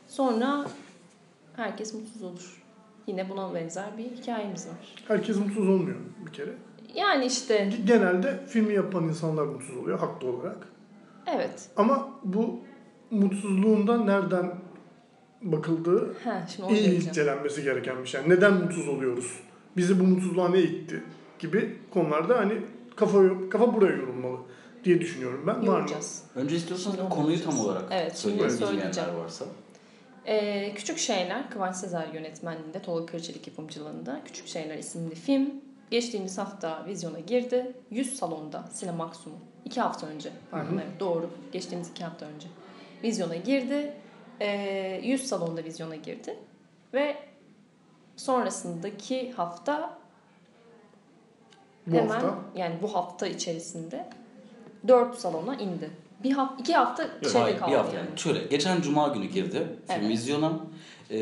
Sonra 0.07 0.65
herkes 1.55 1.93
mutsuz 1.93 2.23
olur. 2.23 2.63
Yine 3.07 3.29
buna 3.29 3.53
benzer 3.53 3.97
bir 3.97 4.03
hikayemiz 4.17 4.67
var. 4.67 4.95
Herkes 5.07 5.37
mutsuz 5.37 5.69
olmuyor 5.69 5.97
bir 6.27 6.33
kere. 6.33 6.53
Yani 6.95 7.25
işte 7.25 7.73
Genelde 7.85 8.45
filmi 8.47 8.73
yapan 8.73 9.03
insanlar 9.03 9.43
mutsuz 9.45 9.77
oluyor 9.77 9.99
haklı 9.99 10.27
olarak. 10.29 10.67
evet. 11.27 11.69
Ama 11.77 12.09
bu 12.23 12.59
mutsuzluğundan 13.11 14.07
nereden 14.07 14.51
bakıldığı 15.41 16.13
Ha, 16.23 16.45
şimdi 16.55 16.73
iyi 16.73 17.07
incelenmesi 17.07 17.63
gereken 17.63 18.03
bir 18.03 18.07
şey. 18.07 18.21
Yani 18.21 18.33
neden 18.33 18.53
mutsuz 18.53 18.87
oluyoruz? 18.87 19.39
Bizi 19.77 19.99
bu 19.99 20.03
mutsuzluğa 20.03 20.49
ne 20.49 20.59
itti? 20.61 21.03
Gibi 21.39 21.77
konularda 21.93 22.37
hani 22.37 22.53
kafa 22.95 23.49
kafa 23.49 23.73
buraya 23.73 23.95
yorulmalı 23.97 24.37
diye 24.83 25.01
düşünüyorum 25.01 25.43
ben. 25.47 25.55
Var 25.55 25.59
mı? 25.59 25.65
Yoracağız. 25.65 26.23
Önce 26.35 26.55
istiyorsanız 26.55 26.97
Şimdi 26.97 27.07
onu 27.07 27.15
konuyu 27.15 27.43
tam 27.43 27.59
olarak 27.59 27.83
Evet, 27.91 28.17
şimdi 28.17 28.49
söyleyeceğim. 28.51 29.09
varsa. 29.23 29.45
Ee, 30.25 30.73
Küçük 30.75 30.97
Şeyler, 30.97 31.49
Kıvanç 31.49 31.75
Sezer 31.75 32.07
yönetmenliğinde, 32.13 32.81
Tolga 32.81 33.05
Kırçelik 33.05 33.47
yapımcılığında 33.47 34.21
Küçük 34.25 34.47
Şeyler 34.47 34.77
isimli 34.77 35.15
film 35.15 35.49
geçtiğimiz 35.91 36.37
hafta 36.37 36.85
vizyona 36.87 37.19
girdi. 37.19 37.71
100 37.91 38.15
salonda 38.15 38.63
Sinemaksimum. 38.73 39.37
iki 39.65 39.81
hafta 39.81 40.07
önce, 40.07 40.29
pardon 40.51 40.71
Hı 40.71 40.75
hı. 40.75 40.79
evet 40.83 40.99
doğru, 40.99 41.29
geçtiğimiz 41.51 41.89
iki 41.89 42.03
hafta 42.03 42.25
önce 42.25 42.47
vizyona 43.03 43.35
girdi. 43.35 43.93
Ee, 44.41 45.01
100 45.03 45.27
salonda 45.27 45.63
vizyona 45.63 45.95
girdi. 45.95 46.35
Ve 46.93 47.17
sonrasındaki 48.15 49.31
hafta 49.31 49.97
Bu 51.87 51.95
hemen 51.95 52.09
hafta 52.09 52.35
yani 52.55 52.75
bu 52.81 52.95
hafta 52.95 53.27
içerisinde 53.27 54.09
4 54.87 55.15
salona 55.15 55.55
indi. 55.55 55.89
Bir 56.23 56.31
hafta, 56.31 56.55
iki 56.61 56.73
hafta 56.73 57.03
şeyde 57.23 57.39
Hayır, 57.39 57.57
kaldı 57.57 57.71
bir 57.71 57.75
hafta 57.77 57.97
yani. 57.97 58.07
yani. 58.07 58.19
Şöyle, 58.19 58.43
geçen 58.45 58.81
cuma 58.81 59.07
günü 59.07 59.25
girdi 59.25 59.67
film 59.87 59.99
Evet. 59.99 60.09
vizyona. 60.09 60.59
Ee, 61.11 61.17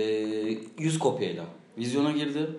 100 0.77 0.99
kopyayla 0.99 1.45
vizyona 1.77 2.11
girdi. 2.11 2.49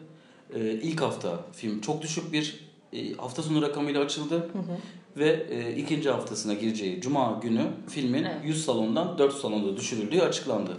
Ee, 0.55 0.61
ilk 0.61 1.01
hafta 1.01 1.41
film 1.53 1.81
çok 1.81 2.03
düşük 2.03 2.33
bir 2.33 2.69
e, 2.93 3.13
hafta 3.15 3.43
sonu 3.43 3.63
rakamıyla 3.63 4.01
açıldı. 4.01 4.35
Hı 4.35 4.59
hı. 4.59 4.77
Ve 5.19 5.47
e, 5.51 5.77
ikinci 5.77 6.11
haftasına 6.11 6.55
gireceği 6.55 7.01
cuma 7.01 7.41
günü 7.43 7.63
filmin 7.89 8.25
Evet. 8.25 8.37
100 8.45 8.65
salondan 8.65 9.19
4 9.19 9.35
salonda 9.35 9.77
düşürüldüğü 9.77 10.21
açıklandı. 10.21 10.71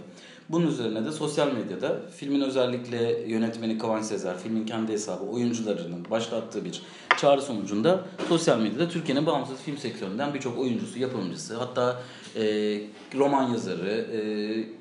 Bunun 0.48 0.66
üzerine 0.66 1.04
de 1.04 1.12
sosyal 1.12 1.52
medyada 1.52 2.00
filmin 2.16 2.40
özellikle 2.40 3.28
yönetmeni 3.28 3.78
Kıvanç 3.78 4.04
Sezer, 4.04 4.38
filmin 4.38 4.66
kendi 4.66 4.92
hesabı, 4.92 5.24
oyuncularının 5.24 6.06
başlattığı 6.10 6.64
bir 6.64 6.82
çağrı 7.16 7.42
sonucunda 7.42 8.04
sosyal 8.28 8.58
medyada 8.58 8.88
Türkiye'nin 8.88 9.26
bağımsız 9.26 9.60
film 9.60 9.76
sektöründen 9.78 10.34
birçok 10.34 10.58
oyuncusu, 10.58 10.98
yapımcısı, 10.98 11.56
hatta 11.56 12.02
e, 12.36 12.42
roman 13.16 13.52
yazarı 13.52 14.06
e, 14.12 14.20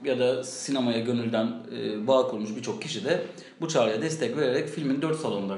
ya 0.10 0.20
da 0.20 0.44
sinemaya 0.44 1.00
gönülden 1.00 1.54
e, 1.78 2.08
bağ 2.08 2.28
kurmuş 2.28 2.56
birçok 2.56 2.82
kişi 2.82 3.06
de 3.06 3.22
bu 3.62 3.68
çağrıya 3.68 4.02
destek 4.02 4.38
vererek 4.38 4.70
filmin 4.70 5.02
4 5.02 5.20
salonda 5.20 5.58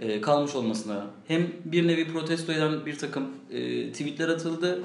e, 0.00 0.20
kalmış 0.20 0.54
olmasına 0.54 1.06
hem 1.28 1.46
bir 1.64 1.88
nevi 1.88 2.08
protesto 2.12 2.52
eden 2.52 2.86
bir 2.86 2.98
takım 2.98 3.26
e, 3.50 3.92
tweetler 3.92 4.28
atıldı. 4.28 4.80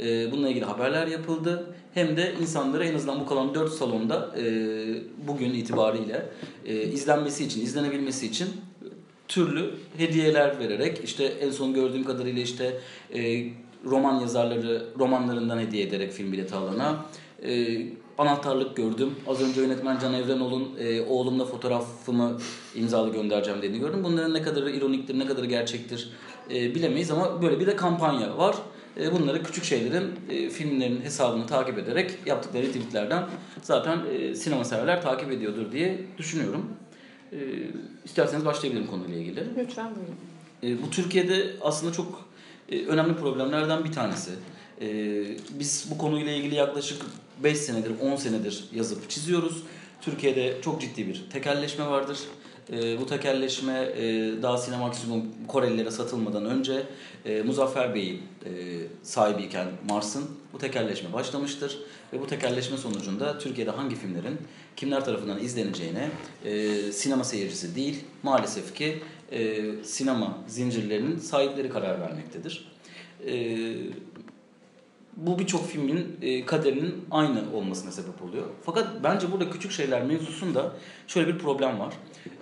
e, 0.00 0.32
bununla 0.32 0.48
ilgili 0.48 0.64
haberler 0.64 1.06
yapıldı. 1.06 1.74
Hem 1.94 2.16
de 2.16 2.34
insanlara 2.42 2.84
en 2.84 2.94
azından 2.94 3.20
bu 3.20 3.26
kalan 3.26 3.54
4 3.54 3.72
salonda 3.72 4.34
e, 4.38 4.44
bugün 5.26 5.54
itibariyle 5.54 6.26
e, 6.64 6.82
izlenmesi 6.82 7.44
için, 7.44 7.60
izlenebilmesi 7.60 8.26
için 8.26 8.48
türlü 9.28 9.74
hediyeler 9.96 10.58
vererek 10.58 11.00
işte 11.04 11.24
en 11.24 11.50
son 11.50 11.74
gördüğüm 11.74 12.04
kadarıyla 12.04 12.42
işte 12.42 12.78
e, 13.14 13.44
roman 13.84 14.20
yazarları 14.20 14.86
romanlarından 14.98 15.58
hediye 15.58 15.86
ederek 15.86 16.12
film 16.12 16.32
bileti 16.32 16.54
alana 16.54 17.06
e, 17.42 17.78
anahtarlık 18.18 18.76
gördüm. 18.76 19.14
Az 19.26 19.42
önce 19.42 19.60
yönetmen 19.60 19.98
Can 19.98 20.14
Evrenol'un 20.14 20.76
e, 20.78 21.00
oğlumla 21.00 21.44
fotoğrafımı 21.44 22.38
imzalı 22.74 23.12
göndereceğim 23.12 23.62
dediğini 23.62 23.78
gördüm. 23.78 24.04
Bunların 24.04 24.34
ne 24.34 24.42
kadarı 24.42 24.70
ironiktir, 24.70 25.18
ne 25.18 25.26
kadarı 25.26 25.46
gerçektir 25.46 26.10
e, 26.50 26.74
bilemeyiz 26.74 27.10
ama 27.10 27.42
böyle 27.42 27.60
bir 27.60 27.66
de 27.66 27.76
kampanya 27.76 28.38
var. 28.38 28.56
E, 29.00 29.12
bunları 29.12 29.42
küçük 29.42 29.64
şeylerin 29.64 30.10
e, 30.30 30.50
filmlerin 30.50 31.00
hesabını 31.00 31.46
takip 31.46 31.78
ederek 31.78 32.10
yaptıkları 32.26 32.66
tweetlerden 32.66 33.24
zaten 33.62 33.98
e, 34.12 34.34
sinema 34.34 34.64
severler 34.64 35.02
takip 35.02 35.32
ediyordur 35.32 35.72
diye 35.72 36.00
düşünüyorum. 36.18 36.66
E, 37.32 37.38
isterseniz 38.04 38.44
başlayabilirim 38.44 38.86
konuyla 38.86 39.16
ilgili. 39.16 39.44
Lütfen 39.58 39.90
buyurun. 39.96 40.16
E, 40.62 40.82
bu 40.82 40.90
Türkiye'de 40.90 41.56
aslında 41.60 41.92
çok 41.92 42.24
e, 42.68 42.86
önemli 42.86 43.16
problemlerden 43.16 43.84
bir 43.84 43.92
tanesi. 43.92 44.30
E, 44.80 44.86
biz 45.50 45.86
bu 45.90 45.98
konuyla 45.98 46.32
ilgili 46.32 46.54
yaklaşık 46.54 47.02
5 47.44 47.58
senedir, 47.58 47.92
10 48.02 48.16
senedir 48.16 48.64
yazıp 48.74 49.10
çiziyoruz. 49.10 49.62
Türkiye'de 50.00 50.56
çok 50.62 50.80
ciddi 50.80 51.08
bir 51.08 51.24
tekelleşme 51.32 51.86
vardır. 51.86 52.18
E, 52.72 53.00
bu 53.00 53.06
tekelleşme 53.06 53.92
e, 53.96 54.02
daha 54.42 54.58
Sinemaksimum 54.58 55.24
Korelilere 55.48 55.90
satılmadan 55.90 56.44
önce 56.44 56.82
e, 57.24 57.42
Muzaffer 57.42 57.94
Bey'in 57.94 58.16
e, 58.16 58.50
sahibiyken 59.02 59.68
Mars'ın 59.88 60.24
bu 60.52 60.58
tekelleşme 60.58 61.12
başlamıştır. 61.12 61.78
Ve 62.12 62.20
bu 62.20 62.26
tekelleşme 62.26 62.76
sonucunda 62.76 63.38
Türkiye'de 63.38 63.70
hangi 63.70 63.96
filmlerin 63.96 64.38
kimler 64.76 65.04
tarafından 65.04 65.44
izleneceğine 65.44 66.10
e, 66.44 66.92
sinema 66.92 67.24
seyircisi 67.24 67.76
değil 67.76 68.04
maalesef 68.22 68.74
ki 68.74 69.02
e, 69.32 69.62
sinema 69.84 70.38
zincirlerinin 70.48 71.18
sahipleri 71.18 71.68
karar 71.68 72.00
vermektedir. 72.00 72.72
E, 73.26 73.66
bu 75.16 75.38
birçok 75.38 75.68
filmin 75.68 76.16
e, 76.22 76.46
kaderinin 76.46 77.04
aynı 77.10 77.42
olmasına 77.52 77.92
sebep 77.92 78.22
oluyor. 78.22 78.46
Fakat 78.62 78.88
bence 79.04 79.32
burada 79.32 79.50
küçük 79.50 79.72
şeyler 79.72 80.02
mevzusunda 80.02 80.72
şöyle 81.06 81.34
bir 81.34 81.38
problem 81.38 81.80
var. 81.80 81.94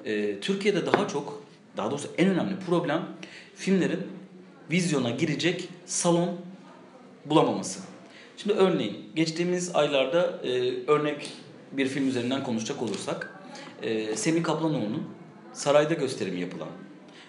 E, 0.04 0.40
Türkiye'de 0.40 0.86
daha 0.86 1.08
çok, 1.08 1.42
daha 1.76 1.90
doğrusu 1.90 2.08
en 2.18 2.28
önemli 2.28 2.56
problem 2.66 3.02
filmlerin 3.54 4.00
vizyona 4.70 5.10
girecek 5.10 5.68
salon 5.86 6.30
bulamaması. 7.26 7.80
Şimdi 8.36 8.54
örneğin 8.54 8.96
geçtiğimiz 9.14 9.74
aylarda 9.74 10.40
e, 10.44 10.72
örnek 10.86 11.32
bir 11.72 11.88
film 11.88 12.08
üzerinden 12.08 12.44
konuşacak 12.44 12.82
olursak 12.82 13.40
e, 13.82 14.16
Semih 14.16 14.42
Kaplanoğlu'nun 14.42 15.02
sarayda 15.52 15.94
gösterimi 15.94 16.40
yapılan 16.40 16.68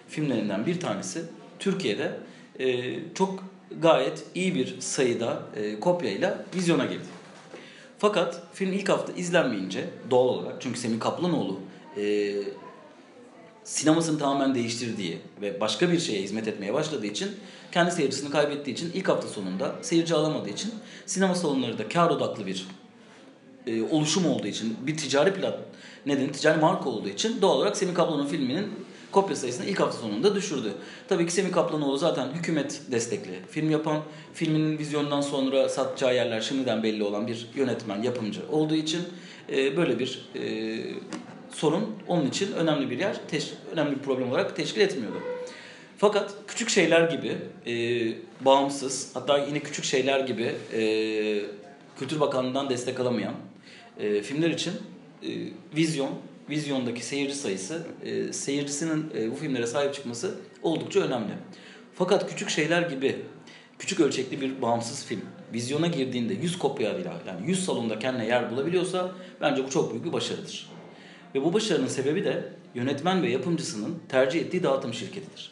filmlerinden 0.08 0.65
bir 0.65 0.79
tanesi 0.79 1.21
Türkiye'de 1.60 2.19
e, 2.60 2.95
çok 3.13 3.43
gayet 3.82 4.23
iyi 4.36 4.56
bir 4.56 4.82
sayıda 4.82 5.43
e, 5.56 5.80
kopyayla 5.80 6.45
vizyona 6.56 6.86
girdi. 6.86 7.06
Fakat 7.97 8.43
film 8.54 8.73
ilk 8.73 8.89
hafta 8.89 9.13
izlenmeyince 9.13 9.89
doğal 10.12 10.25
olarak 10.25 10.62
çünkü 10.62 10.80
Semih 10.80 10.99
Kaplanoğlu 10.99 11.60
e, 11.97 12.34
sinemasını 13.63 14.19
tamamen 14.19 14.56
değiştirdiği 14.56 15.17
ve 15.41 15.62
başka 15.62 15.91
bir 15.91 15.99
şeye 15.99 16.21
hizmet 16.21 16.47
etmeye 16.47 16.73
başladığı 16.73 17.06
için 17.06 17.32
kendi 17.71 17.91
seyircisini 17.91 18.30
kaybettiği 18.30 18.75
için 18.75 18.91
ilk 18.93 19.10
hafta 19.10 19.28
sonunda 19.28 19.75
seyirci 19.82 20.15
alamadığı 20.15 20.49
için 20.49 20.73
sinema 21.06 21.36
salonları 21.36 21.78
da 21.78 21.89
kar 21.89 22.10
odaklı 22.10 22.45
bir 22.45 22.67
e, 23.67 23.82
oluşum 23.82 24.25
olduğu 24.25 24.47
için 24.47 24.78
bir 24.82 24.97
ticari 24.97 25.34
plat 25.34 25.60
neden 26.06 26.32
ticari 26.32 26.60
marka 26.60 26.89
olduğu 26.89 27.10
için 27.10 27.41
doğal 27.41 27.58
olarak 27.58 27.78
Semih 27.78 27.95
Kaplan'ın 27.95 28.28
filminin 28.28 28.85
kopya 29.15 29.36
sayısını 29.36 29.65
ilk 29.65 29.80
hafta 29.80 29.97
sonunda 29.97 30.36
düşürdü. 30.36 30.73
Tabii 31.08 31.25
ki 31.25 31.34
Semih 31.34 31.51
Kaplanoğlu 31.51 31.97
zaten 31.97 32.28
hükümet 32.34 32.82
destekli 32.91 33.39
film 33.49 33.71
yapan, 33.71 34.01
filminin 34.34 34.78
vizyondan 34.78 35.21
sonra 35.21 35.69
satacağı 35.69 36.15
yerler 36.15 36.41
şimdiden 36.41 36.84
belli 36.84 37.04
olan 37.04 37.28
bir 37.28 37.47
yönetmen, 37.56 38.01
yapımcı 38.01 38.41
olduğu 38.51 38.75
için 38.75 39.01
e, 39.49 39.78
böyle 39.78 39.99
bir 39.99 40.30
e, 40.36 40.43
sorun 41.51 41.95
onun 42.08 42.28
için 42.28 42.51
önemli 42.54 42.89
bir 42.89 42.99
yer, 42.99 43.15
teş- 43.32 43.54
önemli 43.73 43.91
bir 43.91 44.01
problem 44.01 44.32
olarak 44.32 44.56
teşkil 44.56 44.82
etmiyordu. 44.82 45.17
Fakat 45.97 46.34
küçük 46.47 46.69
şeyler 46.69 47.10
gibi 47.10 47.38
e, 47.67 47.75
bağımsız, 48.45 49.12
hatta 49.13 49.38
yine 49.38 49.60
küçük 49.60 49.86
şeyler 49.86 50.19
gibi 50.19 50.56
e, 50.73 50.82
Kültür 51.99 52.19
Bakanlığı'ndan 52.19 52.69
destek 52.69 52.99
alamayan 52.99 53.34
e, 53.99 54.21
filmler 54.21 54.49
için 54.49 54.73
e, 55.23 55.30
vizyon, 55.75 56.12
vizyondaki 56.49 57.05
seyirci 57.05 57.36
sayısı, 57.36 57.88
e, 58.03 58.34
seyircisinin 58.34 59.11
e, 59.17 59.32
bu 59.32 59.36
filmlere 59.36 59.67
sahip 59.67 59.93
çıkması 59.93 60.36
oldukça 60.63 60.99
önemli. 60.99 61.34
Fakat 61.95 62.30
küçük 62.30 62.49
şeyler 62.49 62.82
gibi 62.82 63.15
küçük 63.80 63.99
ölçekli 63.99 64.41
bir 64.41 64.61
bağımsız 64.61 65.05
film 65.05 65.22
vizyona 65.53 65.88
girdiğinde 65.88 66.34
100 66.34 66.59
kopyayla 66.59 67.13
yani 67.28 67.49
100 67.49 67.65
salonda 67.65 67.99
kendine 67.99 68.26
yer 68.26 68.51
bulabiliyorsa 68.51 69.11
bence 69.41 69.65
bu 69.65 69.70
çok 69.70 69.91
büyük 69.91 70.05
bir 70.05 70.13
başarıdır. 70.13 70.70
Ve 71.36 71.43
bu 71.43 71.53
başarının 71.53 71.88
sebebi 71.88 72.26
de 72.26 72.43
yönetmen 72.76 73.24
ve 73.24 73.32
yapımcısının 73.32 73.99
tercih 74.09 74.41
ettiği 74.41 74.63
dağıtım 74.63 74.93
şirketidir. 74.93 75.51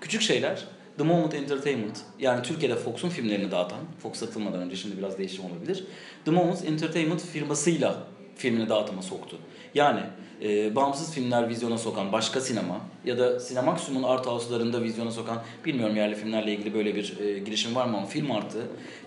Küçük 0.00 0.22
şeyler 0.22 0.64
The 0.98 1.04
Moment 1.04 1.34
Entertainment 1.34 2.00
yani 2.18 2.42
Türkiye'de 2.42 2.76
Fox'un 2.76 3.08
filmlerini 3.08 3.50
dağıtan, 3.50 3.78
Fox 4.02 4.14
satılmadan 4.14 4.60
önce 4.60 4.76
şimdi 4.76 4.98
biraz 4.98 5.18
değişim 5.18 5.44
olabilir. 5.44 5.84
The 6.24 6.30
Moment 6.30 6.64
Entertainment 6.64 7.26
firmasıyla 7.26 8.06
filmini 8.38 8.68
dağıtıma 8.68 9.02
soktu. 9.02 9.36
Yani 9.74 10.00
e, 10.42 10.76
bağımsız 10.76 11.12
filmler 11.12 11.48
vizyona 11.48 11.78
sokan 11.78 12.12
başka 12.12 12.40
sinema 12.40 12.80
ya 13.04 13.18
da 13.18 13.40
Sinemaksimum'un 13.40 14.08
art 14.08 14.26
house'larında 14.26 14.82
vizyona 14.82 15.10
sokan 15.10 15.42
bilmiyorum 15.64 15.96
yerli 15.96 16.14
filmlerle 16.14 16.52
ilgili 16.52 16.74
böyle 16.74 16.94
bir 16.94 17.18
e, 17.20 17.38
girişim 17.38 17.74
var 17.74 17.86
mı 17.86 17.96
ama 17.96 18.06
film 18.06 18.30
artı 18.30 18.58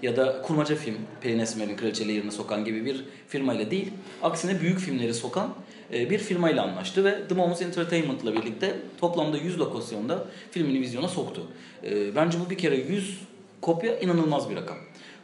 ya 0.01 0.17
da 0.17 0.41
kurmaca 0.41 0.75
film 0.75 0.95
Pelin 1.21 1.39
Esmer'in 1.39 1.75
Kraliçeli 1.75 2.11
yerine 2.11 2.31
sokan 2.31 2.65
gibi 2.65 2.85
bir 2.85 3.05
firmayla 3.27 3.71
değil 3.71 3.91
aksine 4.23 4.61
büyük 4.61 4.79
filmleri 4.79 5.13
sokan 5.13 5.53
e, 5.93 6.09
bir 6.09 6.19
firmayla 6.19 6.63
anlaştı 6.63 7.03
ve 7.03 7.27
The 7.27 7.35
Moments 7.35 7.61
Entertainment'la 7.61 8.33
birlikte 8.33 8.75
toplamda 8.99 9.37
100 9.37 9.59
lokasyonda 9.59 10.25
filmini 10.51 10.79
vizyona 10.79 11.07
soktu. 11.07 11.47
E, 11.83 12.15
bence 12.15 12.37
bu 12.45 12.49
bir 12.49 12.57
kere 12.57 12.75
100 12.75 13.19
kopya 13.61 13.99
inanılmaz 13.99 14.49
bir 14.49 14.55
rakam. 14.55 14.77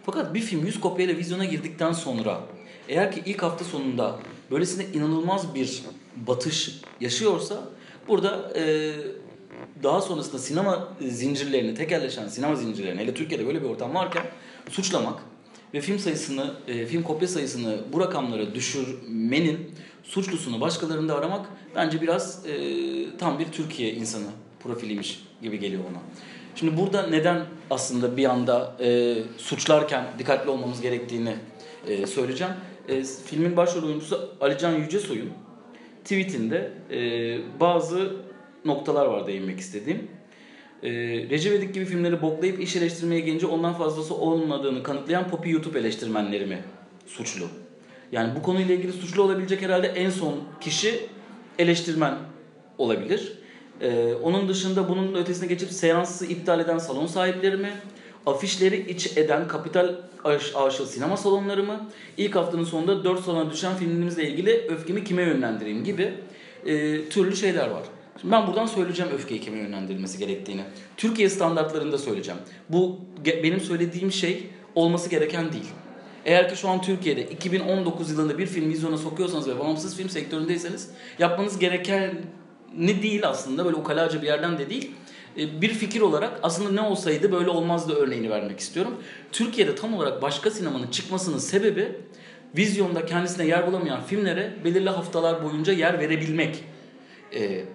Fakat 0.05 0.33
bir 0.33 0.39
film 0.39 0.65
100 0.65 0.79
kopyayla 0.79 1.17
vizyona 1.17 1.45
girdikten 1.45 1.91
sonra 1.91 2.41
eğer 2.89 3.11
ki 3.11 3.21
ilk 3.25 3.43
hafta 3.43 3.65
sonunda 3.65 4.19
böylesine 4.51 4.85
inanılmaz 4.93 5.55
bir 5.55 5.83
batış 6.27 6.81
yaşıyorsa 7.01 7.63
burada 8.07 8.53
e, 8.55 8.93
daha 9.83 10.01
sonrasında 10.01 10.37
sinema 10.39 10.87
zincirlerini, 11.01 11.75
tekelleşen 11.75 12.27
sinema 12.27 12.55
zincirlerini, 12.55 13.01
hele 13.01 13.13
Türkiye'de 13.13 13.47
böyle 13.47 13.63
bir 13.63 13.69
ortam 13.69 13.95
varken 13.95 14.23
suçlamak 14.69 15.19
ve 15.73 15.81
film 15.81 15.99
sayısını, 15.99 16.53
e, 16.67 16.85
film 16.85 17.03
kopya 17.03 17.27
sayısını 17.27 17.77
bu 17.93 17.99
rakamlara 17.99 18.55
düşürmenin 18.55 19.71
suçlusunu 20.03 20.61
başkalarında 20.61 21.15
aramak 21.15 21.45
bence 21.75 22.01
biraz 22.01 22.45
e, 22.45 22.53
tam 23.17 23.39
bir 23.39 23.45
Türkiye 23.45 23.93
insanı 23.93 24.27
profiliymiş 24.59 25.23
gibi 25.41 25.59
geliyor 25.59 25.83
ona. 25.91 25.99
Şimdi 26.55 26.77
burada 26.77 27.07
neden 27.07 27.45
aslında 27.69 28.17
bir 28.17 28.25
anda 28.25 28.75
e, 28.79 29.15
suçlarken 29.37 30.05
dikkatli 30.19 30.49
olmamız 30.49 30.81
gerektiğini 30.81 31.35
e, 31.87 32.07
söyleyeceğim. 32.07 32.53
E, 32.87 33.03
filmin 33.03 33.57
başrol 33.57 33.83
oyuncusu 33.83 34.29
Alican 34.41 34.73
Yücesoy'un 34.73 35.29
tweetinde 36.03 36.71
e, 36.91 36.99
bazı 37.59 38.15
noktalar 38.65 39.05
var 39.05 39.27
değinmek 39.27 39.59
istediğim. 39.59 40.07
E, 40.83 40.91
Recep 41.29 41.53
İvedik 41.53 41.73
gibi 41.73 41.85
filmleri 41.85 42.21
boklayıp 42.21 42.59
iş 42.59 42.75
eleştirmeye 42.75 43.21
gelince 43.21 43.45
ondan 43.45 43.73
fazlası 43.73 44.15
olmadığını 44.15 44.83
kanıtlayan 44.83 45.29
Poppy 45.29 45.49
YouTube 45.49 45.79
eleştirmenleri 45.79 46.45
mi 46.45 46.63
suçlu? 47.07 47.45
Yani 48.11 48.35
bu 48.35 48.41
konuyla 48.41 48.75
ilgili 48.75 48.93
suçlu 48.93 49.23
olabilecek 49.23 49.61
herhalde 49.61 49.87
en 49.87 50.09
son 50.09 50.35
kişi 50.61 50.99
eleştirmen 51.59 52.15
olabilir. 52.77 53.33
Ee, 53.81 54.13
onun 54.13 54.49
dışında 54.49 54.89
bunun 54.89 55.15
ötesine 55.15 55.47
geçip 55.47 55.71
seansı 55.71 56.25
iptal 56.25 56.59
eden 56.59 56.77
salon 56.77 57.05
sahipleri 57.05 57.57
mi? 57.57 57.71
Afişleri 58.25 58.91
iç 58.91 59.17
eden 59.17 59.47
kapital 59.47 59.95
aşığı 60.55 60.85
sinema 60.85 61.17
salonları 61.17 61.63
mı? 61.63 61.89
İlk 62.17 62.35
haftanın 62.35 62.63
sonunda 62.63 63.03
4 63.03 63.23
salona 63.23 63.51
düşen 63.51 63.75
filmimizle 63.75 64.29
ilgili 64.29 64.67
öfkemi 64.69 65.03
kime 65.03 65.21
yönlendireyim 65.21 65.83
gibi 65.83 66.13
e, 66.65 67.05
türlü 67.09 67.35
şeyler 67.35 67.67
var. 67.67 67.83
Şimdi 68.21 68.31
ben 68.31 68.47
buradan 68.47 68.65
söyleyeceğim 68.65 69.11
öfkeyi 69.11 69.41
kime 69.41 69.57
yönlendirilmesi 69.57 70.17
gerektiğini. 70.17 70.61
Türkiye 70.97 71.29
standartlarında 71.29 71.97
söyleyeceğim. 71.97 72.39
Bu 72.69 72.99
benim 73.25 73.59
söylediğim 73.59 74.11
şey 74.11 74.47
olması 74.75 75.09
gereken 75.09 75.53
değil. 75.53 75.69
Eğer 76.25 76.49
ki 76.49 76.55
şu 76.55 76.69
an 76.69 76.81
Türkiye'de 76.81 77.23
2019 77.23 78.11
yılında 78.11 78.37
bir 78.37 78.45
film 78.45 78.69
vizyona 78.69 78.97
sokuyorsanız 78.97 79.47
ve 79.47 79.59
bağımsız 79.59 79.97
film 79.97 80.09
sektöründeyseniz 80.09 80.89
yapmanız 81.19 81.59
gereken 81.59 82.21
ne 82.77 83.03
değil 83.03 83.27
aslında 83.27 83.65
böyle 83.65 83.75
ukalaca 83.75 84.21
bir 84.21 84.27
yerden 84.27 84.57
de 84.57 84.69
değil 84.69 84.91
bir 85.37 85.69
fikir 85.69 86.01
olarak 86.01 86.39
aslında 86.43 86.71
ne 86.71 86.81
olsaydı 86.81 87.31
böyle 87.31 87.49
olmazdı 87.49 87.93
örneğini 87.93 88.29
vermek 88.29 88.59
istiyorum. 88.59 88.95
Türkiye'de 89.31 89.75
tam 89.75 89.93
olarak 89.93 90.21
başka 90.21 90.51
sinemanın 90.51 90.87
çıkmasının 90.87 91.37
sebebi 91.37 91.95
vizyonda 92.57 93.05
kendisine 93.05 93.45
yer 93.45 93.67
bulamayan 93.67 94.03
filmlere 94.03 94.53
belirli 94.65 94.89
haftalar 94.89 95.43
boyunca 95.43 95.73
yer 95.73 95.99
verebilmek. 95.99 96.63
E, 97.33 97.65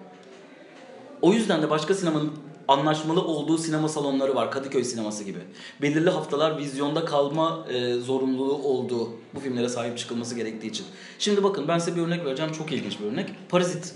o 1.21 1.33
yüzden 1.33 1.61
de 1.61 1.69
başka 1.69 1.93
sinemanın 1.93 2.33
anlaşmalı 2.67 3.21
olduğu 3.21 3.57
sinema 3.57 3.89
salonları 3.89 4.35
var. 4.35 4.51
Kadıköy 4.51 4.83
sineması 4.83 5.23
gibi. 5.23 5.39
Belirli 5.81 6.09
haftalar 6.09 6.57
vizyonda 6.57 7.05
kalma 7.05 7.65
e, 7.69 7.93
zorunluluğu 7.93 8.63
olduğu 8.63 9.09
bu 9.35 9.39
filmlere 9.39 9.69
sahip 9.69 9.97
çıkılması 9.97 10.35
gerektiği 10.35 10.67
için. 10.67 10.85
Şimdi 11.19 11.43
bakın 11.43 11.67
ben 11.67 11.79
size 11.79 11.95
bir 11.95 12.01
örnek 12.01 12.25
vereceğim. 12.25 12.51
Çok 12.51 12.71
ilginç 12.71 12.99
bir 12.99 13.05
örnek. 13.05 13.29
Parazit. 13.49 13.93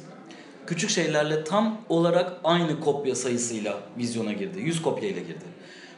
Küçük 0.68 0.89
şeylerle 0.89 1.43
tam 1.43 1.82
olarak 1.89 2.34
aynı 2.43 2.80
kopya 2.80 3.15
sayısıyla 3.15 3.80
vizyona 3.97 4.34
girdi. 4.34 4.59
100 4.59 4.82
kopyayla 4.82 5.22
girdi. 5.22 5.45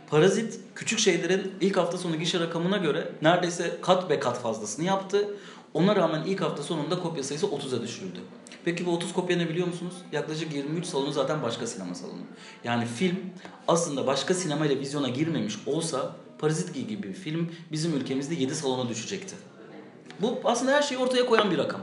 Parazit 0.09 0.59
küçük 0.75 0.99
şeylerin 0.99 1.53
ilk 1.61 1.77
hafta 1.77 1.97
sonu 1.97 2.15
gişe 2.15 2.39
rakamına 2.39 2.77
göre 2.77 3.11
neredeyse 3.21 3.77
kat 3.81 4.09
be 4.09 4.19
kat 4.19 4.41
fazlasını 4.41 4.85
yaptı. 4.85 5.27
Ona 5.73 5.95
rağmen 5.95 6.23
ilk 6.23 6.41
hafta 6.41 6.63
sonunda 6.63 6.99
kopya 6.99 7.23
sayısı 7.23 7.45
30'a 7.45 7.81
düşürüldü. 7.81 8.19
Peki 8.65 8.85
bu 8.85 8.91
30 8.91 9.13
kopya 9.13 9.37
ne 9.37 9.49
biliyor 9.49 9.67
musunuz? 9.67 9.93
Yaklaşık 10.11 10.53
23 10.53 10.85
salonu 10.85 11.11
zaten 11.11 11.43
başka 11.43 11.67
sinema 11.67 11.95
salonu. 11.95 12.21
Yani 12.63 12.85
film 12.85 13.17
aslında 13.67 14.07
başka 14.07 14.33
sinema 14.33 14.65
ile 14.65 14.79
vizyona 14.79 15.09
girmemiş 15.09 15.55
olsa 15.65 16.15
Parazit 16.39 16.73
gibi 16.73 17.03
bir 17.03 17.13
film 17.13 17.51
bizim 17.71 17.93
ülkemizde 17.93 18.35
7 18.35 18.55
salona 18.55 18.89
düşecekti. 18.89 19.35
Bu 20.21 20.39
aslında 20.43 20.71
her 20.71 20.81
şeyi 20.81 20.97
ortaya 20.97 21.25
koyan 21.25 21.51
bir 21.51 21.57
rakam. 21.57 21.81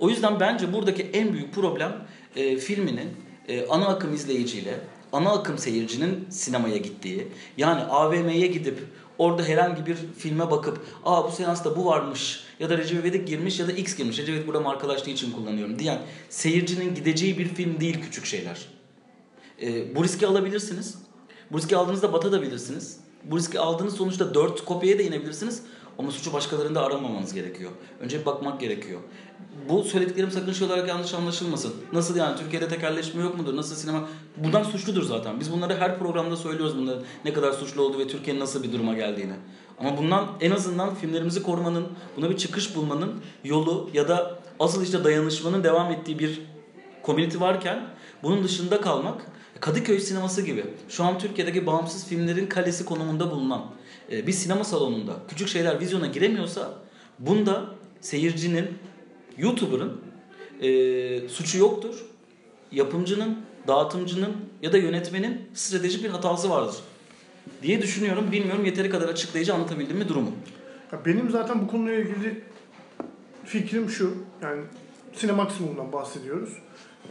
O 0.00 0.08
yüzden 0.08 0.40
bence 0.40 0.72
buradaki 0.72 1.02
en 1.02 1.32
büyük 1.32 1.54
problem 1.54 1.92
e, 2.36 2.56
filminin 2.56 3.10
e, 3.48 3.66
ana 3.66 3.86
akım 3.86 4.14
izleyiciyle 4.14 4.80
ana 5.12 5.30
akım 5.30 5.58
seyircinin 5.58 6.26
sinemaya 6.30 6.76
gittiği. 6.76 7.28
Yani 7.56 7.80
AVM'ye 7.80 8.46
gidip 8.46 8.78
orada 9.18 9.42
herhangi 9.42 9.86
bir 9.86 9.96
filme 10.18 10.50
bakıp 10.50 10.80
aa 11.04 11.24
bu 11.24 11.30
seansta 11.30 11.76
bu 11.76 11.86
varmış 11.86 12.44
ya 12.60 12.70
da 12.70 12.78
Recep 12.78 13.00
İvedik 13.00 13.28
girmiş 13.28 13.60
ya 13.60 13.68
da 13.68 13.72
X 13.72 13.96
girmiş. 13.96 14.18
Recep 14.18 14.34
İvedik 14.34 14.46
burada 14.46 14.60
markalaştığı 14.60 15.10
için 15.10 15.32
kullanıyorum 15.32 15.78
diyen 15.78 15.98
seyircinin 16.28 16.94
gideceği 16.94 17.38
bir 17.38 17.48
film 17.48 17.80
değil 17.80 18.02
küçük 18.02 18.26
şeyler. 18.26 18.68
E, 19.62 19.96
bu 19.96 20.04
riski 20.04 20.26
alabilirsiniz. 20.26 20.98
Bu 21.52 21.58
riski 21.58 21.76
aldığınızda 21.76 22.12
batabilirsiniz. 22.12 23.00
Bu 23.24 23.38
riski 23.38 23.60
aldığınız 23.60 23.94
sonuçta 23.94 24.34
4 24.34 24.64
kopyaya 24.64 24.98
da 24.98 25.02
inebilirsiniz. 25.02 25.62
Ama 25.98 26.10
suçu 26.10 26.32
başkalarında 26.32 26.84
aramamanız 26.84 27.34
gerekiyor. 27.34 27.70
Önce 28.00 28.20
bir 28.20 28.26
bakmak 28.26 28.60
gerekiyor. 28.60 29.00
Bu 29.68 29.84
söylediklerim 29.84 30.30
sakın 30.30 30.52
şey 30.52 30.66
olarak 30.66 30.88
yanlış 30.88 31.14
anlaşılmasın. 31.14 31.74
Nasıl 31.92 32.16
yani 32.16 32.38
Türkiye'de 32.38 32.68
tekelleşme 32.68 33.22
yok 33.22 33.38
mudur? 33.38 33.56
Nasıl 33.56 33.76
sinema? 33.76 34.08
Bundan 34.36 34.62
suçludur 34.62 35.02
zaten. 35.02 35.40
Biz 35.40 35.52
bunları 35.52 35.76
her 35.76 35.98
programda 35.98 36.36
söylüyoruz 36.36 36.78
bunların 36.78 37.02
ne 37.24 37.32
kadar 37.32 37.52
suçlu 37.52 37.82
olduğu 37.82 37.98
ve 37.98 38.08
Türkiye'nin 38.08 38.40
nasıl 38.40 38.62
bir 38.62 38.72
duruma 38.72 38.94
geldiğini. 38.94 39.34
Ama 39.78 39.98
bundan 39.98 40.28
en 40.40 40.50
azından 40.50 40.94
filmlerimizi 40.94 41.42
korumanın, 41.42 41.86
buna 42.16 42.30
bir 42.30 42.36
çıkış 42.36 42.76
bulmanın 42.76 43.12
yolu 43.44 43.90
ya 43.94 44.08
da 44.08 44.38
asıl 44.60 44.82
işte 44.82 45.04
dayanışmanın 45.04 45.64
devam 45.64 45.92
ettiği 45.92 46.18
bir 46.18 46.42
community 47.04 47.40
varken 47.40 47.86
bunun 48.22 48.44
dışında 48.44 48.80
kalmak 48.80 49.26
Kadıköy 49.62 50.00
sineması 50.00 50.42
gibi 50.42 50.64
şu 50.88 51.04
an 51.04 51.18
Türkiye'deki 51.18 51.66
bağımsız 51.66 52.06
filmlerin 52.06 52.46
kalesi 52.46 52.84
konumunda 52.84 53.30
bulunan 53.30 53.64
e, 54.12 54.26
bir 54.26 54.32
sinema 54.32 54.64
salonunda 54.64 55.16
küçük 55.28 55.48
şeyler 55.48 55.80
vizyona 55.80 56.06
giremiyorsa 56.06 56.74
bunda 57.18 57.64
seyircinin, 58.00 58.78
YouTuber'ın 59.38 60.00
e, 60.60 61.28
suçu 61.28 61.58
yoktur. 61.58 62.04
Yapımcının, 62.72 63.38
dağıtımcının 63.68 64.36
ya 64.62 64.72
da 64.72 64.78
yönetmenin 64.78 65.40
stratejik 65.54 66.04
bir 66.04 66.08
hatası 66.08 66.50
vardır 66.50 66.76
diye 67.62 67.82
düşünüyorum. 67.82 68.32
Bilmiyorum 68.32 68.64
yeteri 68.64 68.90
kadar 68.90 69.08
açıklayıcı 69.08 69.54
anlatabildim 69.54 69.96
mi 69.96 70.08
durumu? 70.08 70.32
Benim 71.06 71.30
zaten 71.30 71.62
bu 71.62 71.68
konuyla 71.68 71.98
ilgili 71.98 72.42
fikrim 73.44 73.90
şu. 73.90 74.14
Yani 74.42 74.62
sinemaksimumdan 75.12 75.92
bahsediyoruz. 75.92 76.58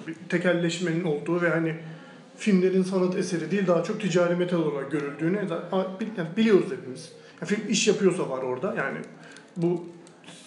Bir 0.08 0.16
tekelleşmenin 0.30 1.04
olduğu 1.04 1.42
ve 1.42 1.50
hani 1.50 1.76
filmlerin 2.38 2.84
sanat 2.84 3.16
eseri 3.16 3.52
değil 3.52 3.68
daha 3.68 3.84
çok 3.84 4.02
ticari 4.02 4.36
metal 4.36 4.58
olarak 4.58 4.92
görüldüğünü 4.92 5.38
yani 5.38 6.28
biliyoruz 6.38 6.72
hepimiz. 6.72 7.12
Yani 7.42 7.50
film 7.50 7.70
iş 7.70 7.88
yapıyorsa 7.88 8.30
var 8.30 8.44
orada. 8.44 8.76
Yani 8.78 8.98
bu 9.58 9.86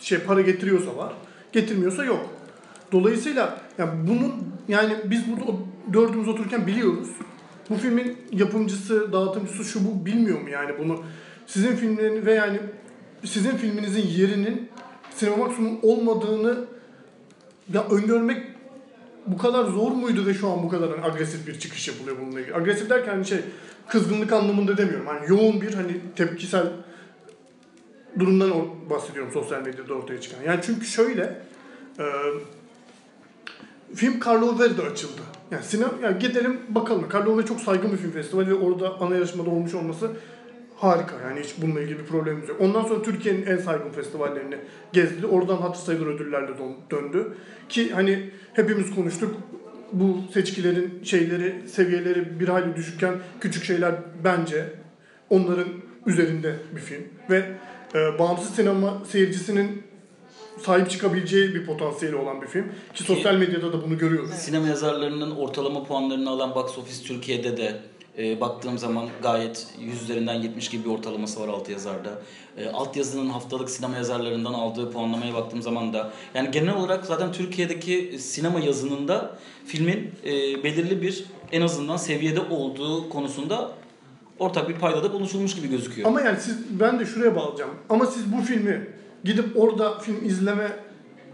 şey 0.00 0.18
para 0.18 0.40
getiriyorsa 0.40 0.96
var. 0.96 1.12
Getirmiyorsa 1.54 2.04
yok. 2.04 2.30
Dolayısıyla 2.92 3.60
yani 3.78 3.90
bunun 4.08 4.32
yani 4.68 4.96
biz 5.04 5.22
burada 5.30 5.58
dördümüz 5.92 6.28
otururken 6.28 6.66
biliyoruz. 6.66 7.08
Bu 7.70 7.74
filmin 7.74 8.18
yapımcısı, 8.32 9.12
dağıtımcısı 9.12 9.64
şu 9.64 9.80
bu 9.84 10.06
bilmiyor 10.06 10.40
mu 10.40 10.50
yani 10.50 10.70
bunu? 10.78 11.02
Sizin 11.46 11.76
filmlerin 11.76 12.26
ve 12.26 12.34
yani 12.34 12.60
sizin 13.24 13.56
filminizin 13.56 14.06
yerinin 14.06 14.68
maksimum 15.38 15.78
olmadığını 15.82 16.64
ya 17.72 17.84
öngörmek 17.88 18.46
bu 19.26 19.38
kadar 19.38 19.64
zor 19.64 19.92
muydu 19.92 20.26
ve 20.26 20.34
şu 20.34 20.50
an 20.50 20.62
bu 20.62 20.68
kadar 20.68 20.90
hani 20.90 21.04
agresif 21.04 21.46
bir 21.46 21.58
çıkış 21.58 21.88
yapılıyor 21.88 22.16
bununla 22.20 22.40
ilgili? 22.40 22.54
Agresif 22.54 22.90
derken 22.90 23.12
hani 23.12 23.26
şey 23.26 23.38
kızgınlık 23.88 24.32
anlamında 24.32 24.76
demiyorum. 24.76 25.06
Hani 25.06 25.28
yoğun 25.28 25.60
bir 25.60 25.74
hani 25.74 26.00
tepkisel 26.16 26.66
durumdan 28.18 28.50
or- 28.50 28.90
bahsediyorum 28.90 29.32
sosyal 29.32 29.62
medyada 29.62 29.94
ortaya 29.94 30.20
çıkan. 30.20 30.42
Yani 30.42 30.60
çünkü 30.62 30.86
şöyle 30.86 31.40
e, 31.98 32.04
film 33.94 34.20
Karlover'de 34.20 34.82
açıldı. 34.82 35.20
Yani 35.50 35.64
sinema 35.64 35.92
yani 36.02 36.18
gidelim 36.18 36.60
bakalım. 36.68 37.08
Karlover 37.08 37.46
çok 37.46 37.60
saygın 37.60 37.92
bir 37.92 37.96
film 37.96 38.10
festivali 38.10 38.50
ve 38.50 38.54
orada 38.54 39.00
ana 39.00 39.14
yarışmada 39.14 39.50
olmuş 39.50 39.74
olması 39.74 40.10
harika 40.76 41.14
yani 41.28 41.40
hiç 41.40 41.54
bununla 41.62 41.80
ilgili 41.80 41.98
bir 41.98 42.04
problemimiz 42.04 42.48
yok. 42.48 42.60
Ondan 42.60 42.82
sonra 42.82 43.02
Türkiye'nin 43.02 43.46
en 43.46 43.56
saygın 43.56 43.90
festivallerini 43.90 44.56
gezdi. 44.92 45.26
Oradan 45.26 45.56
hatır 45.56 45.80
sayılır 45.80 46.06
ödüllerle 46.06 46.48
dön- 46.58 46.76
döndü. 46.90 47.34
Ki 47.68 47.92
hani 47.92 48.30
hepimiz 48.52 48.94
konuştuk. 48.94 49.34
Bu 49.92 50.20
seçkilerin 50.34 51.00
şeyleri, 51.04 51.68
seviyeleri 51.68 52.40
bir 52.40 52.48
hayli 52.48 52.76
düşükken 52.76 53.14
küçük 53.40 53.64
şeyler 53.64 53.94
bence 54.24 54.64
onların 55.30 55.68
üzerinde 56.06 56.56
bir 56.76 56.80
film. 56.80 57.04
Ve 57.30 57.44
e, 57.94 58.18
bağımsız 58.18 58.54
sinema 58.54 59.02
seyircisinin 59.10 59.82
sahip 60.62 60.90
çıkabileceği 60.90 61.54
bir 61.54 61.66
potansiyeli 61.66 62.16
olan 62.16 62.42
bir 62.42 62.46
film. 62.46 62.72
Ki 62.94 63.02
sosyal 63.02 63.34
medyada 63.34 63.72
da 63.72 63.82
bunu 63.82 63.98
görüyoruz. 63.98 64.30
Sinema 64.30 64.68
yazarlarının 64.68 65.36
ortalama 65.36 65.84
puanlarını 65.84 66.30
alan 66.30 66.54
Box 66.54 66.78
Office 66.78 67.04
Türkiye'de 67.04 67.56
de 67.56 67.80
e, 68.18 68.40
baktığım 68.40 68.78
zaman 68.78 69.08
gayet 69.22 69.66
100 69.80 70.02
üzerinden 70.02 70.34
70 70.34 70.68
gibi 70.68 70.84
bir 70.84 70.90
ortalaması 70.90 71.40
var 71.40 71.48
alt 71.48 71.68
yazarda. 71.68 72.22
E, 72.58 72.68
alt 72.68 72.96
yazının 72.96 73.30
haftalık 73.30 73.70
sinema 73.70 73.96
yazarlarından 73.96 74.54
aldığı 74.54 74.92
puanlamaya 74.92 75.34
baktığım 75.34 75.62
zaman 75.62 75.92
da 75.92 76.10
yani 76.34 76.50
genel 76.50 76.76
olarak 76.76 77.06
zaten 77.06 77.32
Türkiye'deki 77.32 78.18
sinema 78.18 78.60
yazınında 78.60 79.38
filmin 79.66 80.10
e, 80.24 80.32
belirli 80.64 81.02
bir 81.02 81.24
en 81.52 81.60
azından 81.60 81.96
seviyede 81.96 82.40
olduğu 82.40 83.08
konusunda 83.08 83.72
ortak 84.38 84.68
bir 84.68 84.74
paydada 84.74 85.12
buluşulmuş 85.12 85.54
gibi 85.54 85.68
gözüküyor. 85.68 86.08
Ama 86.08 86.20
yani 86.20 86.40
siz 86.40 86.80
ben 86.80 86.98
de 86.98 87.06
şuraya 87.06 87.36
bağlayacağım. 87.36 87.70
Ama 87.88 88.06
siz 88.06 88.32
bu 88.32 88.42
filmi 88.42 88.86
gidip 89.24 89.44
orada 89.56 89.98
film 89.98 90.24
izlemeye 90.24 90.70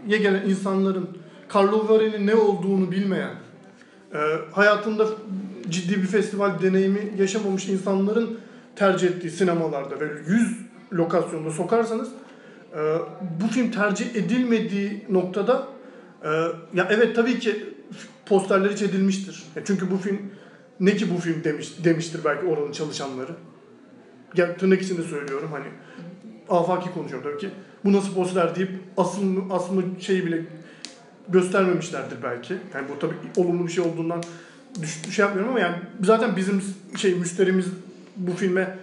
gelen 0.07 0.49
insanların 0.49 1.09
Carlo 1.55 1.89
Varel'in 1.89 2.27
ne 2.27 2.35
olduğunu 2.35 2.91
bilmeyen, 2.91 3.35
e, 4.13 4.17
hayatında 4.51 5.07
ciddi 5.69 6.01
bir 6.01 6.07
festival 6.07 6.61
deneyimi 6.61 7.13
yaşamamış 7.17 7.67
insanların 7.67 8.39
tercih 8.75 9.07
ettiği 9.07 9.29
sinemalarda 9.29 9.99
ve 9.99 10.05
100 10.27 10.57
lokasyonda 10.93 11.51
sokarsanız 11.51 12.09
e, 12.75 12.79
bu 13.41 13.47
film 13.47 13.71
tercih 13.71 14.15
edilmediği 14.15 15.05
noktada 15.09 15.67
e, 16.23 16.29
ya 16.73 16.87
evet 16.89 17.15
tabii 17.15 17.39
ki 17.39 17.65
posterler 18.25 18.69
hiç 18.69 18.81
edilmiştir. 18.81 19.43
Çünkü 19.65 19.91
bu 19.91 19.97
film 19.97 20.19
ne 20.81 20.95
ki 20.95 21.15
bu 21.15 21.19
film 21.19 21.43
demiş 21.43 21.73
demiştir 21.83 22.21
belki 22.25 22.45
oranın 22.45 22.71
çalışanları. 22.71 23.31
Ya 24.37 24.57
tırnak 24.57 24.81
içinde 24.81 25.03
söylüyorum 25.03 25.49
hani 25.51 25.65
afaki 26.49 26.91
konuşuyorum 26.91 27.29
tabii 27.29 27.41
ki. 27.41 27.49
Bu 27.85 27.93
nasıl 27.93 28.13
poster 28.13 28.55
deyip 28.55 28.69
asıl 28.97 29.49
asıl 29.51 29.81
şeyi 29.99 30.25
bile 30.25 30.45
göstermemişlerdir 31.29 32.17
belki. 32.23 32.53
Yani 32.73 32.87
bu 32.89 32.99
tabii 32.99 33.15
olumlu 33.35 33.67
bir 33.67 33.71
şey 33.71 33.83
olduğundan 33.83 34.23
düş, 34.81 35.15
şey 35.15 35.25
yapmıyorum 35.25 35.51
ama 35.51 35.59
yani 35.59 35.75
zaten 36.03 36.35
bizim 36.35 36.61
şey 36.97 37.15
müşterimiz 37.15 37.65
bu 38.17 38.31
filme 38.31 38.77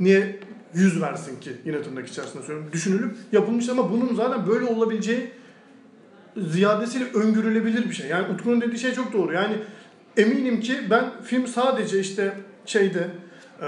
niye 0.00 0.40
yüz 0.74 1.02
versin 1.02 1.40
ki 1.40 1.52
yine 1.64 1.82
tırnak 1.82 2.08
içerisinde 2.08 2.42
söylüyorum. 2.42 2.72
Düşünülüp 2.72 3.16
yapılmış 3.32 3.68
ama 3.68 3.92
bunun 3.92 4.14
zaten 4.14 4.46
böyle 4.46 4.64
olabileceği 4.64 5.30
ziyadesiyle 6.36 7.04
öngörülebilir 7.14 7.90
bir 7.90 7.94
şey. 7.94 8.08
Yani 8.08 8.34
Utku'nun 8.34 8.60
dediği 8.60 8.78
şey 8.78 8.94
çok 8.94 9.12
doğru. 9.12 9.32
Yani 9.32 9.56
eminim 10.16 10.60
ki 10.60 10.76
ben 10.90 11.22
film 11.22 11.46
sadece 11.46 12.00
işte 12.00 12.34
şeyde 12.66 13.08
e, 13.60 13.66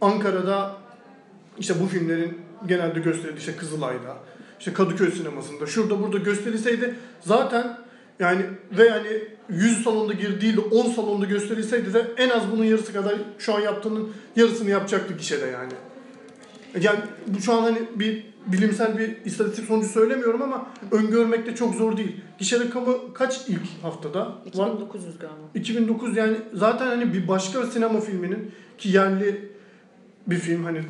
Ankara'da 0.00 0.76
işte 1.58 1.74
bu 1.80 1.86
filmlerin 1.86 2.38
genelde 2.66 3.00
gösterildiği 3.00 3.38
işte 3.38 3.56
Kızılay'da, 3.56 4.16
işte 4.58 4.72
Kadıköy 4.72 5.10
sinemasında, 5.10 5.66
şurada 5.66 6.02
burada 6.02 6.18
gösterilseydi 6.18 6.94
zaten 7.20 7.78
yani 8.18 8.42
ve 8.78 8.84
yani 8.86 9.08
100 9.48 9.84
salonda 9.84 10.12
gir 10.12 10.40
değil 10.40 10.56
de 10.56 10.60
10 10.60 10.90
salonda 10.90 11.26
gösterilseydi 11.26 11.94
de 11.94 12.06
en 12.16 12.28
az 12.28 12.52
bunun 12.52 12.64
yarısı 12.64 12.92
kadar 12.92 13.14
şu 13.38 13.54
an 13.54 13.60
yaptığının 13.60 14.12
yarısını 14.36 14.70
yapacaktı 14.70 15.14
gişede 15.14 15.46
yani. 15.46 15.72
Yani 16.80 17.00
bu 17.26 17.40
şu 17.40 17.52
an 17.52 17.62
hani 17.62 17.78
bir 17.94 18.26
bilimsel 18.46 18.98
bir 18.98 19.16
istatistik 19.24 19.64
sonucu 19.64 19.88
söylemiyorum 19.88 20.42
ama 20.42 20.70
öngörmek 20.90 21.46
de 21.46 21.54
çok 21.54 21.74
zor 21.74 21.96
değil. 21.96 22.20
Gişe 22.38 22.60
rakamı 22.60 23.14
kaç 23.14 23.48
ilk 23.48 23.82
haftada? 23.82 24.20
Var. 24.54 24.68
2900 24.68 25.18
galiba. 25.18 25.36
2009 25.54 26.16
yani 26.16 26.36
zaten 26.54 26.86
hani 26.86 27.12
bir 27.12 27.28
başka 27.28 27.66
sinema 27.66 28.00
filminin 28.00 28.50
ki 28.78 28.88
yerli 28.88 29.52
bir 30.26 30.36
film 30.36 30.64
hani 30.64 30.82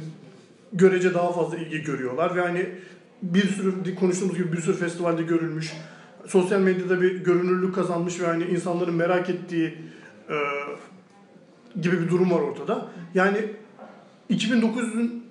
görece 0.72 1.14
daha 1.14 1.32
fazla 1.32 1.56
ilgi 1.56 1.82
görüyorlar 1.82 2.36
ve 2.36 2.40
hani 2.40 2.68
bir 3.22 3.48
sürü 3.48 3.94
konuştuğumuz 3.94 4.36
gibi 4.36 4.52
bir 4.52 4.60
sürü 4.60 4.76
festivalde 4.76 5.22
görülmüş. 5.22 5.72
Sosyal 6.26 6.60
medyada 6.60 7.00
bir 7.00 7.24
görünürlük 7.24 7.74
kazanmış 7.74 8.20
ve 8.20 8.26
hani 8.26 8.44
insanların 8.44 8.94
merak 8.94 9.30
ettiği 9.30 9.78
e, 10.28 10.36
gibi 11.80 12.00
bir 12.00 12.08
durum 12.08 12.30
var 12.30 12.40
ortada. 12.40 12.88
Yani 13.14 13.38
2009'un 14.30 15.25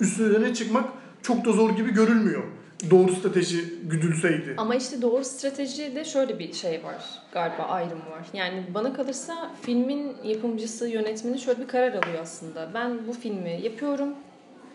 üstüne 0.00 0.54
çıkmak 0.54 0.84
çok 1.22 1.44
da 1.44 1.52
zor 1.52 1.70
gibi 1.70 1.90
görülmüyor. 1.90 2.42
Doğru 2.90 3.12
strateji 3.12 3.64
güdülseydi. 3.82 4.54
Ama 4.56 4.74
işte 4.74 5.02
doğru 5.02 5.24
stratejide 5.24 6.04
şöyle 6.04 6.38
bir 6.38 6.52
şey 6.52 6.84
var 6.84 7.04
galiba 7.32 7.62
ayrım 7.62 7.98
var. 7.98 8.26
Yani 8.32 8.64
bana 8.74 8.92
kalırsa 8.92 9.50
filmin 9.62 10.16
yapımcısı, 10.24 10.88
yönetmeni 10.88 11.38
şöyle 11.38 11.60
bir 11.60 11.68
karar 11.68 11.88
alıyor 11.88 12.18
aslında. 12.22 12.70
Ben 12.74 13.06
bu 13.08 13.12
filmi 13.12 13.60
yapıyorum. 13.62 14.08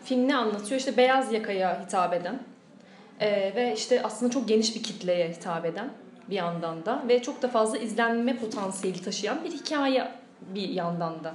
Film 0.04 0.28
ne 0.28 0.36
anlatıyor? 0.36 0.78
İşte 0.80 0.96
beyaz 0.96 1.32
yakaya 1.32 1.84
hitap 1.84 2.14
eden 2.14 2.42
ee, 3.20 3.52
ve 3.56 3.74
işte 3.76 4.02
aslında 4.02 4.32
çok 4.32 4.48
geniş 4.48 4.76
bir 4.76 4.82
kitleye 4.82 5.30
hitap 5.30 5.64
eden 5.64 5.90
bir 6.30 6.36
yandan 6.36 6.84
da 6.84 7.02
ve 7.08 7.22
çok 7.22 7.42
da 7.42 7.48
fazla 7.48 7.78
izlenme 7.78 8.36
potansiyeli 8.36 9.02
taşıyan 9.02 9.44
bir 9.44 9.50
hikaye 9.50 10.08
bir 10.54 10.68
yandan 10.68 11.24
da. 11.24 11.34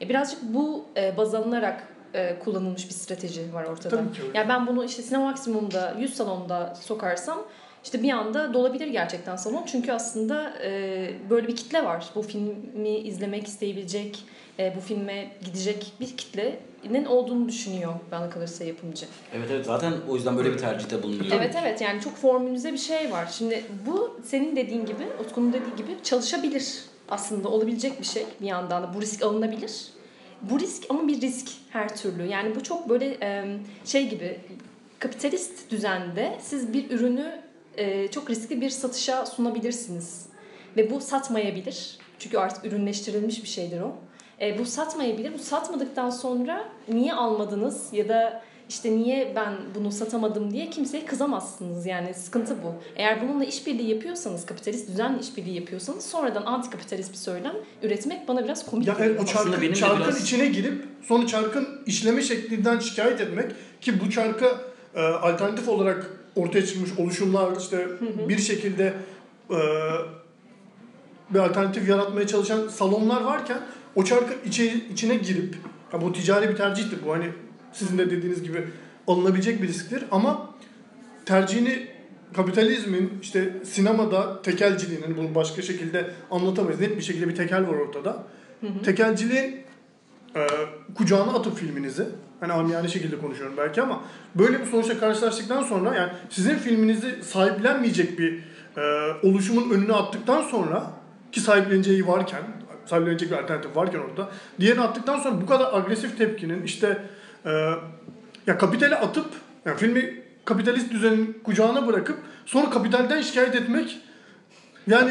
Ya 0.00 0.08
birazcık 0.08 0.42
bu 0.42 0.84
e, 0.96 1.16
baz 1.16 1.34
alınarak 1.34 1.88
e, 2.14 2.38
kullanılmış 2.38 2.88
bir 2.88 2.94
strateji 2.94 3.54
var 3.54 3.64
ortada. 3.64 3.96
Tabii 3.96 4.12
ki. 4.12 4.20
Yani 4.34 4.48
ben 4.48 4.66
bunu 4.66 4.84
işte 4.84 5.02
sinema 5.02 5.24
maksimumda 5.24 5.94
100 5.98 6.14
salonda 6.14 6.74
sokarsam 6.80 7.38
işte 7.84 8.02
bir 8.02 8.10
anda 8.10 8.54
dolabilir 8.54 8.86
gerçekten 8.86 9.36
salon. 9.36 9.62
Çünkü 9.66 9.92
aslında 9.92 10.52
e, 10.64 11.10
böyle 11.30 11.48
bir 11.48 11.56
kitle 11.56 11.84
var. 11.84 12.06
Bu 12.14 12.22
filmi 12.22 12.98
izlemek 12.98 13.46
isteyebilecek, 13.46 14.24
e, 14.58 14.72
bu 14.76 14.80
filme 14.80 15.30
gidecek 15.44 15.92
bir 16.00 16.16
kitlenin 16.16 17.04
olduğunu 17.04 17.48
düşünüyor 17.48 17.92
bana 18.10 18.30
kalırsa 18.30 18.64
yapımcı. 18.64 19.06
Evet 19.34 19.48
evet 19.52 19.66
zaten 19.66 19.92
o 20.08 20.14
yüzden 20.14 20.36
böyle 20.36 20.52
bir 20.52 20.58
tercihte 20.58 21.02
bulunuyor. 21.02 21.32
Evet 21.32 21.54
evet 21.62 21.80
yani 21.80 22.00
çok 22.00 22.16
formülize 22.16 22.72
bir 22.72 22.78
şey 22.78 23.12
var. 23.12 23.28
Şimdi 23.38 23.64
bu 23.86 24.20
senin 24.24 24.56
dediğin 24.56 24.86
gibi, 24.86 25.06
Utku'nun 25.24 25.52
dediği 25.52 25.76
gibi 25.76 25.96
çalışabilir 26.02 26.84
aslında 27.08 27.48
olabilecek 27.48 28.00
bir 28.00 28.06
şey 28.06 28.26
bir 28.40 28.46
yandan 28.46 28.82
da. 28.82 28.94
Bu 28.94 29.00
risk 29.00 29.22
alınabilir. 29.22 29.97
Bu 30.42 30.60
risk 30.60 30.84
ama 30.88 31.08
bir 31.08 31.20
risk 31.20 31.48
her 31.70 31.96
türlü. 31.96 32.26
Yani 32.26 32.54
bu 32.54 32.62
çok 32.62 32.88
böyle 32.88 33.18
şey 33.84 34.08
gibi 34.08 34.40
kapitalist 34.98 35.70
düzende 35.70 36.38
siz 36.40 36.72
bir 36.72 36.90
ürünü 36.90 37.40
çok 38.10 38.30
riskli 38.30 38.60
bir 38.60 38.70
satışa 38.70 39.26
sunabilirsiniz. 39.26 40.26
Ve 40.76 40.90
bu 40.90 41.00
satmayabilir. 41.00 41.98
Çünkü 42.18 42.38
artık 42.38 42.64
ürünleştirilmiş 42.64 43.42
bir 43.42 43.48
şeydir 43.48 43.80
o. 43.80 43.96
E, 44.40 44.58
bu 44.58 44.64
satmayabilir. 44.64 45.34
Bu 45.34 45.38
satmadıktan 45.38 46.10
sonra 46.10 46.68
niye 46.88 47.14
almadınız 47.14 47.92
ya 47.92 48.08
da 48.08 48.42
işte 48.68 48.96
niye 48.96 49.32
ben 49.36 49.54
bunu 49.74 49.92
satamadım 49.92 50.50
diye 50.52 50.70
kimseye 50.70 51.06
kızamazsınız. 51.06 51.86
Yani 51.86 52.14
sıkıntı 52.14 52.56
bu. 52.64 52.74
Eğer 52.96 53.22
bununla 53.28 53.44
işbirliği 53.44 53.90
yapıyorsanız, 53.90 54.46
kapitalist 54.46 54.88
düzenle 54.88 55.20
işbirliği 55.20 55.54
yapıyorsanız 55.54 56.04
sonradan 56.06 56.42
antikapitalist 56.46 57.12
bir 57.12 57.16
söylem 57.16 57.54
üretmek 57.82 58.28
bana 58.28 58.44
biraz 58.44 58.66
komik 58.66 58.86
Ya 58.88 58.94
geliyor. 58.94 59.10
evet, 59.10 59.20
o 59.20 59.22
Aslında 59.24 59.42
çarkın, 59.44 59.62
benim 59.62 59.74
çarkın 59.74 60.00
biraz- 60.00 60.22
içine 60.22 60.46
girip 60.46 60.84
sonra 61.02 61.26
çarkın 61.26 61.68
işleme 61.86 62.22
şeklinden 62.22 62.78
şikayet 62.78 63.20
etmek 63.20 63.50
ki 63.80 64.00
bu 64.00 64.10
çarka 64.10 64.60
e, 64.94 65.00
alternatif 65.02 65.68
olarak 65.68 66.10
ortaya 66.36 66.66
çıkmış 66.66 66.90
oluşumlar 66.98 67.56
işte 67.56 67.86
bir 68.28 68.38
şekilde 68.38 68.94
e, 69.50 69.58
bir 71.30 71.38
alternatif 71.38 71.88
yaratmaya 71.88 72.26
çalışan 72.26 72.68
salonlar 72.68 73.20
varken 73.22 73.58
o 73.96 74.04
çarkın 74.04 74.36
içe, 74.46 74.74
içine 74.92 75.14
girip 75.16 75.54
ya 75.92 76.00
bu 76.00 76.12
ticari 76.12 76.48
bir 76.48 76.56
tercihtir 76.56 76.98
bu 77.06 77.12
hani 77.12 77.26
sizin 77.78 77.98
de 77.98 78.10
dediğiniz 78.10 78.42
gibi 78.42 78.64
alınabilecek 79.06 79.62
bir 79.62 79.68
risktir 79.68 80.04
ama 80.10 80.54
tercihini 81.26 81.86
kapitalizmin 82.36 83.12
işte 83.22 83.52
sinemada 83.64 84.42
tekelciliğin 84.42 85.02
hani 85.02 85.16
bunu 85.16 85.34
başka 85.34 85.62
şekilde 85.62 86.10
anlatamayız. 86.30 86.80
Net 86.80 86.96
bir 86.96 87.02
şekilde 87.02 87.28
bir 87.28 87.34
tekel 87.34 87.68
var 87.68 87.74
ortada. 87.74 88.24
Tekelciliğin 88.84 89.56
e, 90.36 90.46
kucağına 90.94 91.32
atıp 91.32 91.56
filminizi 91.56 92.06
hani 92.40 92.52
amiyane 92.52 92.88
şekilde 92.88 93.18
konuşuyorum 93.18 93.56
belki 93.56 93.82
ama 93.82 94.02
böyle 94.34 94.60
bir 94.60 94.66
sonuçla 94.66 95.00
karşılaştıktan 95.00 95.62
sonra 95.62 95.94
yani 95.94 96.12
sizin 96.30 96.54
filminizi 96.54 97.22
sahiplenmeyecek 97.22 98.18
bir 98.18 98.38
e, 98.76 98.82
oluşumun 99.22 99.70
önüne 99.70 99.92
attıktan 99.92 100.42
sonra 100.42 100.90
ki 101.32 101.40
sahipleneceği 101.40 102.06
varken 102.06 102.42
sahiplenecek 102.86 103.30
bir 103.30 103.36
alternatif 103.36 103.76
varken 103.76 103.98
orada 103.98 104.30
diğerini 104.60 104.80
attıktan 104.80 105.18
sonra 105.18 105.40
bu 105.40 105.46
kadar 105.46 105.74
agresif 105.74 106.18
tepkinin 106.18 106.62
işte 106.62 107.02
e, 107.48 107.52
ya 108.46 108.58
kapitale 108.58 108.96
atıp 108.96 109.26
yani 109.64 109.76
filmi 109.78 110.22
kapitalist 110.44 110.92
düzenin 110.92 111.40
kucağına 111.44 111.86
bırakıp 111.86 112.18
sonra 112.46 112.70
kapitalden 112.70 113.20
şikayet 113.20 113.54
etmek 113.54 113.98
yani 114.86 115.10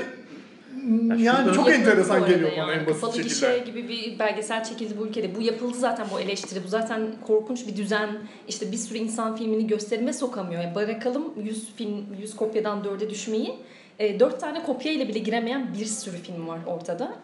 yani 1.09 1.19
şurada- 1.19 1.53
çok 1.53 1.69
enteresan 1.71 2.25
geliyor 2.25 2.51
bana 2.51 2.59
yani. 2.59 2.71
en 2.71 2.85
basit 2.85 3.01
Kapalı 3.01 3.15
şekilde. 3.17 3.33
gişe 3.33 3.57
gibi 3.71 3.89
bir 3.89 4.19
belgesel 4.19 4.63
çekildi 4.63 4.97
bu 4.99 5.07
ülkede. 5.07 5.35
Bu 5.35 5.41
yapıldı 5.41 5.77
zaten 5.77 6.07
bu 6.13 6.19
eleştiri. 6.19 6.63
Bu 6.63 6.67
zaten 6.67 7.01
korkunç 7.27 7.67
bir 7.67 7.77
düzen. 7.77 8.09
İşte 8.47 8.71
bir 8.71 8.77
sürü 8.77 8.97
insan 8.97 9.35
filmini 9.35 9.67
gösterime 9.67 10.13
sokamıyor. 10.13 10.63
Yani 10.63 10.75
bırakalım 10.75 11.33
100 11.43 11.67
film 11.75 12.05
100 12.21 12.35
kopyadan 12.35 12.83
4'e 12.83 13.09
düşmeyi. 13.09 13.55
E, 13.99 14.19
4 14.19 14.39
tane 14.39 14.63
kopya 14.63 14.91
ile 14.91 15.07
bile 15.07 15.19
giremeyen 15.19 15.73
bir 15.79 15.85
sürü 15.85 16.17
film 16.17 16.47
var 16.47 16.59
ortada. 16.67 17.15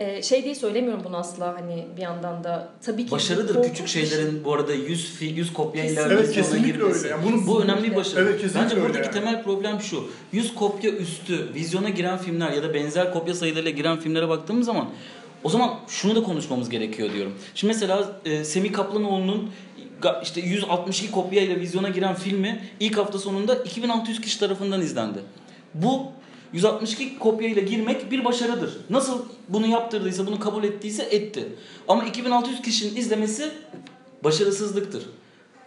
E, 0.00 0.22
şey 0.22 0.44
diye 0.44 0.54
söylemiyorum 0.54 1.02
bunu 1.04 1.16
asla 1.16 1.54
hani 1.60 1.86
bir 1.96 2.02
yandan 2.02 2.44
da 2.44 2.68
tabii 2.82 3.04
ki 3.06 3.10
Başarıdır 3.10 3.54
korkunç 3.54 3.72
küçük 3.72 3.88
şey. 3.88 4.06
şeylerin 4.06 4.44
bu 4.44 4.54
arada 4.54 4.72
100 4.74 5.10
fi 5.14 5.24
100 5.24 5.52
kopyayla 5.52 5.94
Kesinlikle. 5.94 6.14
Evet, 6.14 6.28
vizyona 6.28 6.46
kesinlikle 6.46 6.72
girmesi. 6.78 6.98
öyle. 6.98 7.08
Yani 7.08 7.24
bunu- 7.24 7.46
bu 7.46 7.62
önemli 7.62 7.90
bir 7.90 7.96
başarı. 7.96 8.24
Evet, 8.24 8.40
kesinlikle 8.40 8.60
Bence 8.64 8.76
buradaki 8.82 9.04
yani. 9.06 9.10
temel 9.14 9.42
problem 9.42 9.80
şu. 9.80 10.10
100 10.32 10.54
kopya 10.54 10.90
üstü 10.90 11.54
vizyona 11.54 11.88
giren 11.88 12.18
filmler 12.18 12.52
ya 12.52 12.62
da 12.62 12.74
benzer 12.74 13.12
kopya 13.12 13.34
sayılarıyla 13.34 13.70
giren 13.70 14.00
filmlere 14.00 14.28
baktığımız 14.28 14.66
zaman 14.66 14.88
o 15.44 15.48
zaman 15.48 15.74
şunu 15.88 16.16
da 16.16 16.22
konuşmamız 16.22 16.70
gerekiyor 16.70 17.12
diyorum. 17.12 17.32
Şimdi 17.54 17.72
mesela 17.74 18.20
e, 18.24 18.44
Semih 18.44 18.72
Kaplanoğlu'nun 18.72 19.50
işte 20.22 20.40
162 20.40 21.10
kopyayla 21.10 21.56
vizyona 21.60 21.88
giren 21.88 22.14
filmi 22.14 22.60
ilk 22.80 22.96
hafta 22.98 23.18
sonunda 23.18 23.54
2600 23.54 24.20
kişi 24.20 24.40
tarafından 24.40 24.80
izlendi. 24.80 25.18
Bu 25.74 26.02
162 26.54 27.18
kopyayla 27.18 27.62
girmek 27.62 28.10
bir 28.10 28.24
başarıdır. 28.24 28.76
Nasıl 28.90 29.22
bunu 29.48 29.66
yaptırdıysa, 29.66 30.26
bunu 30.26 30.40
kabul 30.40 30.64
ettiyse 30.64 31.02
etti. 31.02 31.48
Ama 31.88 32.04
2600 32.04 32.62
kişinin 32.62 32.96
izlemesi 32.96 33.50
başarısızlıktır. 34.24 35.02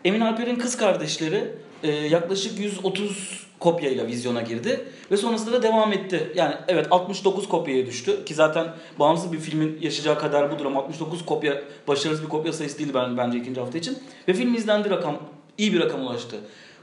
Emin 0.05 0.21
Alper'in 0.21 0.55
kız 0.55 0.77
kardeşleri 0.77 1.51
e, 1.83 1.91
yaklaşık 1.91 2.59
130 2.59 3.47
kopyayla 3.59 4.07
vizyona 4.07 4.41
girdi 4.41 4.85
ve 5.11 5.17
sonrasında 5.17 5.51
da 5.51 5.63
devam 5.63 5.93
etti. 5.93 6.31
Yani 6.35 6.55
evet 6.67 6.87
69 6.91 7.49
kopyaya 7.49 7.85
düştü 7.85 8.25
ki 8.25 8.35
zaten 8.35 8.67
bağımsız 8.99 9.33
bir 9.33 9.39
filmin 9.39 9.77
yaşayacağı 9.81 10.19
kadar 10.19 10.51
budur 10.51 10.65
ama 10.65 10.79
69 10.79 11.25
kopya 11.25 11.61
başarısız 11.87 12.23
bir 12.23 12.29
kopya 12.29 12.53
sayısı 12.53 12.79
değil 12.79 12.93
ben 12.93 13.17
bence 13.17 13.37
ikinci 13.37 13.59
hafta 13.59 13.77
için 13.77 13.97
ve 14.27 14.33
film 14.33 14.55
izlendi 14.55 14.89
rakam 14.89 15.17
iyi 15.57 15.73
bir 15.73 15.79
rakam 15.79 16.01
ulaştı. 16.01 16.37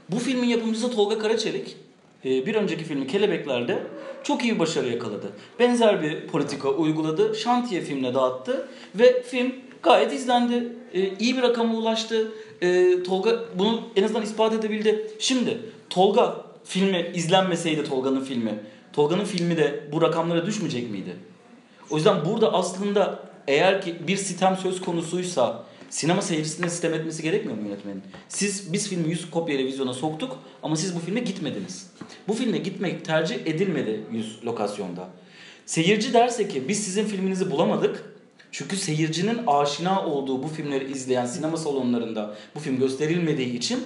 Bu 0.09 0.19
filmin 0.19 0.47
yapımcısı 0.47 0.91
Tolga 0.91 1.19
Karaçelik 1.19 1.77
bir 2.25 2.55
önceki 2.55 2.83
filmi 2.83 3.07
Kelebekler'de 3.07 3.83
çok 4.23 4.43
iyi 4.43 4.53
bir 4.53 4.59
başarı 4.59 4.87
yakaladı. 4.87 5.31
Benzer 5.59 6.03
bir 6.03 6.27
politika 6.27 6.69
uyguladı. 6.69 7.35
Şantiye 7.35 7.81
filmine 7.81 8.13
dağıttı 8.13 8.67
ve 8.95 9.21
film 9.21 9.55
gayet 9.83 10.13
izlendi. 10.13 10.73
E, 10.93 11.17
iyi 11.19 11.37
bir 11.37 11.41
rakama 11.41 11.77
ulaştı. 11.77 12.31
E, 12.61 13.03
Tolga 13.03 13.39
bunu 13.55 13.81
en 13.95 14.03
azından 14.03 14.23
ispat 14.23 14.53
edebildi. 14.53 15.11
Şimdi 15.19 15.59
Tolga 15.89 16.45
filmi 16.63 17.11
izlenmeseydi 17.13 17.83
Tolga'nın 17.83 18.21
filmi, 18.21 18.59
Tolga'nın 18.93 19.25
filmi 19.25 19.57
de 19.57 19.83
bu 19.91 20.01
rakamlara 20.01 20.45
düşmeyecek 20.45 20.91
miydi? 20.91 21.15
O 21.89 21.95
yüzden 21.95 22.25
burada 22.25 22.53
aslında 22.53 23.19
eğer 23.47 23.81
ki 23.81 23.95
bir 24.07 24.17
sitem 24.17 24.57
söz 24.57 24.81
konusuysa 24.81 25.63
sinema 25.95 26.21
seyircisine 26.21 26.69
sitem 26.69 26.93
etmesi 26.93 27.23
gerekmiyor 27.23 27.57
mu 27.57 27.67
yönetmenin? 27.67 28.01
Siz 28.29 28.73
biz 28.73 28.89
filmi 28.89 29.09
100 29.09 29.29
kopyayla 29.31 29.65
vizyona 29.65 29.93
soktuk 29.93 30.39
ama 30.63 30.75
siz 30.75 30.95
bu 30.95 30.99
filme 30.99 31.19
gitmediniz. 31.19 31.87
Bu 32.27 32.33
filme 32.33 32.57
gitmek 32.57 33.05
tercih 33.05 33.35
edilmedi 33.45 34.01
100 34.11 34.45
lokasyonda. 34.45 35.07
Seyirci 35.65 36.13
derse 36.13 36.47
ki 36.47 36.67
biz 36.67 36.83
sizin 36.83 37.05
filminizi 37.05 37.51
bulamadık. 37.51 38.03
Çünkü 38.51 38.77
seyircinin 38.77 39.39
aşina 39.47 40.05
olduğu 40.05 40.43
bu 40.43 40.47
filmleri 40.47 40.91
izleyen 40.91 41.25
sinema 41.25 41.57
salonlarında 41.57 42.35
bu 42.55 42.59
film 42.59 42.79
gösterilmediği 42.79 43.57
için 43.57 43.79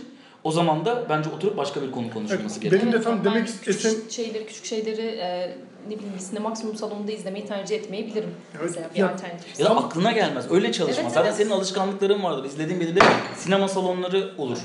o 0.44 0.52
zaman 0.52 0.86
da 0.86 1.06
bence 1.10 1.30
oturup 1.30 1.58
başka 1.58 1.82
bir 1.82 1.92
konu 1.92 2.12
konuşulması 2.14 2.60
Evet, 2.60 2.62
gerekiyor. 2.62 2.82
Benim 2.82 2.94
de 2.94 3.04
tam 3.04 3.26
demek 3.26 3.48
küçük 3.48 3.68
istediğim 3.68 4.12
şeyleri 4.12 4.46
küçük 4.46 4.66
şeyleri 4.66 5.02
e, 5.02 5.58
ne 5.88 5.96
bileyim 5.96 6.20
sinema 6.20 6.50
maksimum 6.50 6.76
salonunda 6.76 7.12
izlemeyi 7.12 7.46
tercih 7.46 7.76
etmeyebilirim. 7.76 8.30
Evet, 8.52 8.64
Mesela 8.64 8.90
bir 8.96 9.00
ya- 9.00 9.14
alternatif. 9.14 9.60
Ya 9.60 9.66
da 9.66 9.78
aklına 9.78 10.12
gelmez. 10.12 10.52
Öyle 10.52 10.72
çalışma. 10.72 11.02
Evet, 11.04 11.12
Zaten 11.12 11.28
evet. 11.30 11.38
senin 11.38 11.50
alışkanlıkların 11.50 12.24
vardır. 12.24 12.46
İzlediğin 12.46 12.80
belirli 12.80 13.00
sinema 13.38 13.68
salonları 13.68 14.32
olur. 14.38 14.58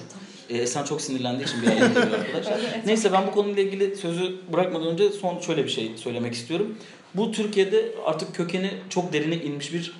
Ee, 0.48 0.66
sen 0.66 0.84
çok 0.84 1.00
sinirlendiği 1.00 1.48
için 1.48 1.62
bir 1.62 1.66
yerden 1.66 2.00
arkadaş. 2.12 2.46
Neyse 2.86 3.12
ben 3.12 3.26
bu 3.26 3.30
konuyla 3.30 3.62
ilgili 3.62 3.96
sözü 3.96 4.36
bırakmadan 4.52 4.86
önce 4.88 5.10
son 5.10 5.38
şöyle 5.38 5.64
bir 5.64 5.68
şey 5.70 5.92
söylemek 5.96 6.34
istiyorum. 6.34 6.78
Bu 7.14 7.32
Türkiye'de 7.32 7.94
artık 8.06 8.34
kökeni 8.34 8.70
çok 8.88 9.12
derine 9.12 9.36
inmiş 9.36 9.72
bir 9.72 9.92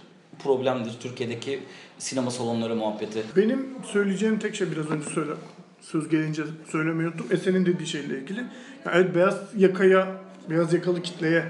problemdir. 0.45 0.93
Türkiye'deki 1.01 1.61
sinema 1.99 2.31
salonları 2.31 2.77
muhabbeti. 2.77 3.23
Benim 3.37 3.69
söyleyeceğim 3.93 4.39
tek 4.39 4.55
şey 4.55 4.71
biraz 4.73 4.91
önce 4.91 5.11
söyle 5.11 5.31
söz 5.81 6.09
gelince 6.09 6.43
söylemeyi 6.73 7.09
unuttum. 7.09 7.27
Esen'in 7.31 7.67
dediği 7.67 7.87
şeyle 7.87 8.19
ilgili. 8.19 8.39
Yani 8.87 8.95
evet 8.97 9.15
beyaz 9.15 9.35
yakaya, 9.57 10.07
beyaz 10.51 10.73
yakalı 10.73 11.03
kitleye 11.03 11.45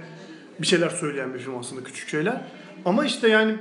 bir 0.60 0.66
şeyler 0.66 0.88
söyleyen 0.88 1.34
bir 1.34 1.38
film 1.38 1.58
aslında 1.58 1.84
küçük 1.84 2.08
şeyler. 2.08 2.40
Ama 2.84 3.04
işte 3.04 3.28
yani 3.28 3.56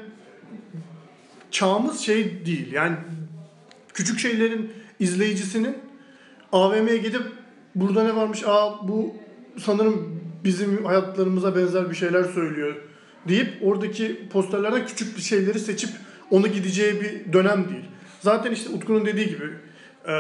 çağımız 1.52 2.00
şey 2.00 2.46
değil. 2.46 2.72
Yani 2.72 2.96
küçük 3.94 4.20
şeylerin 4.20 4.74
izleyicisinin 5.00 5.78
AVM'ye 6.52 6.98
gidip 6.98 7.24
burada 7.76 8.04
ne 8.04 8.16
varmış 8.16 8.44
aa 8.46 8.88
bu 8.88 9.16
sanırım 9.60 10.22
bizim 10.44 10.86
hayatlarımıza 10.86 11.56
benzer 11.56 11.90
bir 11.90 11.96
şeyler 11.96 12.24
söylüyor 12.24 12.76
deyip 13.28 13.50
oradaki 13.62 14.30
posterlerden 14.30 14.86
küçük 14.86 15.18
bir 15.18 15.22
şeyleri 15.22 15.60
seçip 15.60 15.90
onu 16.32 16.48
gideceği 16.48 17.02
bir 17.02 17.34
dönem 17.34 17.70
değil. 17.70 17.86
Zaten 18.22 18.52
işte 18.52 18.70
Utku'nun 18.70 19.06
dediği 19.06 19.30
gibi 19.30 19.50
e, 20.08 20.14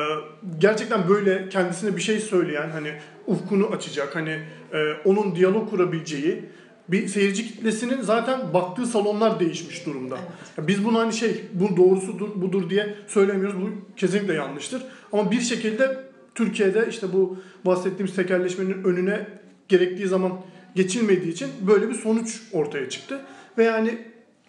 gerçekten 0.59 1.09
böyle 1.09 1.49
kendisine 1.49 1.95
bir 1.95 2.01
şey 2.01 2.19
söyleyen 2.19 2.69
hani 2.69 2.93
ufkunu 3.27 3.67
açacak 3.67 4.15
hani 4.15 4.39
e, 4.73 4.93
onun 5.05 5.35
diyalog 5.35 5.69
kurabileceği 5.69 6.45
bir 6.87 7.07
seyirci 7.07 7.47
kitlesinin 7.47 8.01
zaten 8.01 8.53
baktığı 8.53 8.85
salonlar 8.85 9.39
değişmiş 9.39 9.85
durumda. 9.85 10.17
Ya 10.57 10.67
Biz 10.67 10.85
bunu 10.85 10.99
hani 10.99 11.13
şey 11.13 11.41
bu 11.53 11.77
doğrusudur 11.77 12.41
budur 12.41 12.69
diye 12.69 12.95
söylemiyoruz. 13.07 13.61
Bu 13.61 13.69
kesinlikle 13.97 14.33
yanlıştır. 14.33 14.83
Ama 15.11 15.31
bir 15.31 15.41
şekilde 15.41 16.03
Türkiye'de 16.35 16.87
işte 16.89 17.13
bu 17.13 17.37
bahsettiğimiz 17.65 18.15
tekerleşmenin 18.15 18.83
önüne 18.83 19.27
gerektiği 19.67 20.07
zaman 20.07 20.31
geçilmediği 20.75 21.33
için 21.33 21.47
böyle 21.61 21.89
bir 21.89 21.93
sonuç 21.93 22.41
ortaya 22.51 22.89
çıktı. 22.89 23.21
Ve 23.57 23.63
yani 23.63 23.97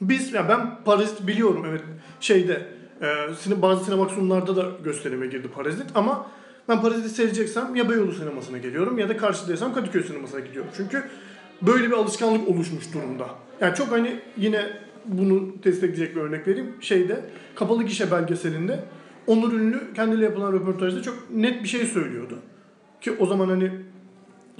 biz 0.01 0.33
ya 0.33 0.49
ben 0.49 0.85
Parazit 0.85 1.27
biliyorum 1.27 1.65
evet 1.69 1.83
şeyde 2.21 2.67
e, 3.03 3.63
bazı 3.63 3.85
sinema 3.85 4.09
sunumlarda 4.09 4.57
da 4.57 4.71
gösterime 4.85 5.27
girdi 5.27 5.49
Parazit 5.49 5.87
ama 5.95 6.27
ben 6.69 6.83
Parazit'i 6.83 7.09
seyredeceksem 7.09 7.77
ya 7.77 7.91
Beyoğlu 7.91 8.13
sinemasına 8.13 8.59
geliyorum 8.59 8.99
ya 8.99 9.09
da 9.09 9.17
karşıdaysam 9.17 9.75
Kadıköy 9.75 10.03
sinemasına 10.03 10.41
gidiyorum. 10.41 10.71
Çünkü 10.77 11.05
böyle 11.63 11.87
bir 11.87 11.93
alışkanlık 11.93 12.49
oluşmuş 12.49 12.95
durumda. 12.95 13.29
Yani 13.61 13.75
çok 13.75 13.91
hani 13.91 14.21
yine 14.37 14.67
bunu 15.05 15.53
destekleyecek 15.65 16.17
bir 16.17 16.21
örnek 16.21 16.49
vereyim. 16.49 16.75
Şeyde 16.81 17.21
Kapalı 17.55 17.83
Gişe 17.83 18.11
belgeselinde 18.11 18.85
Onur 19.27 19.53
Ünlü 19.53 19.95
kendiyle 19.95 20.25
yapılan 20.25 20.53
röportajda 20.53 21.03
çok 21.03 21.31
net 21.31 21.63
bir 21.63 21.69
şey 21.69 21.87
söylüyordu. 21.87 22.39
Ki 23.01 23.13
o 23.19 23.27
zaman 23.27 23.49
hani 23.49 23.71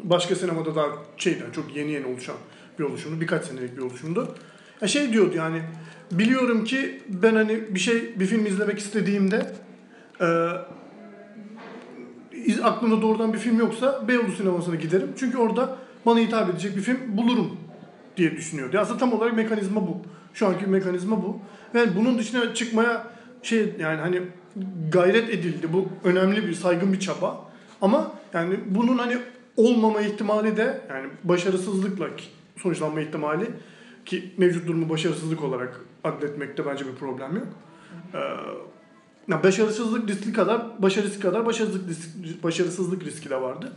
başka 0.03 0.35
sinemada 0.35 0.77
daha 0.77 0.87
şeyden 1.17 1.51
çok 1.51 1.77
yeni 1.77 1.91
yeni 1.93 2.07
oluşan 2.07 2.37
bir 2.79 2.85
oluşumdu. 2.85 3.21
Birkaç 3.21 3.45
senelik 3.45 3.77
bir 3.77 3.83
oluşumdu. 3.83 4.35
Ya 4.81 4.89
şey 4.89 5.13
diyordu 5.13 5.37
yani 5.37 5.63
biliyorum 6.11 6.65
ki 6.65 7.01
ben 7.09 7.35
hani 7.35 7.75
bir 7.75 7.81
şey 7.81 8.21
bir 8.21 8.27
film 8.27 8.47
izlemek 8.47 8.79
istediğimde 8.79 9.53
e, 10.21 10.27
aklımda 12.63 13.03
doğrudan 13.03 13.33
bir 13.33 13.39
film 13.39 13.59
yoksa 13.59 14.09
Beyoğlu 14.09 14.33
sinemasına 14.33 14.75
giderim. 14.75 15.09
Çünkü 15.17 15.39
orada 15.39 15.79
bana 16.07 16.19
hitap 16.19 16.51
edecek 16.51 16.77
bir 16.77 16.83
film 16.83 16.99
bulurum 17.09 17.57
diye 18.17 18.37
düşünüyordu. 18.37 18.79
Aslında 18.79 18.99
tam 18.99 19.13
olarak 19.13 19.37
mekanizma 19.37 19.87
bu. 19.87 20.03
Şu 20.35 20.47
anki 20.47 20.67
mekanizma 20.67 21.23
bu. 21.23 21.41
Ve 21.75 21.97
bunun 21.97 22.19
dışına 22.19 22.55
çıkmaya 22.55 23.07
şey 23.43 23.75
yani 23.79 24.01
hani 24.01 24.23
gayret 24.93 25.31
edildi. 25.31 25.73
Bu 25.73 25.89
önemli 26.05 26.47
bir 26.47 26.55
saygın 26.55 26.93
bir 26.93 27.01
çaba. 27.01 27.51
Ama 27.83 28.13
yani 28.33 28.57
bunun 28.67 28.99
hani 28.99 29.19
olmama 29.57 30.01
ihtimali 30.01 30.57
de 30.57 30.81
yani 30.89 31.07
başarısızlıkla 31.25 32.07
sonuçlanma 32.57 33.01
ihtimali 33.01 33.47
ki 34.07 34.35
mevcut 34.37 34.67
durumu 34.69 34.89
başarısızlık 34.89 35.45
olarak 35.45 35.81
adletmekte 36.05 36.67
bence 36.67 36.87
bir 36.87 36.95
problem 36.95 37.37
yok. 37.37 37.47
Ee, 38.15 39.43
başarısızlık 39.43 40.11
riski 40.11 40.33
kadar 40.33 40.83
başarısı 40.83 41.21
kadar 41.21 41.47
başarısızlık 41.47 41.89
riski, 41.89 42.43
başarısızlık 42.43 43.05
riski 43.05 43.31
de 43.31 43.41
vardı. 43.41 43.73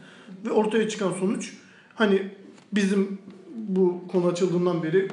Ve 0.45 0.51
ortaya 0.51 0.89
çıkan 0.89 1.11
sonuç 1.11 1.53
hani 1.95 2.31
bizim 2.71 3.17
bu 3.55 4.07
konu 4.07 4.27
açıldığından 4.27 4.83
beri 4.83 5.07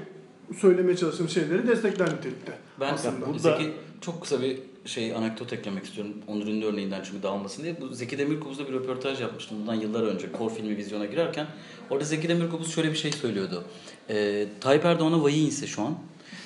söylemeye 0.56 0.96
çalıştığım 0.96 1.28
şeyleri 1.28 1.66
destekler 1.66 2.06
nitelikte. 2.06 2.52
Ben 2.80 2.94
aslında. 2.94 3.26
burada... 3.26 3.38
Zeki 3.38 3.72
çok 4.00 4.22
kısa 4.22 4.42
bir 4.42 4.58
şey 4.84 5.14
anekdot 5.14 5.52
eklemek 5.52 5.84
istiyorum. 5.84 6.14
Onur 6.28 6.46
Ünlü 6.46 6.64
örneğinden 6.64 7.02
çünkü 7.04 7.22
dağılmasın 7.22 7.62
diye. 7.62 7.80
Bu 7.80 7.88
Zeki 7.88 8.18
Demirkubuz'da 8.18 8.68
bir 8.68 8.72
röportaj 8.72 9.20
yapmıştım 9.20 9.58
bundan 9.60 9.74
yıllar 9.74 10.02
önce. 10.02 10.32
Kor 10.32 10.50
filmi 10.50 10.76
vizyona 10.76 11.06
girerken. 11.06 11.46
Orada 11.90 12.04
Zeki 12.04 12.28
Demirkubuz 12.28 12.74
şöyle 12.74 12.90
bir 12.90 12.96
şey 12.96 13.12
söylüyordu. 13.12 13.64
Ee, 14.10 14.46
Tayyip 14.60 14.84
Erdoğan'a 14.84 15.22
vahiy 15.22 15.46
inse 15.46 15.66
şu 15.66 15.82
an 15.82 15.98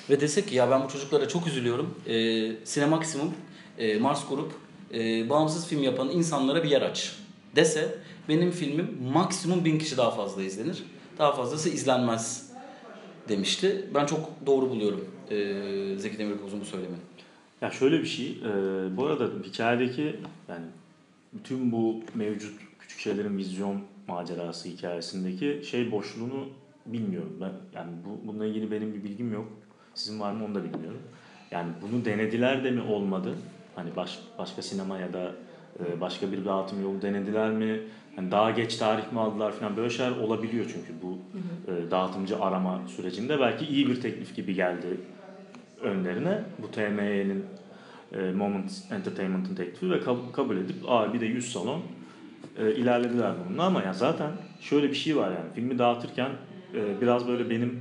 ve 0.09 0.21
dese 0.21 0.45
ki 0.45 0.55
ya 0.55 0.71
ben 0.71 0.83
bu 0.83 0.87
çocuklara 0.87 1.27
çok 1.27 1.47
üzülüyorum. 1.47 1.95
Ee, 2.07 2.51
Sinemaksimum, 2.63 3.33
e, 3.77 3.99
Mars 3.99 4.29
Grup, 4.29 4.51
e, 4.93 5.29
bağımsız 5.29 5.67
film 5.67 5.83
yapan 5.83 6.09
insanlara 6.09 6.63
bir 6.63 6.69
yer 6.69 6.81
aç 6.81 7.15
dese 7.55 7.95
benim 8.29 8.51
filmim 8.51 8.97
maksimum 9.13 9.65
bin 9.65 9.79
kişi 9.79 9.97
daha 9.97 10.11
fazla 10.11 10.43
izlenir. 10.43 10.83
daha 11.17 11.31
fazlası 11.33 11.69
izlenmez 11.69 12.51
demişti. 13.29 13.85
Ben 13.95 14.05
çok 14.05 14.19
doğru 14.45 14.69
buluyorum 14.69 15.05
e, 15.31 15.35
Zeki 15.97 16.17
Demirkubuz'un 16.17 16.61
bu 16.61 16.65
söylemini. 16.65 17.08
Ya 17.61 17.71
şöyle 17.71 17.99
bir 17.99 18.05
şey, 18.05 18.27
e, 18.31 18.51
bu 18.97 19.05
arada 19.05 19.29
hikayedeki 19.43 20.15
yani 20.49 20.65
bütün 21.33 21.71
bu 21.71 22.01
mevcut 22.15 22.53
küçük 22.79 22.99
şeylerin 22.99 23.37
vizyon 23.37 23.81
macerası 24.07 24.69
hikayesindeki 24.69 25.61
şey 25.65 25.91
boşluğunu 25.91 26.49
bilmiyorum 26.85 27.37
ben. 27.41 27.51
Yani 27.75 27.91
bu, 28.05 28.27
bununla 28.27 28.45
ilgili 28.45 28.71
benim 28.71 28.93
bir 28.93 29.03
bilgim 29.03 29.33
yok. 29.33 29.47
Sizin 29.93 30.19
var 30.19 30.31
mı 30.31 30.45
onu 30.45 30.55
da 30.55 30.63
bilmiyorum. 30.63 31.01
Yani 31.51 31.69
bunu 31.81 32.05
denediler 32.05 32.63
de 32.63 32.71
mi 32.71 32.81
olmadı? 32.81 33.35
Hani 33.75 33.95
baş, 33.95 34.19
başka 34.37 34.61
sinema 34.61 34.99
ya 34.99 35.13
da 35.13 35.31
e, 35.79 36.01
başka 36.01 36.31
bir 36.31 36.45
dağıtım 36.45 36.81
yolu 36.83 37.01
denediler 37.01 37.51
mi? 37.51 37.79
Hani 38.15 38.31
daha 38.31 38.51
geç 38.51 38.75
tarih 38.75 39.11
mi 39.11 39.19
aldılar 39.19 39.51
falan 39.51 39.77
böyle 39.77 39.89
şeyler 39.89 40.11
olabiliyor 40.11 40.65
çünkü 40.73 40.93
bu 41.01 41.17
e, 41.71 41.91
dağıtımcı 41.91 42.39
arama 42.39 42.81
sürecinde 42.87 43.39
belki 43.39 43.65
iyi 43.65 43.87
bir 43.87 44.01
teklif 44.01 44.35
gibi 44.35 44.53
geldi 44.53 44.97
önlerine 45.81 46.43
bu 46.61 46.71
TME'nin 46.71 47.45
e, 48.13 48.31
Moment 48.31 48.71
Entertainment'ın 48.91 49.55
teklifi 49.55 49.91
ve 49.91 49.95
kab- 49.95 50.31
kabul 50.31 50.57
edip 50.57 50.75
Aa, 50.87 51.13
bir 51.13 51.21
de 51.21 51.25
100 51.25 51.51
salon 51.53 51.81
e, 52.59 52.71
ilerlediler 52.75 53.31
bununla 53.49 53.63
ama 53.63 53.81
ya 53.83 53.93
zaten 53.93 54.31
şöyle 54.61 54.89
bir 54.89 54.95
şey 54.95 55.17
var 55.17 55.27
yani 55.31 55.53
filmi 55.55 55.79
dağıtırken 55.79 56.29
e, 56.75 57.01
biraz 57.01 57.27
böyle 57.27 57.49
benim 57.49 57.79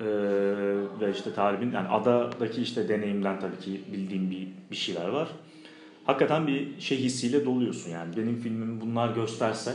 e, 0.00 0.06
ve 1.00 1.10
işte 1.16 1.34
Talib'in 1.34 1.72
yani 1.72 1.88
adadaki 1.88 2.62
işte 2.62 2.88
deneyimden 2.88 3.40
tabii 3.40 3.58
ki 3.58 3.80
bildiğim 3.92 4.30
bir, 4.30 4.48
bir 4.70 4.76
şeyler 4.76 5.08
var. 5.08 5.28
Hakikaten 6.04 6.46
bir 6.46 6.80
şey 6.80 6.98
hissiyle 6.98 7.44
doluyorsun 7.44 7.90
yani 7.90 8.16
benim 8.16 8.36
filmimi 8.40 8.80
bunlar 8.80 9.14
gösterse 9.14 9.74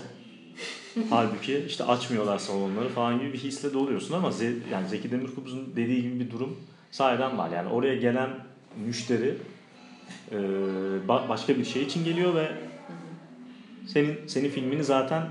halbuki 1.09 1.63
işte 1.68 1.84
açmıyorlar 1.84 2.38
salonları 2.38 2.89
falan 2.89 3.20
gibi 3.20 3.34
bir 3.34 3.38
hisle 3.38 3.74
doluyorsun 3.74 4.13
ama 4.13 4.28
Ze- 4.30 4.55
yani 4.72 4.88
Zeki 4.88 5.11
Demirkubuz'un 5.11 5.74
dediği 5.76 6.01
gibi 6.01 6.20
bir 6.20 6.32
durum 6.32 6.57
sahiden 6.92 7.38
var. 7.38 7.50
Yani 7.50 7.70
oraya 7.70 7.96
gelen 7.96 8.30
müşteri 8.86 9.34
e, 10.32 10.36
ba- 11.08 11.30
başka 11.30 11.58
bir 11.58 11.66
şey 11.66 11.84
için 11.84 12.06
geliyor 12.06 12.36
ve 12.36 12.52
senin 13.88 14.28
senin 14.28 14.50
filmini 14.50 14.84
zaten 14.84 15.24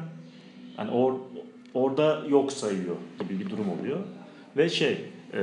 hani 0.77 0.91
or, 0.91 1.15
orada 1.75 2.23
yok 2.29 2.53
sayıyor 2.53 2.97
gibi 3.21 3.41
bir 3.41 3.51
durum 3.51 3.71
oluyor. 3.81 3.99
Ve 4.57 4.69
şey 4.69 5.05
e, 5.33 5.41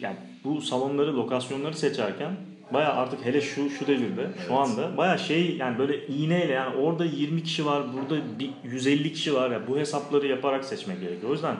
yani 0.00 0.16
bu 0.44 0.60
salonları, 0.60 1.16
lokasyonları 1.16 1.76
seçerken 1.76 2.36
baya 2.72 2.92
artık 2.92 3.24
hele 3.24 3.40
şu 3.40 3.70
şu 3.70 3.86
devirde 3.86 4.30
şu 4.46 4.54
anda 4.54 4.96
baya 4.96 5.18
şey 5.18 5.56
yani 5.56 5.78
böyle 5.78 6.06
iğneyle 6.06 6.52
yani 6.52 6.76
orada 6.76 7.04
20 7.04 7.42
kişi 7.42 7.66
var, 7.66 7.82
burada 7.92 8.22
bir 8.38 8.50
150 8.64 9.12
kişi 9.12 9.34
var 9.34 9.50
ya 9.50 9.60
bu 9.68 9.78
hesapları 9.78 10.26
yaparak 10.26 10.64
seçmek 10.64 11.00
gerekiyor. 11.00 11.30
O 11.30 11.32
yüzden 11.32 11.56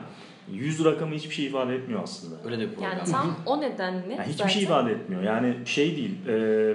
100 0.53 0.85
rakamı 0.85 1.15
hiçbir 1.15 1.35
şey 1.35 1.47
ifade 1.47 1.75
etmiyor 1.75 2.03
aslında. 2.03 2.35
Öyle 2.45 2.59
de 2.59 2.71
bir 2.71 2.75
problem. 2.75 2.91
Yani 2.91 3.11
tam 3.11 3.37
o 3.47 3.61
nedenle 3.61 4.13
Yani 4.15 4.21
hiçbir 4.23 4.33
zaten 4.33 4.49
şey 4.49 4.63
ifade 4.63 4.93
etmiyor. 4.93 5.23
Yani 5.23 5.55
şey 5.65 5.97
değil. 5.97 6.15
e, 6.29 6.75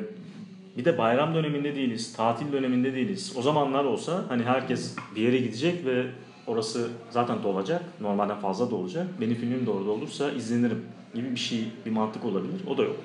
bir 0.77 0.85
de 0.85 0.97
bayram 0.97 1.35
döneminde 1.35 1.75
değiliz, 1.75 2.13
tatil 2.15 2.51
döneminde 2.51 2.93
değiliz. 2.93 3.33
O 3.37 3.41
zamanlar 3.41 3.83
olsa 3.83 4.23
hani 4.29 4.43
herkes 4.43 4.95
bir 5.15 5.21
yere 5.21 5.37
gidecek 5.37 5.85
ve 5.85 6.05
orası 6.47 6.89
zaten 7.09 7.43
dolacak. 7.43 7.83
Normalden 8.01 8.39
fazla 8.39 8.71
dolacak. 8.71 9.07
Benim 9.21 9.35
filmim 9.35 9.65
de 9.65 9.69
orada 9.71 9.89
olursa 9.91 10.31
izlenirim 10.31 10.85
gibi 11.15 11.31
bir 11.31 11.39
şey, 11.39 11.67
bir 11.85 11.91
mantık 11.91 12.25
olabilir. 12.25 12.61
O 12.67 12.77
da 12.77 12.83
yok. 12.83 12.95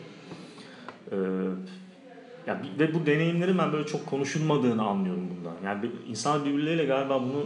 E, 1.12 1.16
ya 2.46 2.62
ve 2.78 2.94
bu 2.94 3.06
deneyimlerin 3.06 3.58
ben 3.58 3.72
böyle 3.72 3.86
çok 3.86 4.06
konuşulmadığını 4.06 4.82
anlıyorum 4.82 5.28
bundan. 5.38 5.54
Yani 5.64 5.82
bir- 5.82 6.10
insanlar 6.10 6.44
birbirleriyle 6.46 6.84
galiba 6.84 7.22
bunu 7.22 7.44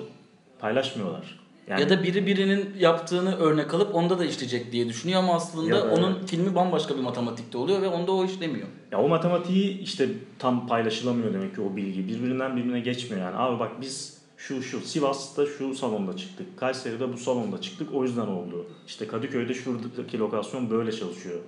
paylaşmıyorlar. 0.59 1.44
Yani 1.69 1.81
Ya 1.81 1.89
da 1.91 2.03
biri 2.03 2.27
birinin 2.27 2.71
yaptığını 2.79 3.37
örnek 3.37 3.75
alıp 3.75 3.95
onda 3.95 4.19
da 4.19 4.25
işleyecek 4.25 4.73
diye 4.73 4.89
düşünüyor 4.89 5.19
ama 5.23 5.35
aslında 5.35 5.75
da- 5.75 5.91
onun 5.95 6.27
filmi 6.27 6.55
bambaşka 6.55 6.97
bir 6.97 7.01
matematikte 7.03 7.59
oluyor 7.59 7.83
ve 7.83 7.89
onda 7.89 8.13
o 8.13 8.25
işlemiyor. 8.25 8.69
Ya 8.93 9.01
o 9.01 9.09
matematiği 9.09 9.79
işte 9.81 10.09
tam 10.39 10.67
paylaşılamıyor 10.67 11.35
demek 11.35 11.55
ki 11.55 11.61
o 11.61 11.77
bilgi. 11.77 12.09
Birbirinden 12.09 12.57
birbirine 12.57 12.81
geçmiyor 12.81 13.23
yani. 13.27 13.37
Abi 13.37 13.59
bak 13.61 13.71
biz 13.81 14.19
şu 14.37 14.63
şu 14.63 14.81
Sivas'ta 14.81 15.47
şu 15.47 15.75
salonda 15.75 16.17
çıktık. 16.17 16.59
Kayseri'de 16.59 17.13
bu 17.13 17.17
salonda 17.17 17.61
çıktık. 17.61 17.95
O 17.95 18.03
yüzden 18.05 18.27
oldu. 18.27 18.67
İşte 18.87 19.07
Kadıköy'de 19.07 19.55
şuradaki 19.55 20.19
lokasyon 20.19 20.71
böyle 20.71 20.93
çalışıyor. 20.93 21.39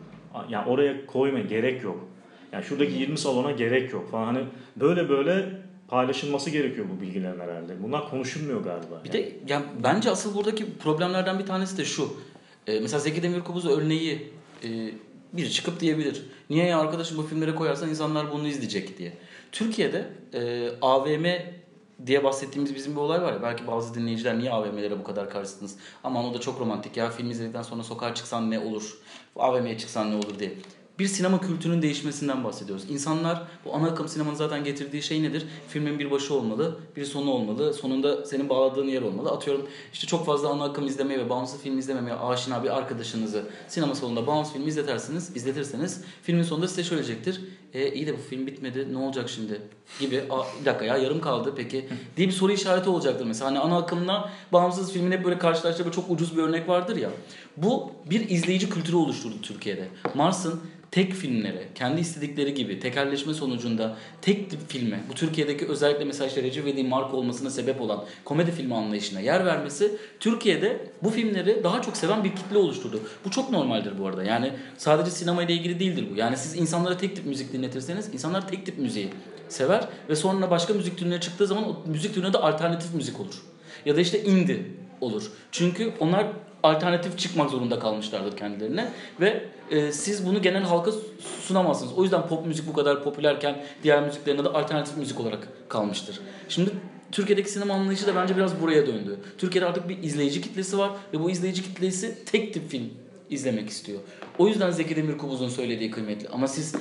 Yani 0.51 0.69
oraya 0.71 1.07
koyma 1.07 1.39
gerek 1.39 1.85
yok. 1.85 2.09
Yani 2.53 2.65
şuradaki 2.65 2.93
20 2.93 3.19
salona 3.19 3.51
gerek 3.53 3.93
yok 3.93 4.11
falan. 4.11 4.25
Hani 4.25 4.45
böyle 4.77 5.09
böyle 5.09 5.63
paylaşılması 5.89 6.51
gerekiyor 6.51 6.87
bu 6.97 7.01
bilgilerin 7.01 7.41
herhalde. 7.41 7.83
Bunlar 7.83 8.11
konuşulmuyor 8.11 8.65
galiba. 8.65 9.05
Bir 9.05 9.13
de 9.13 9.33
yani 9.49 9.65
bence 9.83 10.11
asıl 10.11 10.35
buradaki 10.35 10.79
problemlerden 10.79 11.39
bir 11.39 11.47
tanesi 11.47 11.79
de 11.79 11.85
şu. 11.85 12.17
Ee, 12.67 12.81
mesela 12.81 12.99
Zeki 13.01 13.23
Demirkubuz 13.23 13.67
örneği 13.67 14.33
e, 14.65 14.69
biri 15.33 15.53
çıkıp 15.53 15.81
diyebilir. 15.81 16.23
Niye 16.51 16.67
ya 16.67 16.79
arkadaşım 16.79 17.19
bu 17.19 17.23
filmlere 17.23 17.55
koyarsan 17.55 17.89
insanlar 17.89 18.33
bunu 18.33 18.49
izleyecek 18.49 18.99
diye. 18.99 19.13
Türkiye'de 19.53 20.07
e, 20.35 20.71
AVM 20.83 21.27
diye 22.07 22.25
bahsettiğimiz 22.25 22.75
bizim 22.75 22.93
bir 22.93 23.01
olay 23.01 23.23
var 23.23 23.33
ya. 23.33 23.43
Belki 23.43 23.67
bazı 23.67 23.95
dinleyiciler 23.95 24.39
niye 24.39 24.51
AVM'lere 24.51 24.99
bu 24.99 25.05
kadar 25.05 25.31
karşısınız? 25.31 25.77
Aman 26.05 26.25
o 26.25 26.35
da 26.35 26.41
çok 26.41 26.61
romantik 26.61 26.97
ya. 26.97 27.11
Film 27.11 27.31
izledikten 27.31 27.63
sonra 27.63 27.83
sokağa 27.83 28.15
çıksan 28.15 28.51
ne 28.51 28.59
olur? 28.59 28.99
AVM'ye 29.37 29.79
çıksan 29.79 30.11
ne 30.11 30.17
olur 30.17 30.39
diye. 30.39 30.53
Bir 30.99 31.07
sinema 31.07 31.41
kültürünün 31.41 31.83
değişmesinden 31.83 32.45
bahsediyoruz. 32.45 32.91
İnsanlar 32.91 33.43
bu 33.65 33.75
ana 33.75 33.87
akım 33.87 34.09
sinemanın 34.09 34.37
zaten 34.37 34.65
getirdiği 34.65 35.03
şey 35.03 35.23
nedir? 35.23 35.47
Filmin 35.69 35.99
bir 35.99 36.11
başı 36.11 36.35
olmalı, 36.35 36.77
bir 36.97 37.05
sonu 37.05 37.31
olmalı. 37.31 37.75
Sonunda 37.75 38.27
senin 38.27 38.49
bağladığın 38.49 38.89
yer 38.89 39.03
olmalı. 39.03 39.31
Atıyorum 39.31 39.67
işte 39.93 40.07
çok 40.07 40.27
fazla 40.27 40.49
ana 40.49 40.65
akım 40.65 40.87
izlemeye 40.87 41.21
ve 41.21 41.31
bağımsız 41.31 41.63
film 41.63 41.79
izlememeye 41.79 42.17
aşina 42.17 42.65
bir 42.65 42.77
arkadaşınızı 42.77 43.45
sinema 43.69 43.95
salonunda 43.95 44.27
bağımsız 44.27 44.53
film 44.53 44.69
izletersiniz, 44.69 45.37
izletirseniz 45.37 46.05
filmin 46.23 46.43
sonunda 46.43 46.69
size 46.69 46.85
şöyle 46.85 47.07
diyecektir. 47.07 47.41
E 47.75 47.93
iyi 47.93 48.07
de 48.07 48.13
bu 48.13 48.23
film 48.31 48.47
bitmedi 48.47 48.93
ne 48.93 48.99
olacak 48.99 49.29
şimdi 49.29 49.61
gibi. 50.01 50.25
Aa, 50.31 50.43
bir 50.61 50.65
dakika 50.65 50.85
ya 50.85 50.97
yarım 50.97 51.21
kaldı 51.21 51.53
peki 51.57 51.89
diye 52.17 52.29
bir 52.29 52.33
soru 52.33 52.53
işareti 52.53 52.91
olacaktır 52.91 53.27
mesela. 53.27 53.51
Hani 53.51 53.59
ana 53.59 53.77
akımla 53.77 54.33
bağımsız 54.53 54.93
filmin 54.93 55.13
hep 55.13 55.25
böyle 55.25 55.39
karşılaştığı 55.39 55.91
çok 55.91 56.11
ucuz 56.11 56.37
bir 56.37 56.43
örnek 56.43 56.69
vardır 56.69 56.97
ya. 56.97 57.11
Bu 57.57 57.93
bir 58.11 58.31
izleyici 58.31 58.71
kültürü 58.71 58.97
oluşturdu 58.97 59.35
Türkiye'de. 59.43 59.89
Mars'ın 60.15 60.61
tek 60.91 61.13
filmlere, 61.13 61.69
kendi 61.75 62.01
istedikleri 62.01 62.55
gibi 62.55 62.81
tekerleşme 62.81 63.35
sonucunda 63.35 63.97
tek 64.23 64.51
tip 64.51 64.71
filme, 64.71 65.01
bu 65.11 65.15
Türkiye'deki 65.15 65.67
özellikle 65.67 66.05
mesela 66.05 66.29
işte 66.29 66.43
Recep 66.43 66.65
İvedik'in 66.65 66.89
marka 66.89 67.17
olmasına 67.17 67.51
sebep 67.51 67.81
olan 67.81 68.05
komedi 68.25 68.53
filmi 68.53 68.75
anlayışına 68.75 69.21
yer 69.21 69.47
vermesi 69.47 69.93
Türkiye'de 70.21 70.91
bu 71.03 71.11
filmleri 71.11 71.65
daha 71.65 71.83
çok 71.83 71.97
seven 71.97 72.25
bir 72.25 72.37
kitle 72.37 72.59
oluşturdu. 72.59 73.01
Bu 73.25 73.31
çok 73.31 73.51
normaldir 73.51 73.99
bu 73.99 74.07
arada. 74.07 74.25
Yani 74.25 74.53
sadece 74.79 75.11
sinema 75.11 75.43
ile 75.43 75.53
ilgili 75.53 75.81
değildir 75.81 76.07
bu. 76.13 76.17
Yani 76.17 76.37
siz 76.37 76.57
insanlara 76.57 76.97
tek 76.97 77.17
tip 77.17 77.27
müzik 77.27 77.53
dinletirseniz 77.53 78.15
insanlar 78.15 78.49
tek 78.49 78.67
tip 78.67 78.79
müziği 78.79 79.09
sever 79.49 79.89
ve 80.09 80.17
sonra 80.17 80.51
başka 80.51 80.75
müzik 80.75 80.99
türüne 80.99 81.21
çıktığı 81.21 81.47
zaman 81.47 81.69
o 81.69 81.77
müzik 81.87 82.15
türüne 82.15 82.33
de 82.33 82.39
alternatif 82.39 82.95
müzik 82.95 83.21
olur. 83.21 83.43
Ya 83.87 83.97
da 83.97 84.01
işte 84.01 84.25
indie 84.25 84.63
olur. 85.01 85.31
Çünkü 85.53 85.93
onlar 86.01 86.27
alternatif 86.67 87.19
çıkmak 87.19 87.51
zorunda 87.51 87.79
kalmışlardır 87.79 88.37
kendilerine 88.37 88.93
ve 89.21 89.45
e, 89.71 89.93
siz 89.93 90.27
bunu 90.27 90.43
genel 90.43 90.63
halka 90.63 90.91
sunamazsınız. 91.41 91.93
O 91.93 92.03
yüzden 92.03 92.29
pop 92.29 92.47
müzik 92.47 92.69
bu 92.69 92.73
kadar 92.73 93.05
popülerken 93.05 93.65
diğer 93.83 94.03
müziklerine 94.03 94.45
de 94.45 94.49
alternatif 94.49 94.97
müzik 94.97 95.21
olarak 95.21 95.49
kalmıştır. 95.69 96.21
Şimdi 96.49 96.71
Türkiye'deki 97.13 97.51
sinema 97.51 97.75
anlayışı 97.75 98.07
da 98.07 98.17
bence 98.17 98.37
biraz 98.37 98.61
buraya 98.61 98.87
döndü. 98.87 99.19
Türkiye'de 99.39 99.67
artık 99.67 99.89
bir 99.89 100.03
izleyici 100.03 100.41
kitlesi 100.41 100.79
var 100.79 100.91
ve 101.13 101.21
bu 101.21 101.31
izleyici 101.31 101.63
kitlesi 101.63 102.25
tek 102.25 102.55
tip 102.55 102.71
film 102.71 102.91
izlemek 103.31 103.69
istiyor. 103.69 104.01
O 104.39 104.49
yüzden 104.49 104.71
Zeki 104.71 104.97
Demirkubuz'un 104.97 105.49
söylediği 105.49 105.91
kıymetli. 105.91 106.29
Ama 106.29 106.49
siz 106.49 106.75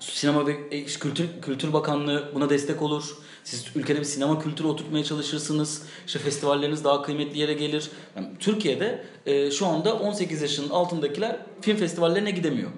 Sinema 0.00 0.46
ve 0.46 0.56
e, 0.70 0.84
Kültür, 0.84 1.26
Kültür 1.42 1.72
Bakanlığı 1.72 2.32
buna 2.34 2.50
destek 2.50 2.82
olur. 2.82 3.16
Siz 3.48 3.64
ülkede 3.76 3.98
bir 3.98 4.04
sinema 4.04 4.38
kültürü 4.38 4.68
oturtmaya 4.68 5.04
çalışırsınız. 5.04 5.82
İşte 6.06 6.18
festivalleriniz 6.18 6.84
daha 6.84 7.02
kıymetli 7.02 7.38
yere 7.38 7.52
gelir. 7.54 7.90
Yani 8.16 8.28
Türkiye'de 8.38 9.04
e, 9.26 9.50
şu 9.50 9.66
anda 9.66 9.98
18 9.98 10.42
yaşının 10.42 10.68
altındakiler 10.68 11.36
film 11.60 11.76
festivallerine 11.76 12.30
gidemiyor. 12.30 12.70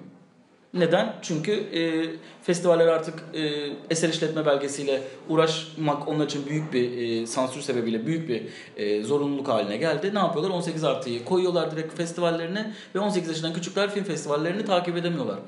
Neden? 0.73 1.15
Çünkü 1.21 1.51
e, 1.51 2.09
festivaller 2.43 2.87
artık 2.87 3.23
e, 3.33 3.69
eser 3.89 4.09
işletme 4.09 4.45
belgesiyle 4.45 5.01
uğraşmak 5.29 6.07
onlar 6.07 6.25
için 6.25 6.45
büyük 6.45 6.73
bir 6.73 6.97
e, 6.97 7.27
sansür 7.27 7.61
sebebiyle 7.61 8.05
büyük 8.05 8.29
bir 8.29 8.43
e, 8.77 9.03
zorunluluk 9.03 9.47
haline 9.47 9.77
geldi. 9.77 10.13
Ne 10.13 10.19
yapıyorlar? 10.19 10.49
18 10.49 10.83
artıyı 10.83 11.25
koyuyorlar 11.25 11.71
direkt 11.71 11.97
festivallerine 11.97 12.73
ve 12.95 12.99
18 12.99 13.29
yaşından 13.29 13.53
küçükler 13.53 13.93
film 13.93 14.03
festivallerini 14.03 14.65
takip 14.65 14.97
edemiyorlar. 14.97 15.39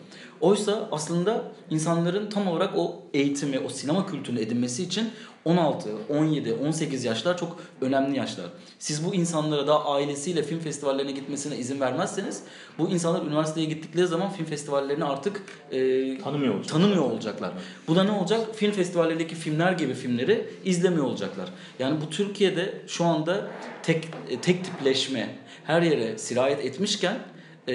Oysa 0.44 0.89
aslında 0.91 1.44
insanların 1.70 2.30
tam 2.30 2.48
olarak 2.48 2.78
o 2.78 3.04
eğitimi, 3.14 3.60
o 3.60 3.70
sinema 3.70 4.08
kültürünü 4.08 4.41
edinmesi 4.41 4.84
için 4.84 5.10
16, 5.46 5.89
17, 6.10 6.54
18 6.54 7.04
yaşlar 7.04 7.38
çok 7.38 7.60
önemli 7.82 8.18
yaşlar. 8.18 8.46
Siz 8.80 9.06
bu 9.06 9.16
insanlara 9.16 9.68
da 9.68 9.86
ailesiyle 9.86 10.44
film 10.44 10.60
festivallerine 10.60 11.12
gitmesine 11.12 11.58
izin 11.58 11.80
vermezseniz 11.80 12.44
bu 12.78 12.89
insanlar 12.89 13.26
üniversiteye 13.26 13.66
gittikleri 13.66 14.08
zaman 14.08 14.30
film 14.32 14.46
festivallerini 14.46 15.04
artık 15.04 15.41
e, 15.72 16.18
Tanımıyor 16.18 16.54
olacak. 16.54 16.72
tanımıyor 16.74 17.04
olacaklar. 17.04 17.54
Bu 17.88 17.96
da 17.96 18.04
ne 18.04 18.12
olacak? 18.12 18.56
Film 18.56 18.72
festivallerindeki 18.72 19.36
filmler 19.36 19.72
gibi 19.72 19.94
filmleri 19.94 20.50
izlemiyor 20.66 21.06
olacaklar. 21.06 21.50
Yani 21.80 22.02
bu 22.02 22.10
Türkiye'de 22.10 22.82
şu 22.88 23.06
anda 23.06 23.48
tek 23.84 24.08
e, 24.30 24.41
tek 24.41 24.64
tipleşme 24.66 25.36
her 25.64 25.82
yere 25.82 26.18
sirayet 26.18 26.66
etmişken 26.66 27.20
e, 27.68 27.74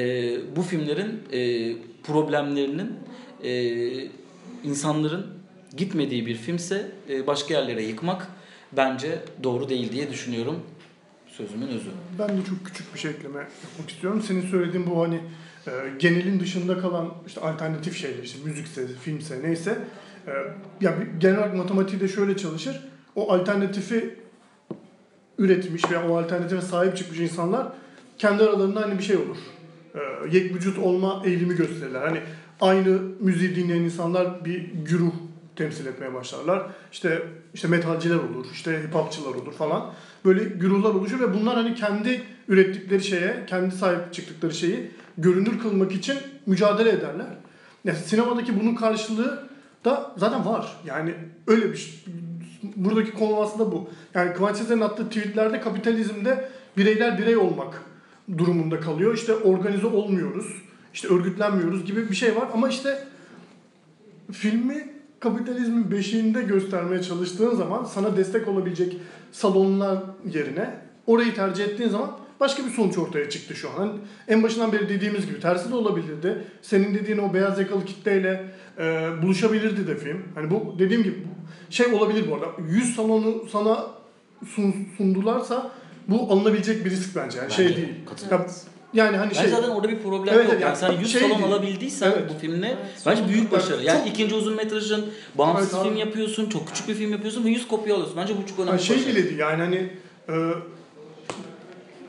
bu 0.57 0.63
filmlerin 0.63 1.23
e, 1.33 1.73
problemlerinin 2.03 2.93
e, 3.45 3.51
insanların 4.65 5.27
gitmediği 5.77 6.27
bir 6.27 6.35
filmse 6.35 6.91
e, 7.11 7.27
başka 7.27 7.55
yerlere 7.55 7.83
yıkmak 7.83 8.29
bence 8.73 9.19
doğru 9.43 9.69
değil 9.69 9.93
diye 9.93 10.11
düşünüyorum. 10.11 10.61
Sözümün 11.27 11.69
özü. 11.69 11.91
Ben 12.19 12.29
de 12.29 12.45
çok 12.49 12.67
küçük 12.67 12.95
bir 12.95 12.99
şey 12.99 13.11
ekleme 13.11 13.39
yapmak 13.39 13.91
istiyorum. 13.91 14.23
Senin 14.27 14.47
söylediğin 14.47 14.91
bu 14.91 15.03
hani 15.03 15.21
e, 15.67 15.71
genelin 15.99 16.41
dışında 16.41 16.79
kalan 16.79 17.15
işte 17.27 17.41
alternatif 17.41 17.97
şeyler 17.97 18.23
işte 18.23 18.39
müzikse, 18.45 18.87
filmse 18.87 19.43
neyse 19.43 19.79
e, 20.27 20.33
ya 20.81 20.95
genel 21.19 21.39
olarak 21.39 21.57
matematiği 21.57 22.01
de 22.01 22.09
şöyle 22.09 22.37
çalışır. 22.37 22.81
O 23.17 23.33
alternatifi 23.33 24.15
üretmiş 25.39 25.91
veya 25.91 26.09
o 26.09 26.17
alternatife 26.17 26.61
sahip 26.61 26.97
çıkmış 26.97 27.19
insanlar 27.19 27.73
kendi 28.19 28.43
aralarında 28.43 28.83
hani 28.83 28.99
bir 28.99 29.05
şey 29.05 29.17
olur. 29.17 29.37
E, 29.99 30.37
yek 30.37 30.55
vücut 30.55 30.79
olma 30.79 31.23
eğilimi 31.25 31.57
gösterirler. 31.57 32.01
Hani 32.01 32.21
aynı 32.61 32.99
müziği 33.21 33.57
dinleyen 33.57 33.83
insanlar 33.83 34.45
bir 34.45 34.71
güruh 34.85 35.13
temsil 35.57 35.87
etmeye 35.87 36.15
başlarlar. 36.15 36.67
İşte 36.93 37.23
işte 37.55 37.69
metalciler 37.69 38.17
olur, 38.17 38.47
işte 38.53 38.83
hip 38.83 38.95
hopçılar 38.95 39.35
olur 39.35 39.53
falan. 39.53 39.93
Böyle 40.25 40.45
güruhlar 40.45 40.91
oluşur 40.91 41.21
ve 41.21 41.35
bunlar 41.35 41.55
hani 41.55 41.75
kendi 41.75 42.23
ürettikleri 42.49 43.05
şeye, 43.05 43.47
kendi 43.47 43.75
sahip 43.75 44.13
çıktıkları 44.13 44.55
şeyi 44.55 44.91
görünür 45.19 45.59
kılmak 45.59 45.93
için 45.93 46.17
mücadele 46.47 46.89
ederler. 46.89 47.27
Yani 47.85 47.99
sinemadaki 47.99 48.61
bunun 48.61 48.75
karşılığı 48.75 49.49
da 49.85 50.15
zaten 50.17 50.47
var. 50.47 50.77
Yani 50.87 51.15
öyle 51.47 51.73
bir 51.73 51.77
şey. 51.77 52.05
Buradaki 52.77 53.13
konu 53.13 53.41
aslında 53.41 53.73
bu. 53.73 53.91
Yani 54.15 54.33
Kıvanç 54.33 54.57
attığı 54.83 55.09
tweetlerde 55.09 55.61
kapitalizmde 55.61 56.49
bireyler 56.77 57.19
birey 57.19 57.37
olmak 57.37 57.83
durumunda 58.39 58.81
kalıyor. 58.81 59.15
İşte 59.15 59.35
organize 59.35 59.87
olmuyoruz, 59.87 60.47
işte 60.95 61.09
örgütlenmiyoruz 61.09 61.85
gibi 61.85 62.11
bir 62.11 62.15
şey 62.15 62.37
var. 62.37 62.49
Ama 62.55 62.69
işte 62.69 63.05
filmi 64.33 64.89
kapitalizmin 65.21 65.91
beşiğinde 65.91 66.43
göstermeye 66.43 67.03
çalıştığın 67.03 67.55
zaman 67.55 67.85
sana 67.85 68.17
destek 68.17 68.49
olabilecek 68.49 68.97
salonlar 69.33 69.99
yerine 70.33 70.75
orayı 71.07 71.35
tercih 71.35 71.65
ettiğin 71.65 71.91
zaman 71.91 72.11
başka 72.41 72.65
bir 72.65 72.71
sonuç 72.71 72.99
ortaya 72.99 73.31
çıktı 73.31 73.55
şu 73.55 73.71
an. 73.81 73.93
En 74.29 74.43
başından 74.43 74.73
beri 74.73 74.89
dediğimiz 74.89 75.27
gibi 75.27 75.41
tersi 75.41 75.71
de 75.71 75.75
olabilirdi. 75.75 76.45
Senin 76.63 76.95
dediğin 76.95 77.19
o 77.19 77.35
beyaz 77.35 77.59
yakalı 77.59 77.85
kitleyle 77.85 78.45
e, 78.79 79.09
buluşabilirdi 79.23 79.87
de 79.87 79.97
film. 79.97 80.23
Hani 80.35 80.51
bu 80.51 80.77
dediğim 80.79 81.03
gibi 81.03 81.17
şey 81.71 81.87
olabilir 81.87 82.31
bu 82.31 82.35
arada. 82.35 82.47
100 82.71 82.97
salonu 82.97 83.45
sana 83.53 83.87
sun- 84.57 84.87
sundularsa 84.97 85.71
bu 86.09 86.33
alınabilecek 86.33 86.85
bir 86.85 86.91
risk 86.91 87.17
bence. 87.17 87.39
Yani 87.39 87.53
şey 87.53 87.65
Bence 87.67 87.77
değil. 87.77 87.89
katılıyorum. 88.11 88.47
Ya, 88.95 89.05
yani 89.05 89.17
hani 89.17 89.31
Ben 89.31 89.41
şey 89.41 89.49
zaten 89.51 89.69
orada 89.69 89.89
bir 89.89 89.99
problem 90.03 90.35
Evet, 90.35 90.45
yok. 90.45 90.53
yani 90.53 90.63
Yani 90.63 90.77
sen 90.77 90.93
100 90.93 91.13
şey 91.13 91.21
salon 91.21 91.39
değil. 91.39 91.53
alabildiysen 91.53 92.13
Evet. 92.19 92.31
bu 92.35 92.39
filmle 92.41 92.67
Evet. 92.67 93.03
bence 93.07 93.29
büyük 93.29 93.53
başarı. 93.53 93.85
Yani 93.85 93.99
Çok- 93.99 94.09
ikinci 94.15 94.35
uzun 94.35 94.57
metrajın 94.57 95.07
bağımsız 95.35 95.69
Evet, 95.75 95.75
abi. 95.83 95.89
film 95.89 95.97
yapıyorsun, 95.99 96.49
çok 96.49 96.69
küçük 96.69 96.89
bir 96.89 96.95
film 96.95 97.13
yapıyorsun 97.13 97.45
ve 97.45 97.49
100 97.51 97.69
kopya 97.69 97.95
alıyorsun. 97.95 98.17
Bence 98.17 98.35
bu 98.37 98.47
çok 98.49 98.59
önemli 98.59 98.71
Yani 98.71 98.83
şey 98.83 98.97
başarı. 98.97 99.11
bile 99.15 99.25
değil 99.25 99.39
yani 99.39 99.63
hani 99.63 99.91
e, 100.29 100.35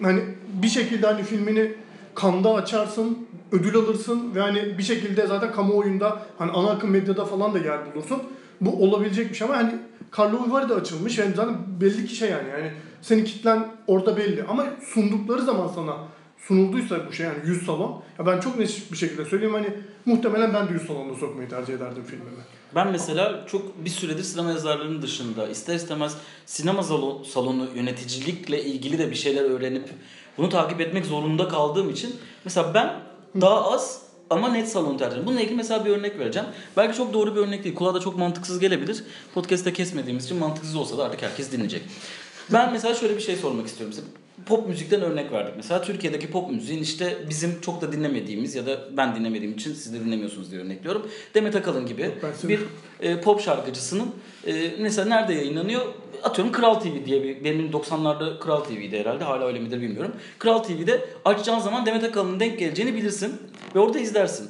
hani 0.01 0.21
bir 0.53 0.67
şekilde 0.69 1.07
hani 1.07 1.23
filmini 1.23 1.71
kanda 2.15 2.53
açarsın, 2.53 3.27
ödül 3.51 3.75
alırsın 3.75 4.35
ve 4.35 4.39
hani 4.41 4.77
bir 4.77 4.83
şekilde 4.83 5.27
zaten 5.27 5.51
kamuoyunda 5.51 6.21
hani 6.37 6.51
ana 6.51 6.69
akım 6.69 6.89
medyada 6.89 7.25
falan 7.25 7.53
da 7.53 7.57
yer 7.59 7.79
bulursun. 7.95 8.23
Bu 8.61 8.83
olabilecek 8.83 9.29
bir 9.29 9.35
şey 9.35 9.47
ama 9.47 9.57
hani 9.57 9.71
Carlo 10.17 10.45
Vivari 10.45 10.69
de 10.69 10.73
açılmış 10.73 11.17
yani 11.17 11.35
zaten 11.35 11.57
belli 11.81 12.05
ki 12.05 12.15
şey 12.15 12.29
yani 12.29 12.49
yani 12.49 12.71
senin 13.01 13.25
kitlen 13.25 13.67
orada 13.87 14.17
belli 14.17 14.43
ama 14.43 14.65
sundukları 14.93 15.41
zaman 15.41 15.67
sana 15.67 15.95
sunulduysa 16.37 17.07
bu 17.07 17.13
şey 17.13 17.25
yani 17.25 17.37
100 17.45 17.65
salon 17.65 18.03
ya 18.19 18.25
ben 18.25 18.39
çok 18.39 18.59
net 18.59 18.91
bir 18.91 18.97
şekilde 18.97 19.25
söyleyeyim 19.25 19.53
hani 19.53 19.67
muhtemelen 20.05 20.53
ben 20.53 20.69
de 20.69 20.73
100 20.73 20.87
salonda 20.87 21.15
sokmayı 21.15 21.49
tercih 21.49 21.73
ederdim 21.73 22.03
filmimi. 22.03 22.29
Ben 22.75 22.91
mesela 22.91 23.45
çok 23.47 23.85
bir 23.85 23.89
süredir 23.89 24.23
sinema 24.23 24.49
yazarlarının 24.51 25.01
dışında 25.01 25.47
ister 25.47 25.75
istemez 25.75 26.17
sinema 26.45 26.83
salonu, 26.83 27.25
salonu 27.25 27.67
yöneticilikle 27.75 28.63
ilgili 28.63 28.99
de 28.99 29.09
bir 29.11 29.15
şeyler 29.15 29.43
öğrenip 29.43 29.89
bunu 30.37 30.49
takip 30.49 30.81
etmek 30.81 31.05
zorunda 31.05 31.47
kaldığım 31.47 31.89
için 31.89 32.15
mesela 32.45 32.73
ben 32.73 32.99
daha 33.41 33.71
az 33.71 34.08
ama 34.29 34.49
net 34.49 34.69
salon 34.69 34.97
tercih 34.97 35.11
ederim. 35.11 35.27
Bununla 35.27 35.41
ilgili 35.41 35.55
mesela 35.55 35.85
bir 35.85 35.89
örnek 35.89 36.19
vereceğim. 36.19 36.47
Belki 36.77 36.97
çok 36.97 37.13
doğru 37.13 37.35
bir 37.35 37.41
örnek 37.41 37.63
değil. 37.63 37.75
Kulağa 37.75 37.93
da 37.93 37.99
çok 37.99 38.17
mantıksız 38.17 38.59
gelebilir. 38.59 39.03
Podcast'te 39.33 39.73
kesmediğimiz 39.73 40.25
için 40.25 40.37
mantıksız 40.37 40.75
olsa 40.75 40.97
da 40.97 41.03
artık 41.05 41.21
herkes 41.21 41.51
dinleyecek. 41.51 41.81
Ben 42.53 42.73
mesela 42.73 42.95
şöyle 42.95 43.15
bir 43.15 43.21
şey 43.21 43.35
sormak 43.35 43.67
istiyorum 43.67 43.93
size. 43.93 44.07
Pop 44.45 44.67
müzikten 44.67 45.01
örnek 45.01 45.31
verdik. 45.31 45.53
Mesela 45.57 45.81
Türkiye'deki 45.81 46.31
pop 46.31 46.51
müziğin 46.51 46.83
işte 46.83 47.17
bizim 47.29 47.61
çok 47.61 47.81
da 47.81 47.91
dinlemediğimiz 47.91 48.55
ya 48.55 48.65
da 48.65 48.97
ben 48.97 49.15
dinlemediğim 49.15 49.53
için 49.53 49.73
siz 49.73 49.93
de 49.93 49.99
dinlemiyorsunuz 49.99 50.51
diye 50.51 50.61
örnekliyorum. 50.61 51.07
Demet 51.33 51.55
Akalın 51.55 51.85
gibi 51.85 52.11
bir 52.43 52.59
e, 52.99 53.21
pop 53.21 53.41
şarkıcısının 53.41 54.07
e, 54.47 54.71
mesela 54.79 55.07
nerede 55.07 55.33
yayınlanıyor? 55.33 55.81
Atıyorum 56.23 56.53
Kral 56.53 56.75
TV 56.75 57.05
diye 57.05 57.23
bir 57.23 57.43
benim 57.43 57.71
90'larda 57.71 58.39
Kral 58.39 58.59
TV'de 58.59 58.99
herhalde 58.99 59.23
hala 59.23 59.45
öyle 59.45 59.59
midir 59.59 59.81
bilmiyorum. 59.81 60.11
Kral 60.39 60.59
TV'de 60.59 61.05
açacağın 61.25 61.59
zaman 61.59 61.85
Demet 61.85 62.03
Akalın'ın 62.03 62.39
denk 62.39 62.59
geleceğini 62.59 62.95
bilirsin 62.95 63.41
ve 63.75 63.79
orada 63.79 63.99
izlersin. 63.99 64.49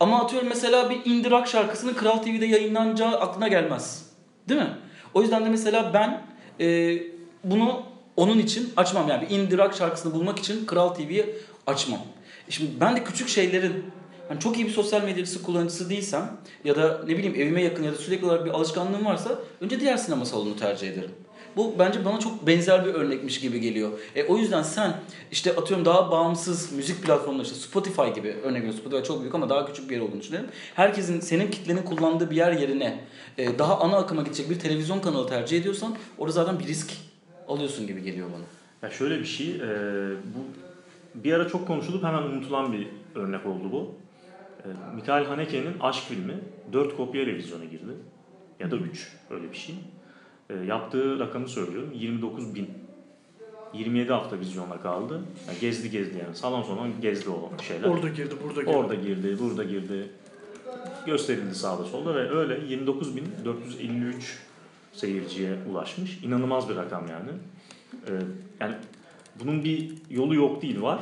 Ama 0.00 0.24
atıyorum 0.24 0.48
mesela 0.48 0.90
bir 0.90 1.10
indie 1.10 1.30
rock 1.30 1.46
şarkısının 1.46 1.94
Kral 1.94 2.18
TV'de 2.18 2.46
yayınlanacağı 2.46 3.20
aklına 3.20 3.48
gelmez. 3.48 4.08
Değil 4.48 4.60
mi? 4.60 4.70
O 5.14 5.22
yüzden 5.22 5.44
de 5.44 5.48
mesela 5.48 5.90
ben 5.94 6.22
e, 6.60 6.98
bunu 7.44 7.82
onun 8.18 8.38
için 8.38 8.72
açmam. 8.76 9.08
Yani 9.08 9.28
bir 9.28 9.36
indie 9.36 9.58
rock 9.58 9.74
şarkısını 9.74 10.14
bulmak 10.14 10.38
için 10.38 10.66
Kral 10.66 10.88
TV'yi 10.88 11.26
açmam. 11.66 12.00
E 12.48 12.50
Şimdi 12.50 12.70
ben 12.80 12.96
de 12.96 13.04
küçük 13.04 13.28
şeylerin 13.28 13.84
hani 14.28 14.40
çok 14.40 14.56
iyi 14.56 14.66
bir 14.66 14.72
sosyal 14.72 15.02
medyası 15.02 15.42
kullanıcısı 15.42 15.90
değilsem 15.90 16.38
ya 16.64 16.76
da 16.76 17.00
ne 17.06 17.18
bileyim 17.18 17.34
evime 17.34 17.62
yakın 17.62 17.82
ya 17.82 17.92
da 17.92 17.96
sürekli 17.96 18.26
olarak 18.26 18.44
bir 18.44 18.50
alışkanlığım 18.50 19.04
varsa 19.04 19.38
önce 19.60 19.80
diğer 19.80 19.96
sinema 19.96 20.24
salonunu 20.24 20.56
tercih 20.56 20.88
ederim. 20.88 21.10
Bu 21.56 21.74
bence 21.78 22.04
bana 22.04 22.18
çok 22.18 22.46
benzer 22.46 22.86
bir 22.86 22.94
örnekmiş 22.94 23.40
gibi 23.40 23.60
geliyor. 23.60 23.90
E, 24.14 24.24
o 24.24 24.36
yüzden 24.36 24.62
sen 24.62 24.92
işte 25.32 25.56
atıyorum 25.56 25.84
daha 25.84 26.10
bağımsız 26.10 26.72
müzik 26.72 27.02
platformları 27.02 27.46
işte 27.46 27.56
Spotify 27.56 28.08
gibi 28.14 28.28
örnek 28.28 28.62
veriyorum. 28.62 28.80
Spotify 28.80 29.02
çok 29.02 29.20
büyük 29.20 29.34
ama 29.34 29.48
daha 29.48 29.66
küçük 29.66 29.90
bir 29.90 29.94
yer 29.94 30.02
olduğunu 30.02 30.20
düşünelim. 30.20 30.46
Herkesin 30.74 31.20
senin 31.20 31.50
kitlenin 31.50 31.82
kullandığı 31.82 32.30
bir 32.30 32.36
yer 32.36 32.52
yerine 32.52 33.04
e, 33.38 33.58
daha 33.58 33.80
ana 33.80 33.96
akıma 33.96 34.22
gidecek 34.22 34.50
bir 34.50 34.58
televizyon 34.58 35.00
kanalı 35.00 35.28
tercih 35.28 35.60
ediyorsan 35.60 35.96
orada 36.18 36.32
zaten 36.32 36.58
bir 36.58 36.66
risk 36.66 37.07
alıyorsun 37.48 37.86
gibi 37.86 38.02
geliyor 38.02 38.28
bana. 38.28 38.44
Ya 38.82 38.90
şöyle 38.90 39.18
bir 39.18 39.24
şey, 39.24 39.56
e, 39.56 39.60
bu 40.34 40.44
bir 41.14 41.32
ara 41.32 41.48
çok 41.48 41.66
konuşulup 41.66 42.04
hemen 42.04 42.22
unutulan 42.22 42.72
bir 42.72 42.88
örnek 43.14 43.46
oldu 43.46 43.72
bu. 43.72 43.94
E, 44.64 44.66
Mikael 44.96 45.24
Haneke'nin 45.24 45.74
Aşk 45.80 46.02
filmi 46.04 46.34
4 46.72 46.96
kopyayla 46.96 47.34
vizyona 47.34 47.64
girdi. 47.64 47.92
Ya 48.60 48.70
da 48.70 48.76
3 48.76 49.12
öyle 49.30 49.52
bir 49.52 49.56
şey. 49.56 49.74
E, 50.50 50.54
yaptığı 50.54 51.18
rakamı 51.18 51.48
söylüyorum 51.48 51.90
29 51.94 52.54
bin. 52.54 52.68
27 53.74 54.12
hafta 54.12 54.40
vizyona 54.40 54.80
kaldı. 54.80 55.20
Yani 55.48 55.58
gezdi 55.60 55.90
gezdi 55.90 56.18
yani 56.24 56.36
salon 56.36 56.62
salon 56.62 57.00
gezdi 57.00 57.30
o 57.30 57.62
şeyler. 57.62 57.88
Orada 57.88 58.08
girdi, 58.08 58.34
burada 58.44 58.60
girdi. 58.60 58.76
Orada 58.76 58.94
girdi, 58.94 59.36
burada 59.40 59.64
girdi. 59.64 60.08
Gösterildi 61.06 61.54
sağda 61.54 61.84
solda 61.84 62.14
ve 62.14 62.30
öyle 62.30 62.54
29.453 62.54 64.14
seyirciye 64.98 65.50
ulaşmış. 65.70 66.18
İnanılmaz 66.24 66.68
bir 66.68 66.76
rakam 66.76 67.06
yani. 67.08 67.30
Ee, 68.08 68.12
yani 68.60 68.74
bunun 69.40 69.64
bir 69.64 69.92
yolu 70.10 70.34
yok 70.34 70.62
değil 70.62 70.82
var. 70.82 71.00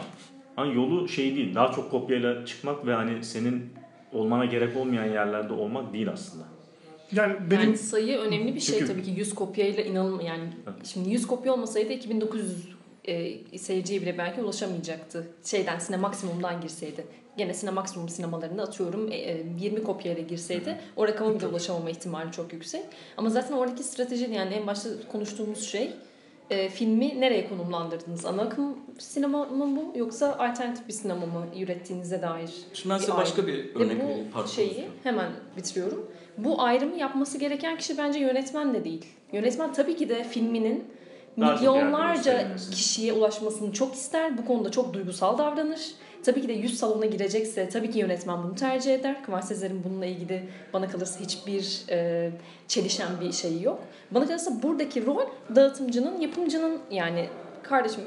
Ama 0.57 0.73
yolu 0.73 1.09
şey 1.09 1.37
değil. 1.37 1.55
Daha 1.55 1.73
çok 1.73 1.91
kopyayla 1.91 2.47
çıkmak 2.47 2.87
ve 2.87 2.95
hani 2.95 3.25
senin 3.25 3.71
olmana 4.13 4.45
gerek 4.45 4.77
olmayan 4.77 5.05
yerlerde 5.13 5.53
olmak 5.53 5.93
değil 5.93 6.09
aslında. 6.13 6.45
Yani 7.13 7.37
benim 7.51 7.63
Yani 7.63 7.79
sayı 7.79 8.19
önemli 8.19 8.55
bir 8.55 8.61
şey 8.61 8.79
Çünkü- 8.79 8.93
tabii 8.93 9.03
ki 9.03 9.11
100 9.11 9.35
kopyayla 9.35 9.83
inanılma 9.83 10.23
yani 10.23 10.45
şimdi 10.85 11.11
100 11.11 11.27
kopya 11.27 11.53
olmasaydı 11.53 11.93
2900 11.93 12.69
e, 13.05 13.59
seyirciye 13.59 14.03
bile 14.03 14.19
belki 14.19 14.41
ulaşamayacaktı. 14.41 15.27
Şeyden 15.45 15.79
sine 15.79 15.97
maksimumdan 15.97 16.61
girseydi. 16.61 17.07
Gene 17.37 17.55
sine 17.55 17.71
maksimum 17.71 18.09
sinemalarında 18.09 18.63
atıyorum 18.63 19.13
e, 19.13 19.17
e, 19.17 19.45
20 19.61 19.83
kopyayla 19.83 20.23
girseydi 20.23 20.79
o 20.97 21.09
rakama 21.09 21.35
bile 21.35 21.47
ulaşamama 21.47 21.91
ihtimali 21.91 22.33
çok 22.33 22.53
yüksek. 22.53 22.83
Ama 23.17 23.31
zaten 23.31 23.55
oradaki 23.57 23.83
strateji 23.83 24.31
yani 24.33 24.55
en 24.55 24.67
başta 24.67 24.89
konuştuğumuz 25.13 25.63
şey 25.63 25.93
e, 26.51 26.69
filmi 26.69 27.21
nereye 27.21 27.49
konumlandırdınız? 27.49 28.27
Ana 28.27 28.43
akım 28.43 28.79
sinema 28.99 29.45
mı 29.45 29.77
bu 29.77 29.99
yoksa 29.99 30.37
alternatif 30.39 30.89
bir 30.89 30.93
sinema 30.93 31.27
mı 31.27 31.47
ürettiğinize 31.57 32.23
dair? 32.23 32.51
Şimdi 32.75 32.95
ben 32.95 32.99
size 32.99 33.13
bir 33.13 33.17
başka 33.17 33.47
bir 33.47 33.75
Ve 33.75 33.85
örnek 33.85 34.03
bu 34.03 34.07
vereyim. 34.07 34.29
Pardon, 34.33 34.49
şeyi 34.49 34.89
hemen 35.03 35.31
bitiriyorum. 35.57 36.11
Bu 36.39 36.63
ayrımı 36.63 36.97
yapması 36.97 37.39
gereken 37.39 37.79
kişi 37.79 37.99
bence 37.99 38.19
yönetmen 38.19 38.75
de 38.75 38.85
değil. 38.85 39.07
Yönetmen 39.33 39.73
tabii 39.73 39.97
ki 39.97 40.09
de 40.09 40.25
filminin 40.25 40.85
milyonlarca 41.37 42.57
kişiye 42.71 43.13
ulaşmasını 43.13 43.73
çok 43.73 43.95
ister. 43.95 44.39
Bu 44.39 44.45
konuda 44.45 44.71
çok 44.71 44.95
duygusal 44.95 45.39
davranır. 45.39 45.81
Tabii 46.27 46.41
ki 46.41 46.49
de 46.49 46.53
100 46.53 46.79
salona 46.79 47.07
girecekse 47.07 47.69
tabii 47.69 47.91
ki 47.91 47.99
yönetmen 47.99 48.43
bunu 48.43 48.55
tercih 48.55 48.95
eder. 48.95 49.25
Kıvanç 49.25 49.45
Sezer'in 49.45 49.85
bununla 49.85 50.07
ilgili 50.07 50.43
bana 50.73 50.89
kalırsa 50.89 51.21
hiçbir 51.21 51.85
e, 51.91 52.31
çelişen 52.69 53.09
bir 53.21 53.33
şeyi 53.33 53.63
yok. 53.63 53.81
Bana 54.11 54.27
kalırsa 54.27 54.63
buradaki 54.63 55.07
rol 55.07 55.21
dağıtımcının, 55.55 56.21
yapımcının 56.21 56.79
yani 56.91 57.29
kardeşim 57.63 58.01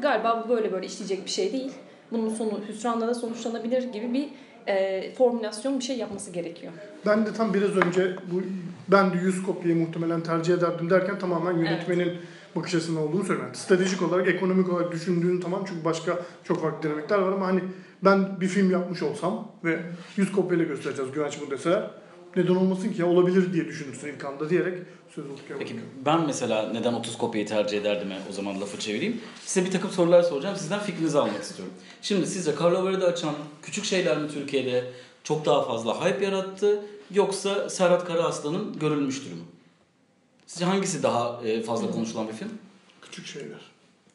galiba 0.00 0.44
bu 0.44 0.48
böyle 0.48 0.72
böyle 0.72 0.86
işleyecek 0.86 1.24
bir 1.24 1.30
şey 1.30 1.52
değil. 1.52 1.72
Bunun 2.12 2.34
sonu 2.34 2.60
hüsranla 2.68 3.08
da 3.08 3.14
sonuçlanabilir 3.14 3.92
gibi 3.92 4.12
bir 4.14 4.28
e, 4.66 5.14
formülasyon 5.14 5.78
bir 5.78 5.84
şey 5.84 5.98
yapması 5.98 6.30
gerekiyor. 6.30 6.72
Ben 7.06 7.26
de 7.26 7.32
tam 7.32 7.54
biraz 7.54 7.76
önce 7.76 8.16
bu 8.32 8.42
ben 8.88 9.12
de 9.12 9.16
100 9.16 9.42
kopyayı 9.42 9.76
muhtemelen 9.76 10.20
tercih 10.20 10.54
ederdim 10.54 10.90
derken 10.90 11.18
tamamen 11.18 11.58
yönetmenin 11.58 12.12
bakış 12.56 12.74
açısından 12.74 13.02
olduğunu 13.02 13.24
söylüyorum. 13.24 13.54
Stratejik 13.54 14.02
olarak, 14.02 14.28
ekonomik 14.28 14.72
olarak 14.72 14.92
düşündüğün 14.92 15.40
tamam 15.40 15.64
çünkü 15.68 15.84
başka 15.84 16.18
çok 16.44 16.62
farklı 16.62 16.88
dinamikler 16.88 17.18
var 17.18 17.32
ama 17.32 17.46
hani 17.46 17.60
ben 18.04 18.40
bir 18.40 18.48
film 18.48 18.70
yapmış 18.70 19.02
olsam 19.02 19.48
ve 19.64 19.80
100 20.16 20.32
kopyayla 20.32 20.64
göstereceğiz 20.64 21.12
Güvenç 21.12 21.38
bu 21.46 21.50
deseler 21.50 21.90
neden 22.36 22.54
olmasın 22.54 22.92
ki 22.92 23.00
ya 23.00 23.06
olabilir 23.06 23.52
diye 23.52 23.66
düşünürsün 23.66 24.08
ilk 24.08 24.24
anda 24.24 24.50
diyerek 24.50 24.78
söz 25.14 25.24
Utku'ya 25.24 25.58
Peki 25.58 25.76
ben 26.06 26.26
mesela 26.26 26.72
neden 26.72 26.92
30 26.92 27.18
kopyayı 27.18 27.46
tercih 27.46 27.80
ederdim 27.80 28.08
o 28.30 28.32
zaman 28.32 28.60
lafı 28.60 28.78
çevireyim. 28.78 29.20
Size 29.44 29.66
bir 29.66 29.70
takım 29.70 29.90
sorular 29.90 30.22
soracağım. 30.22 30.56
Sizden 30.56 30.80
fikrinizi 30.80 31.18
almak 31.18 31.42
istiyorum. 31.42 31.74
Şimdi 32.02 32.26
sizce 32.26 32.52
Carlo 32.60 32.84
Verdi 32.84 33.04
açan 33.04 33.34
küçük 33.62 33.84
şeyler 33.84 34.18
mi 34.18 34.28
Türkiye'de 34.28 34.84
çok 35.24 35.46
daha 35.46 35.62
fazla 35.62 36.04
hype 36.04 36.24
yarattı 36.24 36.80
yoksa 37.14 37.70
Serhat 37.70 38.04
Karaaslan'ın 38.04 38.78
görülmüştür 38.78 39.30
mü? 39.30 39.42
Sizce 40.52 40.64
hangisi 40.64 41.02
daha 41.02 41.40
e, 41.44 41.62
fazla 41.62 41.90
konuşulan 41.90 42.28
bir 42.28 42.32
film? 42.32 42.50
Küçük 43.02 43.26
şeyler. 43.26 43.60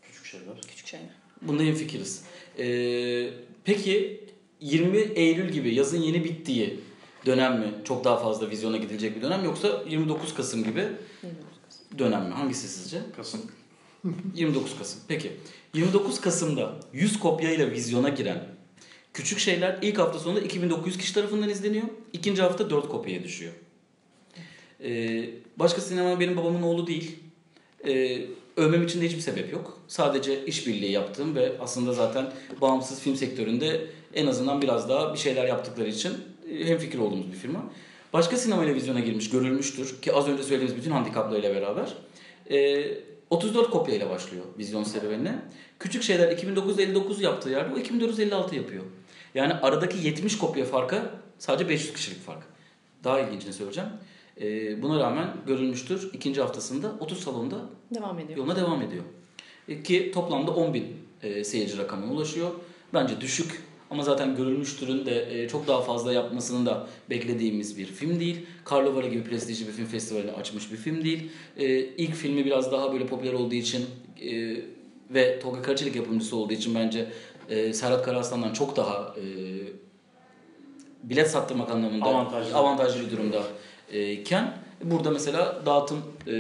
Küçük 0.01 0.25
şeyler. 0.25 0.61
Küçük 0.67 0.88
şeyler. 0.88 1.09
Bunda 1.41 1.63
hemfikiriz. 1.63 2.23
Ee, 2.59 3.29
peki 3.63 4.23
20 4.61 4.97
Eylül 4.97 5.49
gibi 5.49 5.75
yazın 5.75 6.01
yeni 6.01 6.23
bittiği 6.23 6.79
dönem 7.25 7.59
mi 7.59 7.73
çok 7.83 8.03
daha 8.03 8.17
fazla 8.17 8.49
vizyona 8.49 8.77
gidilecek 8.77 9.15
bir 9.15 9.21
dönem 9.21 9.43
yoksa 9.43 9.83
29 9.89 10.33
Kasım 10.33 10.63
gibi 10.63 10.88
dönem 11.97 12.25
mi? 12.25 12.33
Hangisi 12.33 12.67
sizce? 12.67 13.01
Kasım. 13.15 13.41
29 14.35 14.77
Kasım. 14.77 14.99
Peki. 15.07 15.31
29 15.73 16.21
Kasım'da 16.21 16.75
100 16.93 17.19
kopyayla 17.19 17.71
vizyona 17.71 18.09
giren 18.09 18.47
Küçük 19.13 19.39
Şeyler 19.39 19.79
ilk 19.81 19.97
hafta 19.97 20.19
sonunda 20.19 20.41
2900 20.41 20.97
kişi 20.97 21.13
tarafından 21.13 21.49
izleniyor. 21.49 21.88
İkinci 22.13 22.41
hafta 22.41 22.69
4 22.69 22.89
kopyaya 22.89 23.23
düşüyor. 23.23 23.53
Ee, 24.84 25.30
başka 25.57 25.82
sinema 25.82 26.19
benim 26.19 26.38
babamın 26.38 26.61
oğlu 26.61 26.88
değil. 26.88 27.19
Ee, 27.88 28.21
övmem 28.57 28.84
için 28.84 29.01
de 29.01 29.05
hiçbir 29.05 29.21
sebep 29.21 29.53
yok. 29.53 29.80
Sadece 29.88 30.45
işbirliği 30.45 30.91
yaptığım 30.91 31.36
ve 31.36 31.51
aslında 31.59 31.93
zaten 31.93 32.32
bağımsız 32.61 32.99
film 33.01 33.15
sektöründe 33.15 33.86
en 34.13 34.28
azından 34.28 34.61
biraz 34.61 34.89
daha 34.89 35.13
bir 35.13 35.19
şeyler 35.19 35.45
yaptıkları 35.45 35.89
için 35.89 36.13
hemfikir 36.63 36.99
olduğumuz 36.99 37.32
bir 37.32 37.38
firma. 37.38 37.63
Başka 38.13 38.38
sinemayla 38.38 38.75
vizyona 38.75 38.99
girmiş, 38.99 39.30
görülmüştür 39.30 40.01
ki 40.01 40.13
az 40.13 40.28
önce 40.28 40.43
söylediğimiz 40.43 40.78
bütün 40.78 40.91
handikaplarıyla 40.91 41.55
beraber. 41.55 41.93
Ee, 42.51 42.97
34 43.30 43.69
kopyayla 43.69 44.09
başlıyor 44.09 44.45
vizyon 44.57 44.84
serüvenine. 44.84 45.36
Küçük 45.80 46.03
şeyler 46.03 46.32
2959 46.32 47.21
yaptığı 47.21 47.49
yerde 47.49 47.73
o 47.73 47.78
2456 47.78 48.55
yapıyor. 48.55 48.84
Yani 49.36 49.53
aradaki 49.53 50.07
70 50.07 50.38
kopya 50.38 50.65
farka 50.65 51.11
sadece 51.39 51.69
500 51.69 51.93
kişilik 51.93 52.25
fark. 52.25 52.43
Daha 53.03 53.19
ilginçini 53.19 53.53
söyleyeceğim. 53.53 53.89
Ee, 54.41 54.81
buna 54.81 54.99
rağmen 54.99 55.27
görülmüştür. 55.47 56.09
ikinci 56.13 56.41
haftasında 56.41 56.91
30 56.99 57.19
salonda 57.19 57.55
Devam 57.95 58.19
ediyor. 58.19 58.38
yoluna 58.38 58.55
devam 58.55 58.81
ediyor. 58.81 59.03
E, 59.67 59.83
Ki 59.83 60.11
toplamda 60.13 60.51
10 60.51 60.73
bin 60.73 60.85
e, 61.23 61.43
seyirci 61.43 61.77
rakamına 61.77 62.11
ulaşıyor. 62.11 62.49
Bence 62.93 63.21
düşük 63.21 63.61
ama 63.89 64.03
zaten 64.03 64.35
görülmüştürün 64.35 65.05
de 65.05 65.43
e, 65.43 65.47
çok 65.49 65.67
daha 65.67 65.81
fazla 65.81 66.13
yapmasını 66.13 66.65
da 66.65 66.88
beklediğimiz 67.09 67.77
bir 67.77 67.85
film 67.85 68.19
değil. 68.19 68.45
Karlovara 68.65 69.07
gibi 69.07 69.23
prestijli 69.23 69.67
bir 69.67 69.71
film 69.71 69.85
festivalini 69.85 70.31
açmış 70.31 70.71
bir 70.71 70.77
film 70.77 71.03
değil. 71.03 71.29
E, 71.57 71.79
ilk 71.79 72.13
filmi 72.15 72.45
biraz 72.45 72.71
daha 72.71 72.93
böyle 72.93 73.05
popüler 73.07 73.33
olduğu 73.33 73.55
için 73.55 73.85
e, 74.21 74.57
ve 75.13 75.39
Tolga 75.39 75.61
Karaçelik 75.61 75.95
yapımcısı 75.95 76.35
olduğu 76.35 76.53
için 76.53 76.75
bence 76.75 77.07
e, 77.49 77.73
Serhat 77.73 78.05
Karaaslan'dan 78.05 78.53
çok 78.53 78.75
daha 78.75 79.15
e, 79.17 79.23
bilet 81.03 81.31
sattırmak 81.31 81.71
anlamında 81.71 82.05
Avantajlı. 82.05 82.55
avantajlı 82.55 83.05
bir 83.05 83.11
durumda 83.11 83.38
e, 83.38 83.41
iken 83.91 84.53
burada 84.83 85.11
mesela 85.11 85.65
dağıtım 85.65 85.97
e, 86.27 86.33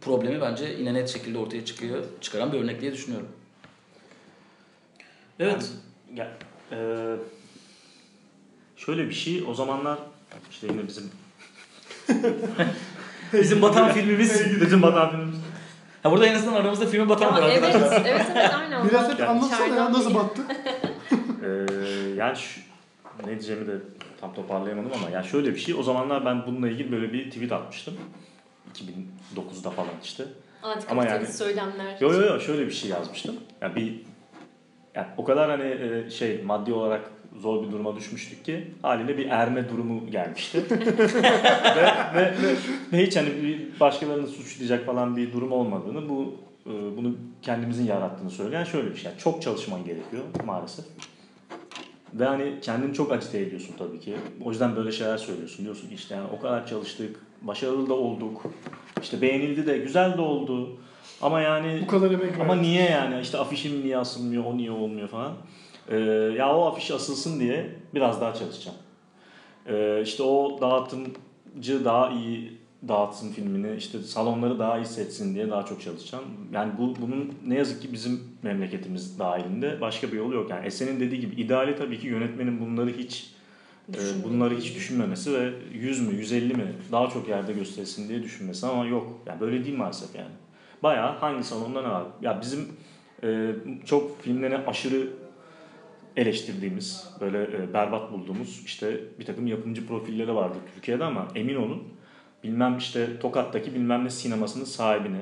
problemi 0.00 0.40
bence 0.40 0.76
yine 0.78 0.94
net 0.94 1.08
şekilde 1.08 1.38
ortaya 1.38 1.64
çıkıyor 1.64 2.04
çıkaran 2.20 2.52
bir 2.52 2.58
örnek 2.58 2.80
diye 2.80 2.92
düşünüyorum. 2.92 3.28
Evet. 5.40 5.70
Ya, 6.14 6.32
eee, 6.72 7.16
şöyle 8.76 9.08
bir 9.08 9.14
şey 9.14 9.44
o 9.48 9.54
zamanlar 9.54 9.98
işte 10.50 10.66
yine 10.66 10.88
bizim 10.88 11.10
Bizim 13.32 13.62
batan 13.62 13.92
filmimiz. 13.92 14.60
bizim 14.60 14.82
batan 14.82 15.10
filmimiz. 15.10 15.36
Ha 16.02 16.10
burada 16.10 16.26
en 16.26 16.34
azından 16.34 16.54
aramızda 16.54 16.86
filmi 16.86 17.08
batan 17.08 17.34
var 17.34 17.42
evet, 17.42 17.64
arkadaşlar. 17.64 18.04
evet 18.06 18.26
evet 18.32 18.54
aynen. 18.54 18.88
Biraz 18.88 19.12
hep 19.12 19.28
anlatsana 19.28 19.76
ya 19.76 19.92
nasıl 19.92 20.14
battı? 20.14 20.42
Eee, 21.42 22.14
yani 22.16 22.36
şu, 22.36 22.60
ne 23.24 23.30
diyeceğimi 23.30 23.66
de 23.66 23.72
tam 24.20 24.34
toparlayamadım 24.34 24.90
ama 24.94 25.10
yani 25.10 25.26
şöyle 25.26 25.54
bir 25.54 25.58
şey 25.58 25.74
o 25.74 25.82
zamanlar 25.82 26.24
ben 26.24 26.46
bununla 26.46 26.68
ilgili 26.68 26.92
böyle 26.92 27.12
bir 27.12 27.30
tweet 27.30 27.52
atmıştım. 27.52 27.94
2009'da 28.74 29.70
falan 29.70 29.90
işte. 30.02 30.24
Ama 30.90 31.04
yani- 31.04 31.26
söylemler. 31.26 32.00
Yo 32.00 32.12
yo 32.12 32.20
yo 32.20 32.40
şöyle 32.40 32.66
bir 32.66 32.72
şey 32.72 32.90
yazmıştım. 32.90 33.36
Yani 33.60 33.76
bir 33.76 34.00
yani 34.94 35.06
o 35.16 35.24
kadar 35.24 35.50
hani 35.50 35.70
e, 35.70 36.10
şey 36.10 36.42
maddi 36.42 36.72
olarak 36.72 37.10
zor 37.36 37.66
bir 37.66 37.72
duruma 37.72 37.96
düşmüştük 37.96 38.44
ki 38.44 38.74
haliyle 38.82 39.18
bir 39.18 39.26
erme 39.26 39.68
durumu 39.68 40.10
gelmişti. 40.10 40.62
ve, 40.70 41.82
ve, 42.14 42.34
ve, 42.42 42.54
ve 42.92 43.06
hiç 43.06 43.16
hani 43.16 43.42
bir 43.42 43.80
başkalarını 43.80 44.26
suçlayacak 44.26 44.86
falan 44.86 45.16
bir 45.16 45.32
durum 45.32 45.52
olmadığını 45.52 46.08
bu 46.08 46.34
e, 46.66 46.70
bunu 46.70 47.16
kendimizin 47.42 47.84
yarattığını 47.84 48.30
söyleyen 48.30 48.64
şöyle 48.64 48.90
bir 48.90 48.96
şey. 48.96 49.10
Yani 49.10 49.20
çok 49.20 49.42
çalışman 49.42 49.84
gerekiyor 49.84 50.22
maalesef. 50.44 50.84
Ve 52.14 52.24
hani 52.24 52.54
kendini 52.62 52.94
çok 52.94 53.12
acite 53.12 53.40
ediyorsun 53.40 53.74
tabii 53.78 54.00
ki. 54.00 54.16
O 54.44 54.50
yüzden 54.50 54.76
böyle 54.76 54.92
şeyler 54.92 55.18
söylüyorsun. 55.18 55.64
Diyorsun 55.64 55.88
işte 55.94 56.14
yani 56.14 56.26
o 56.38 56.40
kadar 56.42 56.66
çalıştık, 56.66 57.20
başarılı 57.42 57.88
da 57.88 57.94
olduk. 57.94 58.42
İşte 59.02 59.22
beğenildi 59.22 59.66
de, 59.66 59.78
güzel 59.78 60.16
de 60.16 60.20
oldu. 60.20 60.76
Ama 61.22 61.40
yani 61.40 61.80
Bu 61.82 61.86
kadar 61.86 62.10
emek 62.10 62.34
ama 62.40 62.48
verdim. 62.48 62.62
niye 62.62 62.82
yani 62.90 63.20
işte 63.20 63.38
afişim 63.38 63.80
niye 63.84 63.96
asılmıyor, 63.98 64.44
o 64.44 64.56
niye 64.56 64.70
olmuyor 64.70 65.08
falan. 65.08 65.32
Ee, 65.88 65.96
ya 66.38 66.56
o 66.56 66.66
afiş 66.66 66.90
asılsın 66.90 67.40
diye 67.40 67.70
biraz 67.94 68.20
daha 68.20 68.34
çalışacağım. 68.34 68.76
Ee, 69.66 70.02
işte 70.04 70.22
o 70.22 70.58
dağıtımcı 70.60 71.84
daha 71.84 72.10
iyi 72.10 72.57
dağıtsın 72.88 73.32
filmini, 73.32 73.76
işte 73.76 73.98
salonları 73.98 74.58
daha 74.58 74.78
iyi 74.78 74.86
setsin 74.86 75.34
diye 75.34 75.50
daha 75.50 75.64
çok 75.64 75.82
çalışacağım. 75.82 76.24
Yani 76.52 76.72
bu 76.78 76.94
bunun 77.02 77.32
ne 77.46 77.54
yazık 77.54 77.82
ki 77.82 77.92
bizim 77.92 78.20
memleketimiz 78.42 79.18
dahilinde 79.18 79.80
başka 79.80 80.12
bir 80.12 80.16
yolu 80.16 80.34
yok. 80.34 80.50
Yani 80.50 80.66
Esen'in 80.66 81.00
dediği 81.00 81.20
gibi 81.20 81.34
ideali 81.34 81.76
tabii 81.76 81.98
ki 81.98 82.06
yönetmenin 82.06 82.60
bunları 82.60 82.90
hiç 82.90 83.32
e, 83.94 84.24
bunları 84.24 84.56
hiç 84.56 84.74
düşünmemesi 84.74 85.32
ve 85.32 85.52
100 85.72 86.08
mü 86.08 86.14
150 86.14 86.54
mi 86.54 86.74
daha 86.92 87.08
çok 87.10 87.28
yerde 87.28 87.52
göstersin 87.52 88.08
diye 88.08 88.22
düşünmesi 88.22 88.66
ama 88.66 88.86
yok. 88.86 89.20
Yani 89.26 89.40
böyle 89.40 89.64
değil 89.64 89.76
maalesef 89.76 90.14
yani. 90.14 90.34
Bayağı 90.82 91.18
hangi 91.18 91.44
salonda 91.44 91.82
ne 91.82 91.88
var? 91.88 92.04
Ya 92.22 92.40
bizim 92.40 92.68
e, 93.22 93.54
çok 93.84 94.22
filmlerine 94.22 94.56
aşırı 94.56 95.08
eleştirdiğimiz, 96.16 97.10
böyle 97.20 97.42
e, 97.42 97.74
berbat 97.74 98.12
bulduğumuz 98.12 98.62
işte 98.64 99.00
bir 99.18 99.24
takım 99.24 99.46
yapımcı 99.46 99.86
profilleri 99.86 100.34
vardı 100.34 100.56
Türkiye'de 100.74 101.04
ama 101.04 101.28
emin 101.34 101.56
olun 101.56 101.82
bilmem 102.44 102.78
işte 102.78 103.18
Tokat'taki 103.20 103.74
bilmem 103.74 104.04
ne 104.04 104.10
sinemasının 104.10 104.64
sahibini, 104.64 105.20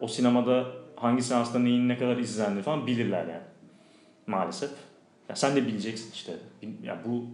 o 0.00 0.08
sinemada 0.08 0.66
hangi 0.96 1.22
seansta 1.22 1.58
neyin 1.58 1.88
ne 1.88 1.98
kadar 1.98 2.16
izlendi 2.16 2.62
falan 2.62 2.86
bilirler 2.86 3.26
yani. 3.26 3.42
Maalesef. 4.26 4.70
Ya 5.28 5.36
sen 5.36 5.56
de 5.56 5.66
bileceksin 5.66 6.12
işte. 6.12 6.32
Ya 6.82 6.98
bu 7.06 7.24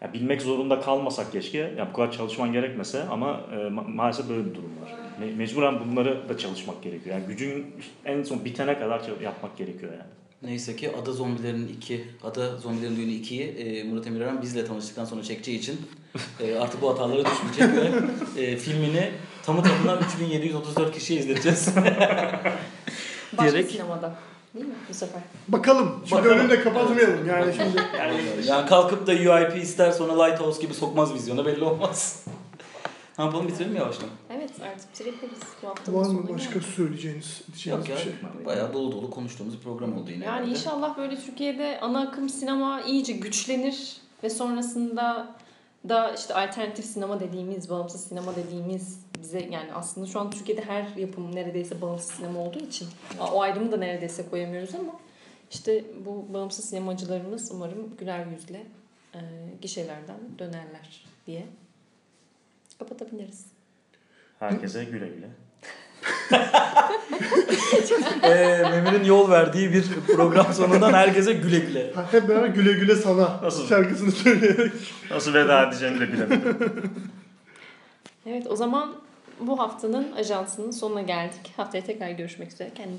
ya 0.00 0.12
bilmek 0.12 0.42
zorunda 0.42 0.80
kalmasak 0.80 1.32
keşke. 1.32 1.58
Ya 1.58 1.88
bu 1.88 1.92
kadar 1.92 2.12
çalışman 2.12 2.52
gerekmese 2.52 3.02
ama 3.02 3.40
e, 3.52 3.54
ma- 3.54 3.94
maalesef 3.94 4.28
böyle 4.28 4.44
bir 4.50 4.54
durum 4.54 4.70
var. 4.82 4.94
Me- 5.20 5.36
mecburen 5.36 5.80
bunları 5.80 6.28
da 6.28 6.38
çalışmak 6.38 6.82
gerekiyor. 6.82 7.16
Yani 7.16 7.26
gücün 7.28 7.66
en 8.04 8.22
son 8.22 8.44
bitene 8.44 8.78
kadar 8.78 9.02
yapmak 9.22 9.56
gerekiyor 9.56 9.92
yani. 9.92 10.02
Neyse 10.42 10.76
ki 10.76 10.90
Ada 11.02 11.12
Zombilerin 11.12 11.68
2, 11.68 12.04
Ada 12.24 12.56
Zombilerin 12.56 12.96
Düğünü 12.96 13.10
2'yi 13.10 13.42
e, 13.42 13.84
Murat 13.84 14.06
Emirören 14.06 14.42
bizle 14.42 14.66
tanıştıktan 14.66 15.04
sonra 15.04 15.22
çekeceği 15.22 15.58
için 15.58 15.80
e, 16.40 16.58
artık 16.58 16.82
bu 16.82 16.90
hatalara 16.90 17.24
düşmeyecek 17.24 17.82
ve 18.36 18.42
e, 18.42 18.56
filmini 18.56 19.10
tamı 19.42 19.62
tamına 19.62 19.96
3734 19.96 20.94
kişiye 20.94 21.20
izleteceğiz. 21.20 21.68
Başka 23.32 23.52
diyerek 23.52 23.70
sinemada. 23.70 24.14
Değil 24.54 24.66
mi 24.66 24.74
bu 24.88 24.94
sefer? 24.94 25.20
Bakalım. 25.48 26.02
Şimdi 26.08 26.22
Bakalım. 26.22 26.38
önünü 26.38 26.50
de 26.50 26.62
kapatmayalım 26.62 27.28
yani 27.28 27.54
şimdi. 27.56 27.82
yani 28.46 28.68
kalkıp 28.68 29.06
da 29.06 29.12
UIP 29.12 29.62
ister 29.62 29.92
sonra 29.92 30.24
Lighthouse 30.24 30.62
gibi 30.62 30.74
sokmaz 30.74 31.14
vizyona 31.14 31.46
belli 31.46 31.64
olmaz. 31.64 32.24
Ne 33.20 33.24
yapalım 33.24 33.48
bitirelim 33.48 33.72
mi 33.72 33.78
yavaştan? 33.78 34.08
Evet 34.30 34.50
artık 34.62 34.92
bitirebiliriz 34.92 35.40
bu 35.62 35.68
hafta. 35.68 35.94
Var 35.94 36.06
mı 36.06 36.28
başka 36.28 36.60
söyleyeceğiniz, 36.60 37.42
diyeceğiniz 37.46 37.80
Yok 37.80 37.88
ya 37.88 37.96
bir 37.96 38.02
şey? 38.02 38.46
bayağı 38.46 38.72
dolu 38.72 38.92
dolu 38.92 39.10
konuştuğumuz 39.10 39.54
bir 39.54 39.60
program 39.60 39.98
oldu 39.98 40.10
yine. 40.10 40.24
Yani 40.24 40.34
herhalde. 40.34 40.50
inşallah 40.50 40.96
böyle 40.96 41.20
Türkiye'de 41.20 41.80
ana 41.80 42.00
akım 42.00 42.28
sinema 42.28 42.82
iyice 42.82 43.12
güçlenir 43.12 43.96
ve 44.22 44.30
sonrasında 44.30 45.36
da 45.88 46.14
işte 46.14 46.34
alternatif 46.34 46.84
sinema 46.84 47.20
dediğimiz, 47.20 47.70
bağımsız 47.70 48.04
sinema 48.04 48.36
dediğimiz 48.36 49.00
bize 49.22 49.40
yani 49.40 49.72
aslında 49.74 50.06
şu 50.06 50.20
an 50.20 50.30
Türkiye'de 50.30 50.64
her 50.64 50.96
yapım 50.96 51.34
neredeyse 51.34 51.80
bağımsız 51.80 52.10
sinema 52.10 52.40
olduğu 52.40 52.58
için 52.58 52.88
o 53.32 53.40
ayrımı 53.40 53.72
da 53.72 53.76
neredeyse 53.76 54.28
koyamıyoruz 54.30 54.74
ama 54.74 54.92
işte 55.50 55.84
bu 56.06 56.34
bağımsız 56.34 56.64
sinemacılarımız 56.64 57.52
umarım 57.52 57.96
güler 57.98 58.26
yüzle 58.26 58.66
e, 59.14 59.20
gişelerden 59.62 60.18
dönerler 60.38 61.04
diye 61.26 61.46
kapatabiliriz. 62.80 63.46
Herkese 64.38 64.84
güle 64.84 65.08
güle. 65.08 65.28
Ee, 68.22 68.62
Memir'in 68.70 69.04
yol 69.04 69.30
verdiği 69.30 69.72
bir 69.72 69.84
program 70.06 70.52
sonundan 70.54 70.92
herkese 70.92 71.32
güle 71.32 71.58
güle. 71.58 71.92
Ha, 71.92 72.04
Hep 72.12 72.28
beraber 72.28 72.46
güle 72.48 72.72
güle 72.72 72.94
sana 72.96 73.40
Nasıl? 73.42 73.66
şarkısını 73.66 74.12
söyleyerek. 74.12 74.72
Nasıl 75.10 75.34
veda 75.34 75.68
edeceğimi 75.68 76.00
de 76.00 76.12
bilemedim. 76.12 76.92
Evet 78.26 78.46
o 78.46 78.56
zaman 78.56 78.92
bu 79.40 79.58
haftanın 79.58 80.12
ajansının 80.12 80.70
sonuna 80.70 81.02
geldik. 81.02 81.52
Haftaya 81.56 81.84
tekrar 81.84 82.10
görüşmek 82.10 82.52
üzere. 82.52 82.70
Kendinize 82.74 82.98